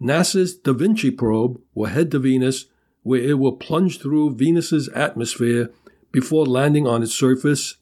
NASA's 0.01 0.55
Da 0.55 0.73
Vinci 0.73 1.11
probe 1.11 1.61
will 1.75 1.91
head 1.91 2.11
to 2.13 2.19
Venus, 2.19 2.65
where 3.03 3.21
it 3.21 3.39
will 3.39 3.57
plunge 3.57 4.01
through 4.01 4.37
Venus's 4.37 4.89
atmosphere 4.95 5.71
before 6.13 6.47
landing 6.47 6.87
on 6.87 7.03
its 7.03 7.13
surface. 7.13 7.77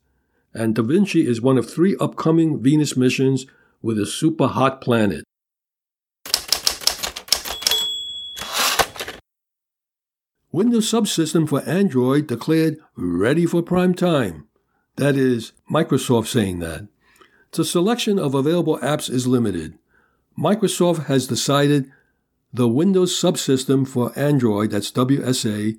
And 0.53 0.75
Da 0.75 0.83
Vinci 0.83 1.29
is 1.29 1.41
one 1.41 1.57
of 1.57 1.71
three 1.71 1.95
upcoming 2.01 2.61
Venus 2.61 2.97
missions 2.97 3.47
with 3.81 3.97
a 3.97 4.07
super 4.07 4.49
hot 4.49 4.81
planet. 4.81 5.25
Windows 10.55 10.89
subsystem 10.89 11.49
for 11.49 11.69
Android 11.69 12.29
declared 12.29 12.79
ready 12.95 13.45
for 13.45 13.61
prime 13.61 13.93
time. 13.93 14.47
That 14.95 15.17
is, 15.17 15.51
Microsoft 15.69 16.29
saying 16.29 16.61
that. 16.61 16.87
The 17.51 17.65
selection 17.65 18.21
of 18.21 18.37
available 18.37 18.79
apps 18.79 19.11
is 19.11 19.27
limited. 19.27 19.77
Microsoft 20.39 21.07
has 21.07 21.27
decided 21.27 21.91
the 22.53 22.69
Windows 22.69 23.21
subsystem 23.21 23.85
for 23.85 24.17
Android, 24.17 24.71
that's 24.71 24.93
WSA, 24.93 25.77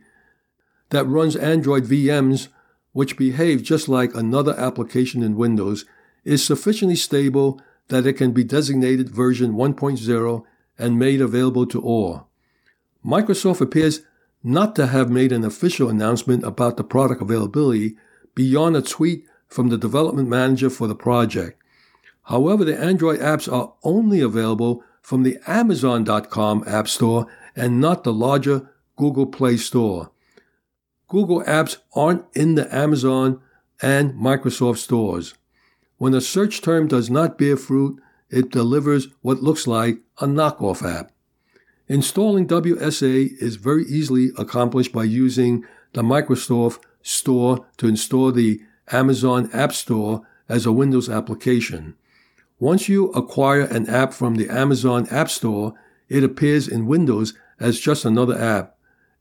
that 0.89 1.07
runs 1.07 1.37
Android 1.37 1.85
VMs, 1.85 2.49
which 2.91 3.15
behave 3.15 3.63
just 3.63 3.87
like 3.87 4.13
another 4.13 4.59
application 4.59 5.23
in 5.23 5.37
Windows, 5.37 5.85
is 6.25 6.43
sufficiently 6.43 6.97
stable 6.97 7.61
that 7.87 8.05
it 8.05 8.17
can 8.17 8.33
be 8.33 8.43
designated 8.43 9.09
version 9.09 9.53
1.0 9.53 10.43
and 10.77 10.99
made 10.99 11.21
available 11.21 11.65
to 11.65 11.81
all. 11.81 12.27
Microsoft 13.05 13.61
appears 13.61 14.01
not 14.45 14.75
to 14.75 14.87
have 14.87 15.09
made 15.09 15.31
an 15.31 15.43
official 15.43 15.89
announcement 15.89 16.43
about 16.43 16.77
the 16.77 16.83
product 16.83 17.21
availability 17.21 17.95
beyond 18.35 18.77
a 18.77 18.81
tweet 18.81 19.25
from 19.47 19.69
the 19.69 19.77
development 19.77 20.29
manager 20.29 20.69
for 20.69 20.87
the 20.87 20.95
project. 20.95 21.59
However, 22.23 22.63
the 22.63 22.77
Android 22.77 23.19
apps 23.19 23.51
are 23.51 23.73
only 23.83 24.21
available 24.21 24.83
from 25.01 25.23
the 25.23 25.37
Amazon.com 25.47 26.63
App 26.67 26.87
Store 26.87 27.27
and 27.55 27.81
not 27.81 28.03
the 28.03 28.13
larger 28.13 28.69
Google 28.95 29.25
Play 29.25 29.57
Store. 29.57 30.11
Google 31.07 31.41
apps 31.43 31.77
aren't 31.93 32.25
in 32.33 32.55
the 32.55 32.73
Amazon 32.73 33.41
and 33.81 34.13
Microsoft 34.13 34.77
stores. 34.77 35.33
When 35.97 36.13
a 36.13 36.21
search 36.21 36.61
term 36.61 36.87
does 36.87 37.09
not 37.09 37.37
bear 37.37 37.57
fruit, 37.57 37.99
it 38.29 38.51
delivers 38.51 39.07
what 39.21 39.41
looks 39.41 39.65
like 39.65 39.99
a 40.19 40.25
knockoff 40.25 40.87
app. 40.87 41.11
Installing 41.87 42.47
WSA 42.47 43.39
is 43.39 43.57
very 43.57 43.85
easily 43.85 44.31
accomplished 44.37 44.91
by 44.91 45.03
using 45.03 45.63
the 45.93 46.01
Microsoft 46.01 46.79
Store 47.03 47.67
to 47.77 47.87
install 47.87 48.31
the 48.31 48.59
Amazon 48.91 49.49
App 49.53 49.71
Store 49.71 50.25
as 50.49 50.65
a 50.65 50.71
Windows 50.71 51.09
application. 51.09 51.95
Once 52.59 52.89
you 52.89 53.09
acquire 53.11 53.61
an 53.61 53.87
app 53.87 54.13
from 54.13 54.35
the 54.35 54.49
Amazon 54.49 55.07
App 55.11 55.29
Store, 55.29 55.73
it 56.09 56.23
appears 56.23 56.67
in 56.67 56.87
Windows 56.87 57.35
as 57.59 57.79
just 57.79 58.03
another 58.03 58.37
app. 58.37 58.75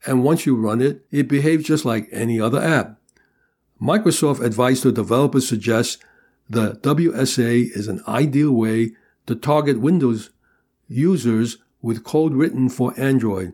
And 0.06 0.24
once 0.24 0.46
you 0.46 0.56
run 0.56 0.80
it, 0.80 1.04
it 1.10 1.28
behaves 1.28 1.64
just 1.64 1.84
like 1.84 2.08
any 2.12 2.40
other 2.40 2.62
app. 2.62 2.98
Microsoft 3.80 4.42
advice 4.42 4.80
to 4.82 4.92
developers 4.92 5.46
suggests 5.46 5.98
the 6.48 6.72
WSA 6.82 7.76
is 7.76 7.88
an 7.88 8.02
ideal 8.08 8.52
way 8.52 8.92
to 9.26 9.34
target 9.34 9.80
Windows 9.80 10.30
users 10.88 11.58
with 11.84 12.02
code 12.02 12.32
written 12.32 12.66
for 12.70 12.98
Android, 12.98 13.52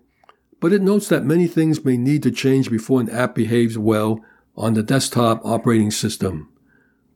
but 0.61 0.73
it 0.73 0.81
notes 0.81 1.09
that 1.09 1.25
many 1.25 1.49
things 1.49 1.85
may 1.85 1.97
need 1.97 2.23
to 2.23 2.31
change 2.31 2.71
before 2.71 3.01
an 3.01 3.11
app 3.11 3.35
behaves 3.35 3.77
well 3.77 4.25
on 4.57 4.75
the 4.75 4.85
desktop 4.85 5.45
operating 5.45 5.91
system. 5.91 6.49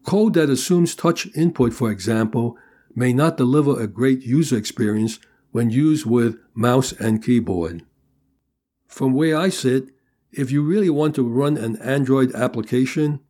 Code 0.04 0.34
that 0.34 0.50
assumes 0.50 0.96
touch 0.96 1.28
input, 1.36 1.72
for 1.72 1.88
example, 1.88 2.56
may 2.96 3.12
not 3.12 3.36
deliver 3.36 3.80
a 3.80 3.86
great 3.86 4.22
user 4.22 4.56
experience 4.56 5.20
when 5.52 5.70
used 5.70 6.04
with 6.04 6.36
mouse 6.52 6.90
and 6.90 7.22
keyboard. 7.22 7.84
From 8.88 9.12
where 9.12 9.36
I 9.36 9.50
sit, 9.50 9.90
if 10.32 10.50
you 10.50 10.64
really 10.64 10.90
want 10.90 11.14
to 11.14 11.28
run 11.28 11.56
an 11.56 11.76
Android 11.76 12.34
application, 12.34 13.20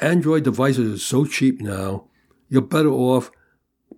Android 0.00 0.42
devices 0.42 0.94
are 0.94 1.04
so 1.04 1.26
cheap 1.26 1.60
now, 1.60 2.08
you're 2.48 2.60
better 2.60 2.90
off 2.90 3.30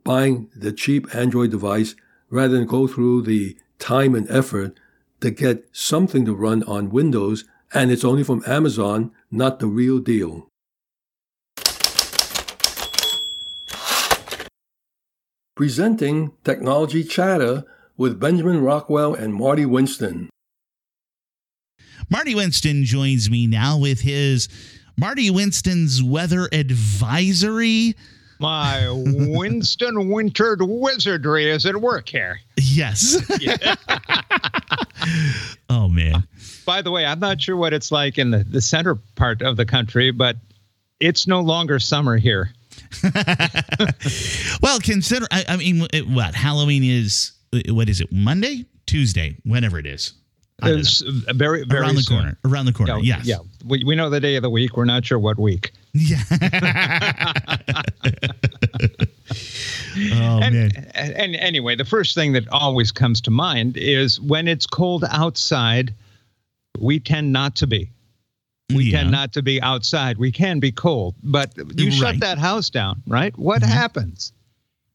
buying 0.05 0.51
the 0.55 0.71
cheap 0.71 1.15
Android 1.15 1.51
device 1.51 1.95
rather 2.35 2.57
than 2.57 2.67
go 2.67 2.89
through 2.89 3.23
the 3.23 3.57
time 3.79 4.13
and 4.13 4.29
effort 4.29 4.77
to 5.21 5.31
get 5.31 5.69
something 5.71 6.25
to 6.25 6.35
run 6.35 6.65
on 6.65 6.91
Windows 6.91 7.45
and 7.73 7.93
it's 7.93 8.05
only 8.05 8.25
from 8.25 8.43
Amazon, 8.45 9.13
not 9.31 9.61
the 9.61 9.69
real 9.69 10.01
deal. 10.01 10.49
Presenting 15.55 16.33
Technology 16.43 17.05
Chatter 17.05 17.65
with 17.97 18.19
Benjamin 18.19 18.63
Rockwell 18.63 19.15
and 19.15 19.33
Marty 19.33 19.65
Winston. 19.65 20.29
Marty 22.11 22.35
Winston 22.35 22.85
joins 22.85 23.31
me 23.31 23.47
now 23.47 23.79
with 23.79 24.01
his 24.01 24.49
Marty 24.97 25.31
Winston's 25.31 26.03
weather 26.03 26.49
advisory 26.51 27.95
my 28.45 28.87
Winston 28.91 30.11
Wintered 30.11 30.61
wizardry 30.61 31.51
is 31.51 31.65
at 31.65 31.77
work 31.77 32.11
here. 32.11 32.41
Yes. 32.59 33.17
oh 35.71 35.89
man. 35.89 36.25
By 36.67 36.83
the 36.83 36.91
way, 36.91 37.07
I'm 37.07 37.21
not 37.21 37.41
sure 37.41 37.57
what 37.57 37.73
it's 37.73 37.91
like 37.91 38.19
in 38.19 38.31
the, 38.31 38.45
the 38.45 38.61
center 38.61 38.97
part 39.15 39.41
of 39.41 39.57
the 39.57 39.65
country, 39.65 40.11
but 40.11 40.37
it's 41.01 41.27
no 41.27 41.41
longer 41.41 41.79
summer 41.79 42.19
here. 42.19 42.53
well, 44.63 44.79
consider 44.81 45.25
I, 45.31 45.47
I 45.49 45.57
mean 45.57 45.87
what 46.13 46.35
Halloween 46.35 46.85
is 46.85 47.33
what 47.71 47.89
is 47.89 48.03
it? 48.03 48.13
Monday? 48.13 48.67
Tuesday, 48.85 49.39
whenever 49.45 49.79
it 49.79 49.87
is. 49.87 50.13
It's 50.63 51.03
very, 51.35 51.65
very 51.65 51.81
around 51.81 51.97
the 51.97 52.03
soon. 52.03 52.19
corner. 52.19 52.39
Around 52.45 52.67
the 52.67 52.73
corner. 52.73 52.99
Yeah, 52.99 53.17
yes. 53.17 53.27
Yeah. 53.27 53.39
We, 53.65 53.83
we 53.85 53.97
know 53.97 54.11
the 54.11 54.21
day 54.21 54.37
of 54.37 54.43
the 54.43 54.51
week. 54.51 54.77
We're 54.77 54.85
not 54.85 55.05
sure 55.05 55.19
what 55.19 55.39
week. 55.39 55.73
Yeah. 55.95 56.23
oh 59.97 60.41
and, 60.43 60.55
man. 60.55 60.91
And 60.95 61.37
anyway, 61.37 61.77
the 61.77 61.85
first 61.85 62.15
thing 62.15 62.33
that 62.33 62.49
always 62.49 62.93
comes 62.93 63.21
to 63.23 63.31
mind 63.31 63.77
is 63.77 64.21
when 64.21 64.49
it's 64.49 64.67
cold 64.67 65.05
outside, 65.11 65.95
we 66.79 67.01
tend 67.01 67.33
not 67.33 67.57
to 67.57 67.67
be. 67.67 67.91
We 68.75 68.91
Yeah. 68.91 69.01
tend 69.01 69.11
not 69.11 69.33
to 69.35 69.43
be 69.43 69.61
outside. 69.61 70.19
We 70.19 70.33
can 70.33 70.59
be 70.59 70.73
cold, 70.73 71.15
but 71.23 71.53
you 71.77 71.91
shut 71.91 72.21
that 72.21 72.39
house 72.39 72.71
down, 72.71 73.03
right? 73.07 73.37
What 73.39 73.63
mm-hmm. 73.63 73.71
happens? 73.71 74.33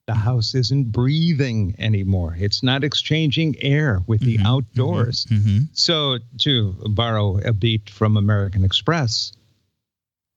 The 0.08 0.16
house 0.16 0.56
isn't 0.56 0.92
breathing 0.92 1.76
anymore. 1.78 2.36
It's 2.40 2.64
not 2.64 2.84
exchanging 2.84 3.56
air 3.62 4.02
with 4.08 4.22
the 4.22 4.38
mm-hmm. 4.38 4.44
Mm-hmm. 4.44 4.48
outdoors. 4.48 5.28
hmm 5.30 5.60
So, 5.74 6.18
to 6.40 6.74
borrow 6.90 7.38
a 7.38 7.54
beat 7.54 7.92
from 7.92 8.18
American 8.18 8.64
Express, 8.64 9.34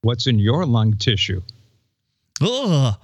what's 0.02 0.26
in 0.26 0.38
your 0.38 0.66
lung 0.66 0.98
tissue? 0.98 1.40
Oh, 2.42 2.96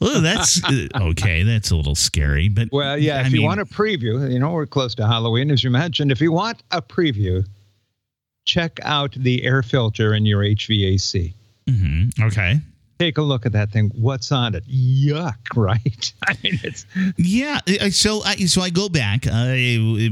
oh, 0.00 0.20
that's 0.20 0.60
okay. 0.96 1.42
That's 1.42 1.70
a 1.70 1.76
little 1.76 1.94
scary, 1.94 2.48
but 2.48 2.68
Well, 2.72 2.98
yeah, 2.98 3.18
I 3.18 3.26
if 3.26 3.32
you 3.32 3.42
want 3.42 3.60
a 3.60 3.64
preview, 3.64 4.30
you 4.30 4.38
know, 4.38 4.52
we're 4.52 4.66
close 4.66 4.94
to 4.96 5.06
Halloween, 5.06 5.50
as 5.50 5.62
you 5.64 5.70
mentioned. 5.70 6.12
If 6.12 6.20
you 6.20 6.32
want 6.32 6.62
a 6.70 6.82
preview, 6.82 7.46
check 8.44 8.78
out 8.82 9.12
the 9.12 9.44
air 9.44 9.62
filter 9.62 10.14
in 10.14 10.26
your 10.26 10.42
HVAC. 10.42 11.34
mhm, 11.68 12.20
okay, 12.20 12.60
Take 12.98 13.18
a 13.18 13.22
look 13.22 13.44
at 13.44 13.52
that 13.52 13.70
thing. 13.70 13.90
What's 13.94 14.32
on 14.32 14.54
it? 14.54 14.64
Yuck, 14.66 15.36
right? 15.54 16.12
I 16.26 16.34
mean, 16.42 16.58
it's 16.62 16.86
yeah. 17.18 17.60
So 17.90 18.22
I 18.22 18.36
so 18.36 18.62
I 18.62 18.70
go 18.70 18.88
back 18.88 19.26
uh, 19.26 19.30
a 19.30 20.08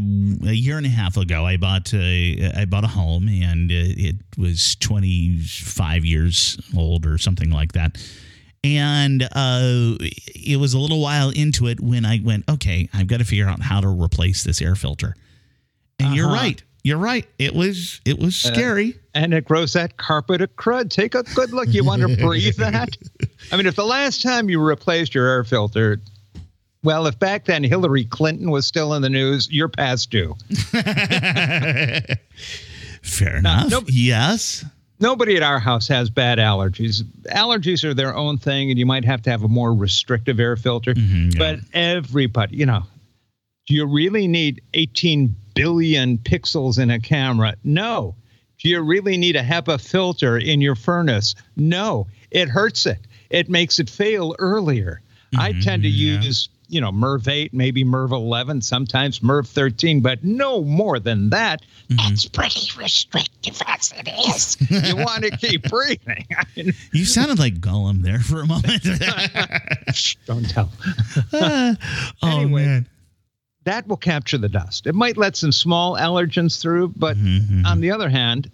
year 0.53 0.77
and 0.77 0.85
a 0.85 0.91
half 0.91 1.17
ago. 1.17 1.47
I 1.47 1.57
bought 1.57 1.95
a, 1.95 2.53
I 2.55 2.67
bought 2.67 2.85
a 2.85 2.89
home, 2.89 3.27
and 3.29 3.71
it 3.71 4.17
was 4.37 4.77
twenty 4.77 5.39
five 5.39 6.05
years 6.05 6.59
old 6.77 7.07
or 7.07 7.17
something 7.17 7.49
like 7.49 7.73
that. 7.73 7.97
And 8.65 9.23
uh, 9.31 9.97
it 10.01 10.59
was 10.59 10.73
a 10.75 10.79
little 10.79 11.01
while 11.01 11.29
into 11.31 11.67
it 11.69 11.81
when 11.81 12.05
I 12.07 12.21
went, 12.25 12.49
okay, 12.49 12.89
I've 12.95 13.07
got 13.07 13.19
to 13.19 13.25
figure 13.25 13.47
out 13.47 13.61
how 13.61 13.81
to 13.83 13.89
replace 13.89 14.43
this 14.43 14.61
air 14.63 14.75
filter. 14.75 15.15
And 16.01 16.15
you're 16.17 16.27
Uh-huh. 16.27 16.35
right. 16.35 16.63
You're 16.83 16.99
right. 16.99 17.27
It 17.39 17.55
was 17.55 18.01
it 18.05 18.19
was 18.19 18.37
scary. 18.37 18.99
and 19.15 19.33
it 19.33 19.45
grows 19.47 19.73
that 19.73 19.97
carpet 19.97 20.41
of 20.43 20.55
crud. 20.57 20.91
Take 20.91 21.15
a 21.15 21.23
good 21.23 21.51
look. 21.53 21.69
You 21.69 21.83
want 21.85 22.03
to 22.03 22.15
breathe 22.17 22.57
that? 22.57 22.91
I 23.53 23.57
mean, 23.57 23.65
if 23.67 23.77
the 23.77 23.87
last 23.87 24.21
time 24.23 24.51
you 24.51 24.61
replaced 24.61 25.15
your 25.15 25.27
air 25.27 25.45
filter, 25.45 26.01
well, 26.83 27.07
if 27.07 27.19
back 27.19 27.47
then 27.47 27.65
Hillary 27.65 28.05
Clinton 28.05 28.51
was 28.51 28.67
still 28.67 28.93
in 28.93 29.01
the 29.01 29.09
news, 29.09 29.49
you're 29.51 29.69
past 29.71 30.11
due. 30.11 30.35
Fair 33.03 33.37
enough. 33.37 33.73
Yes. 33.89 34.65
Nobody 35.01 35.37
at 35.37 35.43
our 35.43 35.59
house 35.59 35.89
has 35.89 36.09
bad 36.09 36.39
allergies. 36.39 37.03
Allergies 37.35 37.85
are 37.85 37.95
their 37.95 38.17
own 38.17 38.39
thing, 38.39 38.71
and 38.71 38.79
you 38.79 38.87
might 38.87 39.05
have 39.05 39.23
to 39.23 39.31
have 39.31 39.43
a 39.43 39.49
more 39.49 39.75
restrictive 39.75 40.39
air 40.39 40.57
filter. 40.57 40.95
Mhm, 40.95 41.35
yeah. 41.35 41.39
But 41.39 41.61
everybody, 41.73 42.57
you 42.57 42.67
know, 42.67 42.85
do 43.67 43.75
you 43.75 43.87
really 43.87 44.29
need 44.29 44.61
18 44.75 45.35
billion 45.55 46.19
pixels 46.19 46.79
in 46.79 46.91
a 46.91 47.01
camera? 47.01 47.55
No. 47.65 48.15
Do 48.63 48.69
you 48.69 48.81
really 48.81 49.17
need 49.17 49.37
a 49.37 49.43
HEPA 49.43 49.81
filter 49.81 50.39
in 50.39 50.61
your 50.61 50.75
furnace? 50.75 51.35
No. 51.57 52.07
It 52.31 52.49
hurts 52.49 52.87
it. 52.87 52.99
It 53.31 53.49
makes 53.49 53.79
it 53.79 53.91
fail 53.91 54.37
earlier. 54.39 55.01
I 55.37 55.53
tend 55.53 55.83
to 55.83 55.89
yeah. 55.89 56.21
use, 56.21 56.49
you 56.69 56.81
know, 56.81 56.91
MERV 56.91 57.29
8, 57.29 57.55
maybe 57.55 57.85
MERV 57.85 58.11
11, 58.13 58.63
sometimes 58.63 59.21
MERV 59.21 59.47
13, 59.47 60.01
but 60.01 60.25
no 60.25 60.63
more 60.63 60.99
than 60.99 61.31
that. 61.31 61.63
That's 61.91 62.27
pretty 62.27 62.69
restrictive 62.79 63.61
as 63.67 63.93
it 63.97 64.09
is. 64.09 64.57
you 64.89 64.97
want 64.97 65.25
to 65.25 65.31
keep 65.37 65.69
breathing. 65.69 66.27
I 66.37 66.45
mean, 66.57 66.73
You 66.93 67.05
sounded 67.05 67.39
like 67.39 67.55
Gollum 67.61 68.03
there 68.03 68.21
for 68.21 68.41
a 68.41 68.47
moment. 68.47 68.83
don't 70.27 70.49
tell. 70.49 70.71
oh 71.33 71.77
Anyway. 72.23 72.65
man. 72.65 72.87
that 73.65 73.87
will 73.87 73.97
capture 73.97 74.39
the 74.39 74.49
dust. 74.49 74.87
It 74.87 74.95
might 74.95 75.17
let 75.17 75.37
some 75.37 75.53
small 75.53 75.95
allergens 75.97 76.61
through, 76.61 76.89
but 76.97 77.17
Mhm, 77.17 77.65
on 77.67 77.81
the 77.81 77.91
other 77.91 78.09
hand, 78.09 78.51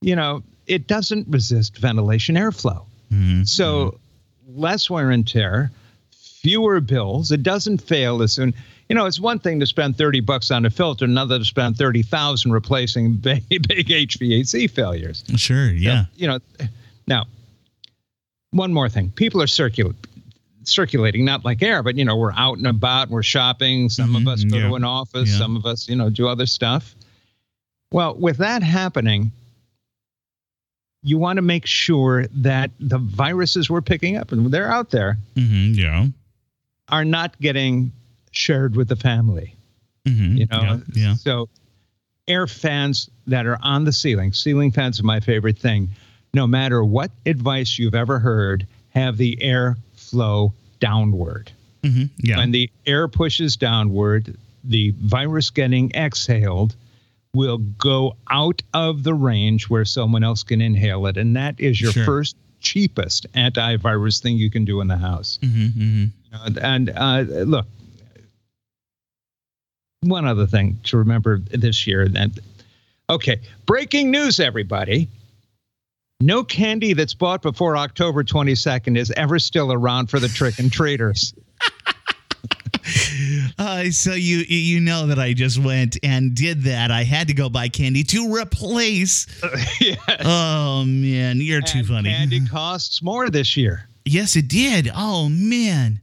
you 0.00 0.16
know, 0.16 0.42
it 0.66 0.86
doesn't 0.86 1.26
resist 1.28 1.78
ventilation 1.78 2.34
airflow. 2.36 2.84
mhm, 3.12 3.46
So 3.48 3.98
less 4.48 4.90
wear 4.90 5.10
and 5.10 5.26
tear, 5.26 5.70
fewer 6.48 6.80
bills. 6.80 7.30
It 7.30 7.42
doesn't 7.42 7.78
fail 7.82 8.22
as 8.22 8.32
soon. 8.32 8.54
You 8.88 8.94
know, 8.96 9.04
it's 9.04 9.20
one 9.20 9.38
thing 9.38 9.60
to 9.60 9.66
spend 9.66 9.98
30 9.98 10.20
bucks 10.20 10.50
on 10.50 10.64
a 10.64 10.70
filter, 10.70 11.04
another 11.04 11.38
to 11.38 11.44
spend 11.44 11.76
30,000 11.76 12.50
replacing 12.52 13.12
big, 13.16 13.46
big 13.48 13.86
HVAC 13.88 14.70
failures. 14.70 15.24
Sure. 15.36 15.70
Yeah. 15.70 16.06
You 16.16 16.28
know, 16.28 16.38
now, 17.06 17.26
one 18.52 18.72
more 18.72 18.88
thing. 18.88 19.10
People 19.10 19.42
are 19.42 19.46
circul- 19.46 19.94
circulating, 20.64 21.26
not 21.26 21.44
like 21.44 21.62
air, 21.62 21.82
but, 21.82 21.96
you 21.96 22.04
know, 22.06 22.16
we're 22.16 22.32
out 22.32 22.56
and 22.56 22.66
about, 22.66 23.10
we're 23.10 23.22
shopping. 23.22 23.90
Some 23.90 24.14
Mhm, 24.14 24.22
of 24.22 24.28
us 24.28 24.44
go 24.44 24.56
yeah. 24.56 24.68
to 24.68 24.74
an 24.76 24.84
office, 24.84 25.28
Yeah. 25.30 25.36
some 25.38 25.54
of 25.54 25.66
us, 25.66 25.86
you 25.86 25.96
know, 25.96 26.08
do 26.08 26.26
other 26.26 26.46
stuff. 26.46 26.94
Well, 27.92 28.14
with 28.14 28.38
that 28.38 28.62
happening, 28.62 29.32
you 31.02 31.18
want 31.18 31.36
to 31.36 31.42
make 31.42 31.66
sure 31.66 32.26
that 32.34 32.70
the 32.80 32.98
viruses 32.98 33.68
we're 33.68 33.82
picking 33.82 34.16
up, 34.16 34.32
and 34.32 34.50
they're 34.50 34.70
out 34.72 34.88
there, 34.90 35.18
hmm 35.36 35.72
Yeah. 35.74 36.06
Are 36.88 37.04
not 37.04 37.38
getting 37.40 37.92
shared 38.32 38.76
with 38.76 38.88
the 38.88 38.96
family. 38.96 39.54
hmm 40.06 40.36
You 40.36 40.46
know, 40.46 40.62
Yeah. 40.62 40.78
yeah. 40.94 41.14
So, 41.14 41.48
air 42.26 42.46
fans 42.46 43.08
that 43.26 43.46
are 43.46 43.58
on 43.62 43.84
the 43.84 43.92
ceiling, 43.92 44.32
ceiling 44.32 44.70
fans 44.70 45.00
are 45.00 45.04
my 45.04 45.20
favorite 45.20 45.58
thing. 45.58 45.88
No 46.34 46.46
matter 46.46 46.84
what 46.84 47.10
advice 47.26 47.78
you've 47.78 47.94
ever 47.94 48.18
heard, 48.18 48.66
have 48.90 49.16
the 49.16 49.40
air 49.42 49.76
flow 49.94 50.52
downward. 50.80 51.50
hmm 51.84 52.04
Yeah. 52.18 52.36
When 52.38 52.50
the 52.50 52.70
air 52.86 53.08
pushes 53.08 53.56
downward, 53.56 54.36
the 54.64 54.90
virus 54.98 55.50
getting 55.50 55.90
exhaled 55.94 56.74
will 57.34 57.58
go 57.58 58.16
out 58.30 58.62
of 58.74 59.04
the 59.04 59.14
range 59.14 59.68
where 59.68 59.84
someone 59.84 60.24
else 60.24 60.42
can 60.42 60.60
inhale 60.60 61.06
it. 61.06 61.16
And 61.16 61.36
that 61.36 61.58
is 61.60 61.80
your 61.80 61.92
Sure. 61.92 62.04
first, 62.04 62.36
cheapest 62.60 63.30
antivirus 63.32 64.22
thing 64.22 64.36
you 64.36 64.50
can 64.50 64.64
do 64.64 64.80
in 64.80 64.88
the 64.88 64.96
house. 64.96 65.38
hmm 65.42 65.66
hmm 65.66 66.04
You 66.24 66.30
know, 66.32 66.60
and 66.60 66.90
uh, 66.94 67.20
look, 67.44 67.66
one 70.00 70.26
other 70.26 70.46
thing 70.46 70.78
to 70.84 70.98
remember 70.98 71.38
this 71.38 71.86
year. 71.86 72.08
That 72.08 72.30
okay, 73.10 73.40
breaking 73.66 74.10
news, 74.10 74.40
everybody. 74.40 75.08
No 76.20 76.42
candy 76.42 76.94
that's 76.94 77.14
bought 77.14 77.42
before 77.42 77.76
October 77.76 78.24
22nd 78.24 78.98
is 78.98 79.12
ever 79.12 79.38
still 79.38 79.72
around 79.72 80.10
for 80.10 80.18
the 80.18 80.28
trick 80.28 80.58
and 80.58 80.72
treaters. 80.72 81.32
Uh, 83.58 83.90
so 83.90 84.12
you 84.14 84.38
you 84.48 84.80
know 84.80 85.06
that 85.08 85.18
I 85.18 85.32
just 85.32 85.58
went 85.58 85.98
and 86.02 86.34
did 86.34 86.62
that. 86.62 86.90
I 86.90 87.02
had 87.02 87.28
to 87.28 87.34
go 87.34 87.48
buy 87.48 87.68
candy 87.68 88.04
to 88.04 88.32
replace. 88.34 89.26
yeah. 89.80 89.96
Oh 90.20 90.84
man, 90.86 91.40
you're 91.40 91.60
too 91.60 91.78
And 91.80 91.88
funny. 91.88 92.10
Candy 92.10 92.46
costs 92.50 93.02
more 93.02 93.28
this 93.30 93.56
year. 93.56 93.88
Yes, 94.04 94.36
it 94.36 94.48
did. 94.48 94.90
Oh 94.94 95.28
man. 95.28 96.00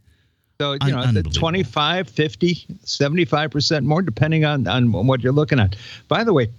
So, 0.59 0.73
you 0.73 0.77
Un- 0.81 0.91
know, 0.91 1.01
the 1.01 1.07
unbelievable. 1.07 1.31
25, 1.33 2.09
50, 2.09 2.55
75% 2.85 3.83
more, 3.83 4.01
depending 4.01 4.45
on, 4.45 4.65
on 4.67 4.89
what 4.91 5.21
you're 5.21 5.33
looking 5.33 5.59
at. 5.59 5.75
By 6.07 6.23
the 6.23 6.31
way, 6.33 6.49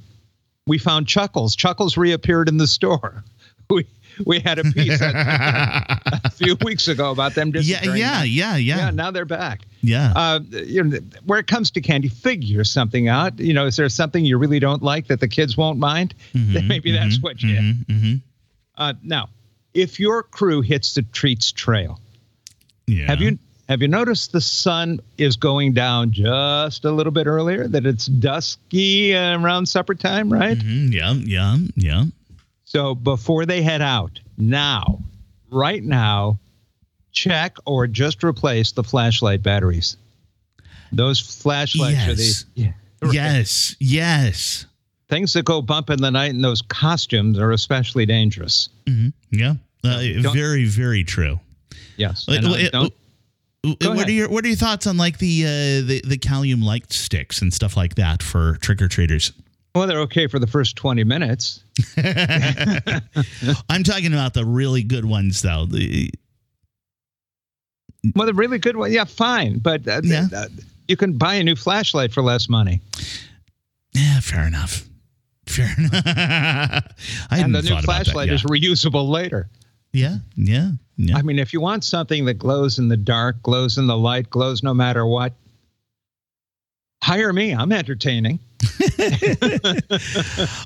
we 0.66 0.76
found 0.76 1.08
Chuckles. 1.08 1.56
Chuckles 1.56 1.96
reappeared 1.96 2.48
in 2.48 2.56
the 2.58 2.66
store. 2.66 3.24
We 3.68 3.84
we 4.26 4.40
had 4.40 4.58
a 4.58 4.64
piece 4.64 5.00
a, 5.00 5.12
a 6.24 6.30
few 6.34 6.56
weeks 6.64 6.88
ago 6.88 7.10
about 7.10 7.34
them 7.34 7.48
Yeah, 7.48 7.60
disappearing. 7.60 7.98
yeah, 8.00 8.22
yeah, 8.22 8.56
Yeah, 8.56 8.76
yeah, 8.76 8.90
now 8.90 9.10
they're 9.10 9.24
back. 9.24 9.62
yeah. 9.82 10.12
Uh, 10.16 10.40
you 10.50 10.82
know, 10.84 10.98
where 11.24 11.38
it 11.38 11.46
comes 11.46 11.70
to 11.72 11.80
candy, 11.80 12.08
figure 12.08 12.64
something 12.64 13.08
out. 13.08 13.38
You 13.38 13.52
know, 13.54 13.66
is 13.66 13.76
there 13.76 13.88
something 13.88 14.24
you 14.24 14.38
really 14.38 14.58
don't 14.60 14.82
like 14.82 15.08
that 15.08 15.20
the 15.20 15.28
kids 15.28 15.56
won't 15.56 15.78
mind? 15.78 16.14
Then 16.34 16.68
maybe 16.68 16.92
that's 16.92 17.20
what 17.20 17.42
you. 17.42 17.56
hmm 17.56 17.72
hmm 17.92 18.14
Uh, 18.78 18.94
now, 19.02 19.28
if 19.74 19.98
your 20.00 20.22
crew 20.22 20.62
hits 20.62 20.94
the 20.94 21.02
treats 21.02 21.52
trail, 21.52 22.00
Yeah. 22.86 23.06
have 23.06 23.20
you 23.20 23.38
have 23.68 23.82
you 23.82 23.88
noticed 23.88 24.30
the 24.32 24.40
sun 24.40 25.00
is 25.18 25.34
going 25.36 25.72
down 25.72 26.12
just 26.12 26.84
a 26.84 26.90
little 26.92 27.10
bit 27.12 27.26
earlier? 27.26 27.66
That 27.66 27.84
it's 27.84 28.06
dusky 28.06 29.12
around 29.14 29.66
supper 29.66 29.94
time, 29.96 30.32
right? 30.32 30.56
Mhm, 30.56 30.92
Yeah, 30.92 31.12
yeah, 31.14 31.56
yeah. 31.74 32.04
So 32.66 32.94
before 32.94 33.46
they 33.46 33.62
head 33.62 33.80
out, 33.80 34.20
now, 34.36 35.00
right 35.50 35.82
now, 35.82 36.38
check 37.12 37.56
or 37.64 37.86
just 37.86 38.22
replace 38.24 38.72
the 38.72 38.82
flashlight 38.82 39.42
batteries. 39.42 39.96
Those 40.92 41.18
flashlights 41.20 41.96
are 41.96 42.10
Yes. 42.10 42.44
the 42.54 42.62
yeah, 42.62 42.72
right. 43.02 43.12
Yes, 43.14 43.76
yes. 43.80 44.66
things 45.08 45.32
that 45.34 45.44
go 45.44 45.62
bump 45.62 45.90
in 45.90 46.00
the 46.02 46.10
night, 46.10 46.34
and 46.34 46.42
those 46.42 46.60
costumes 46.62 47.38
are 47.38 47.52
especially 47.52 48.04
dangerous. 48.04 48.68
hmm 48.86 49.08
Yeah. 49.30 49.54
Uh, 49.84 50.02
very, 50.32 50.64
very 50.64 51.04
true. 51.04 51.38
Yes. 51.96 52.26
Wait, 52.26 52.42
And, 52.44 52.70
don't- 52.72 52.92
What 53.62 54.08
are 54.08 54.10
your 54.10 54.28
What 54.28 54.44
are 54.44 54.48
your 54.48 54.56
thoughts 54.56 54.86
on 54.88 54.96
like 54.96 55.18
the 55.18 55.44
uh, 55.44 55.48
the 55.86 56.02
the 56.04 56.18
Cyalume 56.18 56.62
light 56.62 56.92
sticks 56.92 57.40
and 57.42 57.52
stuff 57.54 57.76
like 57.76 57.94
that 57.96 58.22
for 58.22 58.56
trick 58.60 58.82
or 58.82 58.88
treaters? 58.88 59.32
well, 59.74 59.86
they're 59.86 60.00
okay 60.00 60.26
for 60.26 60.38
the 60.40 60.46
first 60.46 60.74
twenty 60.76 61.04
minutes. 61.04 61.62
I'm 63.70 63.82
talking 63.82 64.12
about 64.12 64.34
the 64.34 64.44
really 64.44 64.82
good 64.82 65.04
ones 65.04 65.42
though. 65.42 65.66
The, 65.66 66.10
Well, 68.14 68.26
the 68.26 68.34
really 68.34 68.58
good 68.58 68.76
one, 68.76 68.92
yeah, 68.92 69.04
fine, 69.04 69.58
but 69.58 69.86
uh, 69.88 70.00
Yeah. 70.04 70.28
uh, 70.34 70.46
you 70.88 70.96
can 70.96 71.18
buy 71.18 71.34
a 71.34 71.42
new 71.44 71.56
flashlight 71.56 72.12
for 72.12 72.22
less 72.22 72.48
money. 72.48 72.80
yeah, 73.92 74.20
fair 74.20 74.46
enough. 74.46 74.84
Fair 75.46 75.74
enough. 75.78 75.92
I 77.30 77.38
and 77.38 77.54
the 77.54 77.62
new 77.62 77.80
flashlight 77.82 78.28
yeah. 78.28 78.34
is 78.34 78.42
reusable 78.44 79.08
later. 79.08 79.48
Yeah, 79.92 80.16
yeah, 80.36 80.72
yeah. 80.96 81.16
I 81.16 81.22
mean, 81.22 81.38
if 81.38 81.52
you 81.52 81.60
want 81.60 81.82
something 81.84 82.24
that 82.26 82.34
glows 82.34 82.78
in 82.78 82.88
the 82.88 82.96
dark, 82.96 83.42
glows 83.42 83.78
in 83.78 83.86
the 83.86 83.96
light, 83.96 84.28
glows 84.28 84.62
no 84.62 84.74
matter 84.74 85.06
what, 85.06 85.32
hire 87.06 87.32
me. 87.32 87.54
I'm 87.54 87.72
entertaining. 87.72 88.40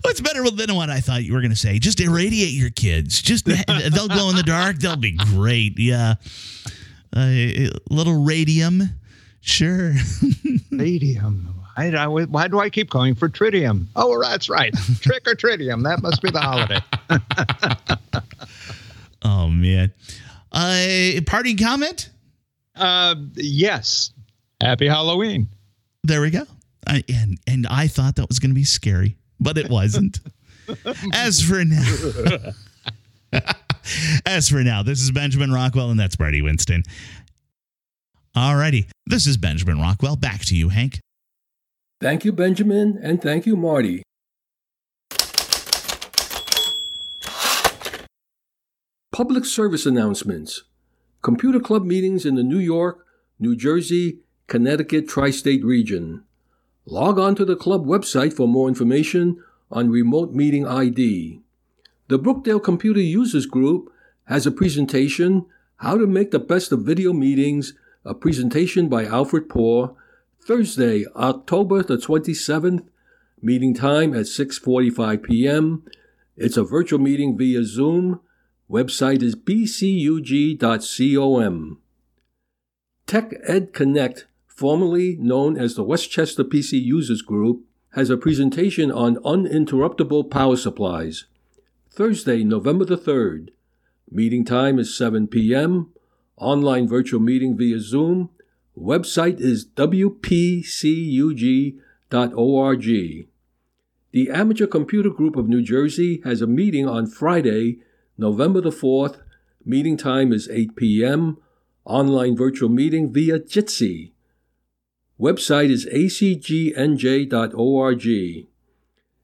Well, 0.02 0.10
it's 0.12 0.20
better 0.20 0.48
than 0.50 0.74
what 0.74 0.88
I 0.88 1.00
thought 1.00 1.24
you 1.24 1.34
were 1.34 1.40
going 1.40 1.50
to 1.50 1.56
say. 1.56 1.78
Just 1.78 2.00
irradiate 2.00 2.52
your 2.52 2.70
kids. 2.70 3.20
Just 3.20 3.44
they'll 3.66 4.08
glow 4.08 4.30
in 4.30 4.36
the 4.36 4.42
dark. 4.44 4.78
They'll 4.78 4.96
be 4.96 5.12
great. 5.12 5.78
Yeah, 5.78 6.14
uh, 7.14 7.20
a 7.20 7.70
little 7.90 8.24
radium. 8.24 8.82
Sure. 9.40 9.92
Radium. 10.70 11.54
I, 11.76 11.90
I, 11.90 12.06
why 12.06 12.48
do 12.48 12.60
I 12.60 12.70
keep 12.70 12.90
going 12.90 13.14
for 13.14 13.28
tritium? 13.28 13.86
Oh, 13.96 14.20
that's 14.22 14.48
right. 14.48 14.74
Trick 15.00 15.26
or 15.26 15.34
tritium. 15.34 15.82
That 15.84 16.02
must 16.02 16.22
be 16.22 16.30
the 16.30 16.40
holiday. 16.40 16.80
oh 19.22 19.48
man. 19.48 19.92
Uh, 20.52 21.20
party 21.26 21.54
comment. 21.54 22.10
Uh, 22.76 23.14
yes. 23.34 24.12
Happy 24.60 24.86
Halloween. 24.86 25.48
There 26.02 26.20
we 26.20 26.30
go. 26.30 26.44
I, 26.86 27.04
and 27.08 27.38
and 27.46 27.66
I 27.66 27.86
thought 27.86 28.16
that 28.16 28.28
was 28.28 28.38
going 28.38 28.50
to 28.50 28.54
be 28.54 28.64
scary, 28.64 29.16
but 29.38 29.58
it 29.58 29.70
wasn't. 29.70 30.20
As 31.12 31.42
for 31.42 31.64
now, 31.64 32.52
as 34.26 34.48
for 34.48 34.62
now, 34.62 34.84
this 34.84 35.00
is 35.00 35.10
Benjamin 35.10 35.52
Rockwell, 35.52 35.90
and 35.90 35.98
that's 35.98 36.16
Marty 36.16 36.42
Winston. 36.42 36.84
Alrighty, 38.36 38.86
this 39.04 39.26
is 39.26 39.36
Benjamin 39.36 39.80
Rockwell. 39.80 40.14
Back 40.14 40.44
to 40.44 40.54
you, 40.54 40.68
Hank. 40.68 41.00
Thank 42.00 42.24
you, 42.24 42.30
Benjamin, 42.30 43.00
and 43.02 43.20
thank 43.20 43.46
you, 43.46 43.56
Marty. 43.56 44.04
Public 49.12 49.44
service 49.44 49.86
announcements. 49.86 50.62
Computer 51.20 51.60
Club 51.60 51.84
meetings 51.84 52.24
in 52.24 52.36
the 52.36 52.44
New 52.44 52.58
York, 52.58 53.04
New 53.38 53.56
Jersey, 53.56 54.20
Connecticut 54.50 55.08
tri 55.08 55.30
state 55.30 55.64
region. 55.64 56.24
Log 56.84 57.20
on 57.20 57.36
to 57.36 57.44
the 57.44 57.54
club 57.54 57.86
website 57.86 58.32
for 58.32 58.48
more 58.48 58.66
information 58.66 59.40
on 59.70 59.90
remote 59.90 60.32
meeting 60.32 60.66
ID. 60.66 61.40
The 62.08 62.18
Brookdale 62.18 62.60
Computer 62.60 63.00
Users 63.00 63.46
Group 63.46 63.92
has 64.24 64.48
a 64.48 64.50
presentation, 64.50 65.46
How 65.76 65.96
to 65.96 66.04
Make 66.04 66.32
the 66.32 66.40
Best 66.40 66.72
of 66.72 66.80
Video 66.80 67.12
Meetings, 67.12 67.74
a 68.04 68.12
presentation 68.12 68.88
by 68.88 69.04
Alfred 69.04 69.48
Poor, 69.48 69.94
Thursday, 70.40 71.06
October 71.14 71.84
the 71.84 71.96
27th, 71.96 72.88
meeting 73.40 73.72
time 73.72 74.12
at 74.14 74.26
6:45 74.26 75.22
p.m. 75.22 75.84
It's 76.36 76.56
a 76.56 76.64
virtual 76.64 76.98
meeting 76.98 77.38
via 77.38 77.62
Zoom. 77.62 78.18
Website 78.68 79.22
is 79.22 79.36
bcug.com. 79.36 80.58
Tech 83.06 83.32
Ed 83.46 83.72
Connect, 83.72 84.26
formerly 84.60 85.16
known 85.18 85.56
as 85.56 85.74
the 85.74 85.82
Westchester 85.82 86.44
PC 86.44 86.72
Users 86.84 87.22
Group, 87.22 87.62
has 87.94 88.10
a 88.10 88.16
presentation 88.18 88.92
on 88.92 89.16
uninterruptible 89.24 90.30
power 90.30 90.54
supplies. 90.54 91.24
Thursday, 91.90 92.44
November 92.44 92.84
the 92.84 92.98
3rd. 92.98 93.48
Meeting 94.10 94.44
time 94.44 94.78
is 94.78 94.94
7 94.94 95.28
p.m. 95.28 95.90
Online 96.36 96.86
virtual 96.86 97.20
meeting 97.20 97.56
via 97.56 97.80
Zoom. 97.80 98.28
Website 98.76 99.40
is 99.40 99.64
wpcug.org. 99.64 100.60
The 104.12 104.30
Amateur 104.30 104.66
Computer 104.66 105.08
Group 105.08 105.36
of 105.36 105.48
New 105.48 105.62
Jersey 105.62 106.20
has 106.24 106.42
a 106.42 106.46
meeting 106.46 106.86
on 106.86 107.06
Friday, 107.06 107.78
November 108.18 108.60
the 108.60 108.68
4th. 108.68 109.22
Meeting 109.64 109.96
time 109.96 110.34
is 110.34 110.50
8 110.50 110.76
p.m. 110.76 111.38
Online 111.86 112.36
virtual 112.36 112.68
meeting 112.68 113.10
via 113.10 113.38
Jitsi. 113.40 114.12
Website 115.20 115.68
is 115.68 115.84
acgnj.org. 115.86 117.28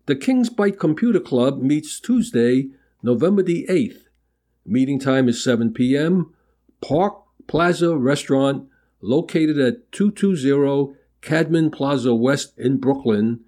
The 0.04 0.14
Kings 0.14 0.50
Byte 0.50 0.78
Computer 0.78 1.20
Club 1.20 1.62
meets 1.62 1.98
Tuesday, 1.98 2.68
November 3.02 3.42
the 3.42 3.66
8th. 3.70 4.02
Meeting 4.66 5.00
time 5.00 5.26
is 5.26 5.42
7 5.42 5.72
p.m. 5.72 6.34
Park 6.82 7.14
Plaza 7.46 7.96
Restaurant, 7.96 8.68
located 9.00 9.56
at 9.58 9.90
220 9.92 10.94
Cadman 11.22 11.70
Plaza 11.70 12.14
West 12.14 12.58
in 12.58 12.76
Brooklyn. 12.76 13.40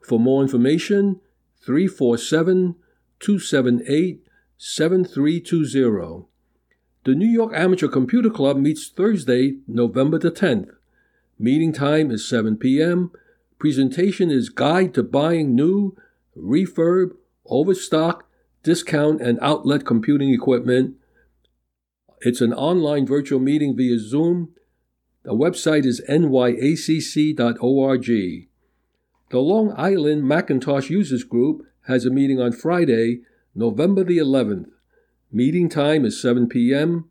For 0.00 0.18
more 0.18 0.40
information, 0.40 1.20
347 1.62 2.74
278 3.20 4.22
7320. 4.56 6.24
The 7.04 7.14
New 7.14 7.28
York 7.28 7.52
Amateur 7.54 7.88
Computer 7.88 8.30
Club 8.30 8.56
meets 8.56 8.88
Thursday, 8.88 9.58
November 9.68 10.18
the 10.18 10.30
10th. 10.30 10.70
Meeting 11.42 11.72
time 11.72 12.12
is 12.12 12.28
7 12.28 12.56
p.m. 12.56 13.10
Presentation 13.58 14.30
is 14.30 14.48
Guide 14.48 14.94
to 14.94 15.02
Buying 15.02 15.56
New, 15.56 15.96
Refurb, 16.38 17.16
Overstock, 17.46 18.28
Discount, 18.62 19.20
and 19.20 19.40
Outlet 19.42 19.84
Computing 19.84 20.32
Equipment. 20.32 20.94
It's 22.20 22.40
an 22.40 22.52
online 22.52 23.08
virtual 23.08 23.40
meeting 23.40 23.76
via 23.76 23.98
Zoom. 23.98 24.50
The 25.24 25.32
website 25.32 25.84
is 25.84 26.00
nyacc.org. 26.08 27.36
The 29.30 29.40
Long 29.40 29.74
Island 29.76 30.22
Macintosh 30.22 30.90
Users 30.90 31.24
Group 31.24 31.66
has 31.88 32.06
a 32.06 32.10
meeting 32.10 32.40
on 32.40 32.52
Friday, 32.52 33.22
November 33.52 34.04
the 34.04 34.18
11th. 34.18 34.66
Meeting 35.32 35.68
time 35.68 36.04
is 36.04 36.22
7 36.22 36.48
p.m. 36.48 37.10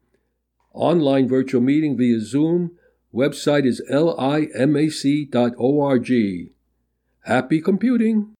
Online 0.71 1.27
virtual 1.27 1.59
meeting 1.59 1.97
via 1.97 2.21
Zoom. 2.21 2.77
Website 3.13 3.65
is 3.65 3.81
limac.org. 3.91 4.51
Happy 7.25 7.61
computing! 7.61 8.33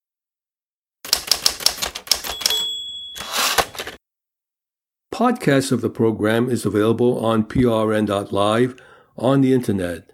Podcast 5.13 5.71
of 5.73 5.81
the 5.81 5.89
program 5.89 6.49
is 6.49 6.65
available 6.65 7.23
on 7.23 7.43
prn.live 7.43 8.81
on 9.17 9.41
the 9.41 9.53
internet. 9.53 10.09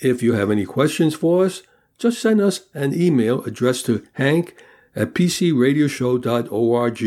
If 0.00 0.22
you 0.22 0.32
have 0.34 0.50
any 0.50 0.66
questions 0.66 1.14
for 1.14 1.44
us, 1.44 1.62
just 1.96 2.20
send 2.20 2.40
us 2.40 2.62
an 2.74 2.92
email 2.92 3.44
addressed 3.44 3.86
to 3.86 4.04
hank 4.14 4.56
at 4.96 5.14
pcradioshow.org. 5.14 7.02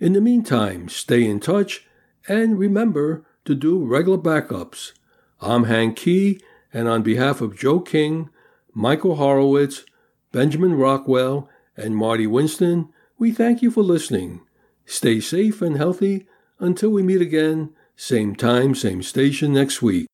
In 0.00 0.12
the 0.14 0.20
meantime, 0.20 0.88
stay 0.88 1.24
in 1.24 1.38
touch 1.38 1.86
and 2.26 2.58
remember 2.58 3.24
to 3.44 3.54
do 3.54 3.84
regular 3.84 4.18
backups. 4.18 4.92
I'm 5.40 5.64
Hank 5.64 5.96
Kee, 5.96 6.40
and 6.72 6.88
on 6.88 7.02
behalf 7.02 7.42
of 7.42 7.58
Joe 7.58 7.80
King, 7.80 8.30
Michael 8.72 9.16
Horowitz, 9.16 9.84
Benjamin 10.32 10.74
Rockwell, 10.74 11.48
and 11.76 11.94
Marty 11.94 12.26
Winston, 12.26 12.88
we 13.18 13.32
thank 13.32 13.60
you 13.60 13.70
for 13.70 13.82
listening. 13.82 14.40
Stay 14.86 15.20
safe 15.20 15.60
and 15.60 15.76
healthy 15.76 16.26
until 16.58 16.88
we 16.88 17.02
meet 17.02 17.20
again, 17.20 17.74
same 17.96 18.34
time, 18.34 18.74
same 18.74 19.02
station 19.02 19.52
next 19.52 19.82
week. 19.82 20.06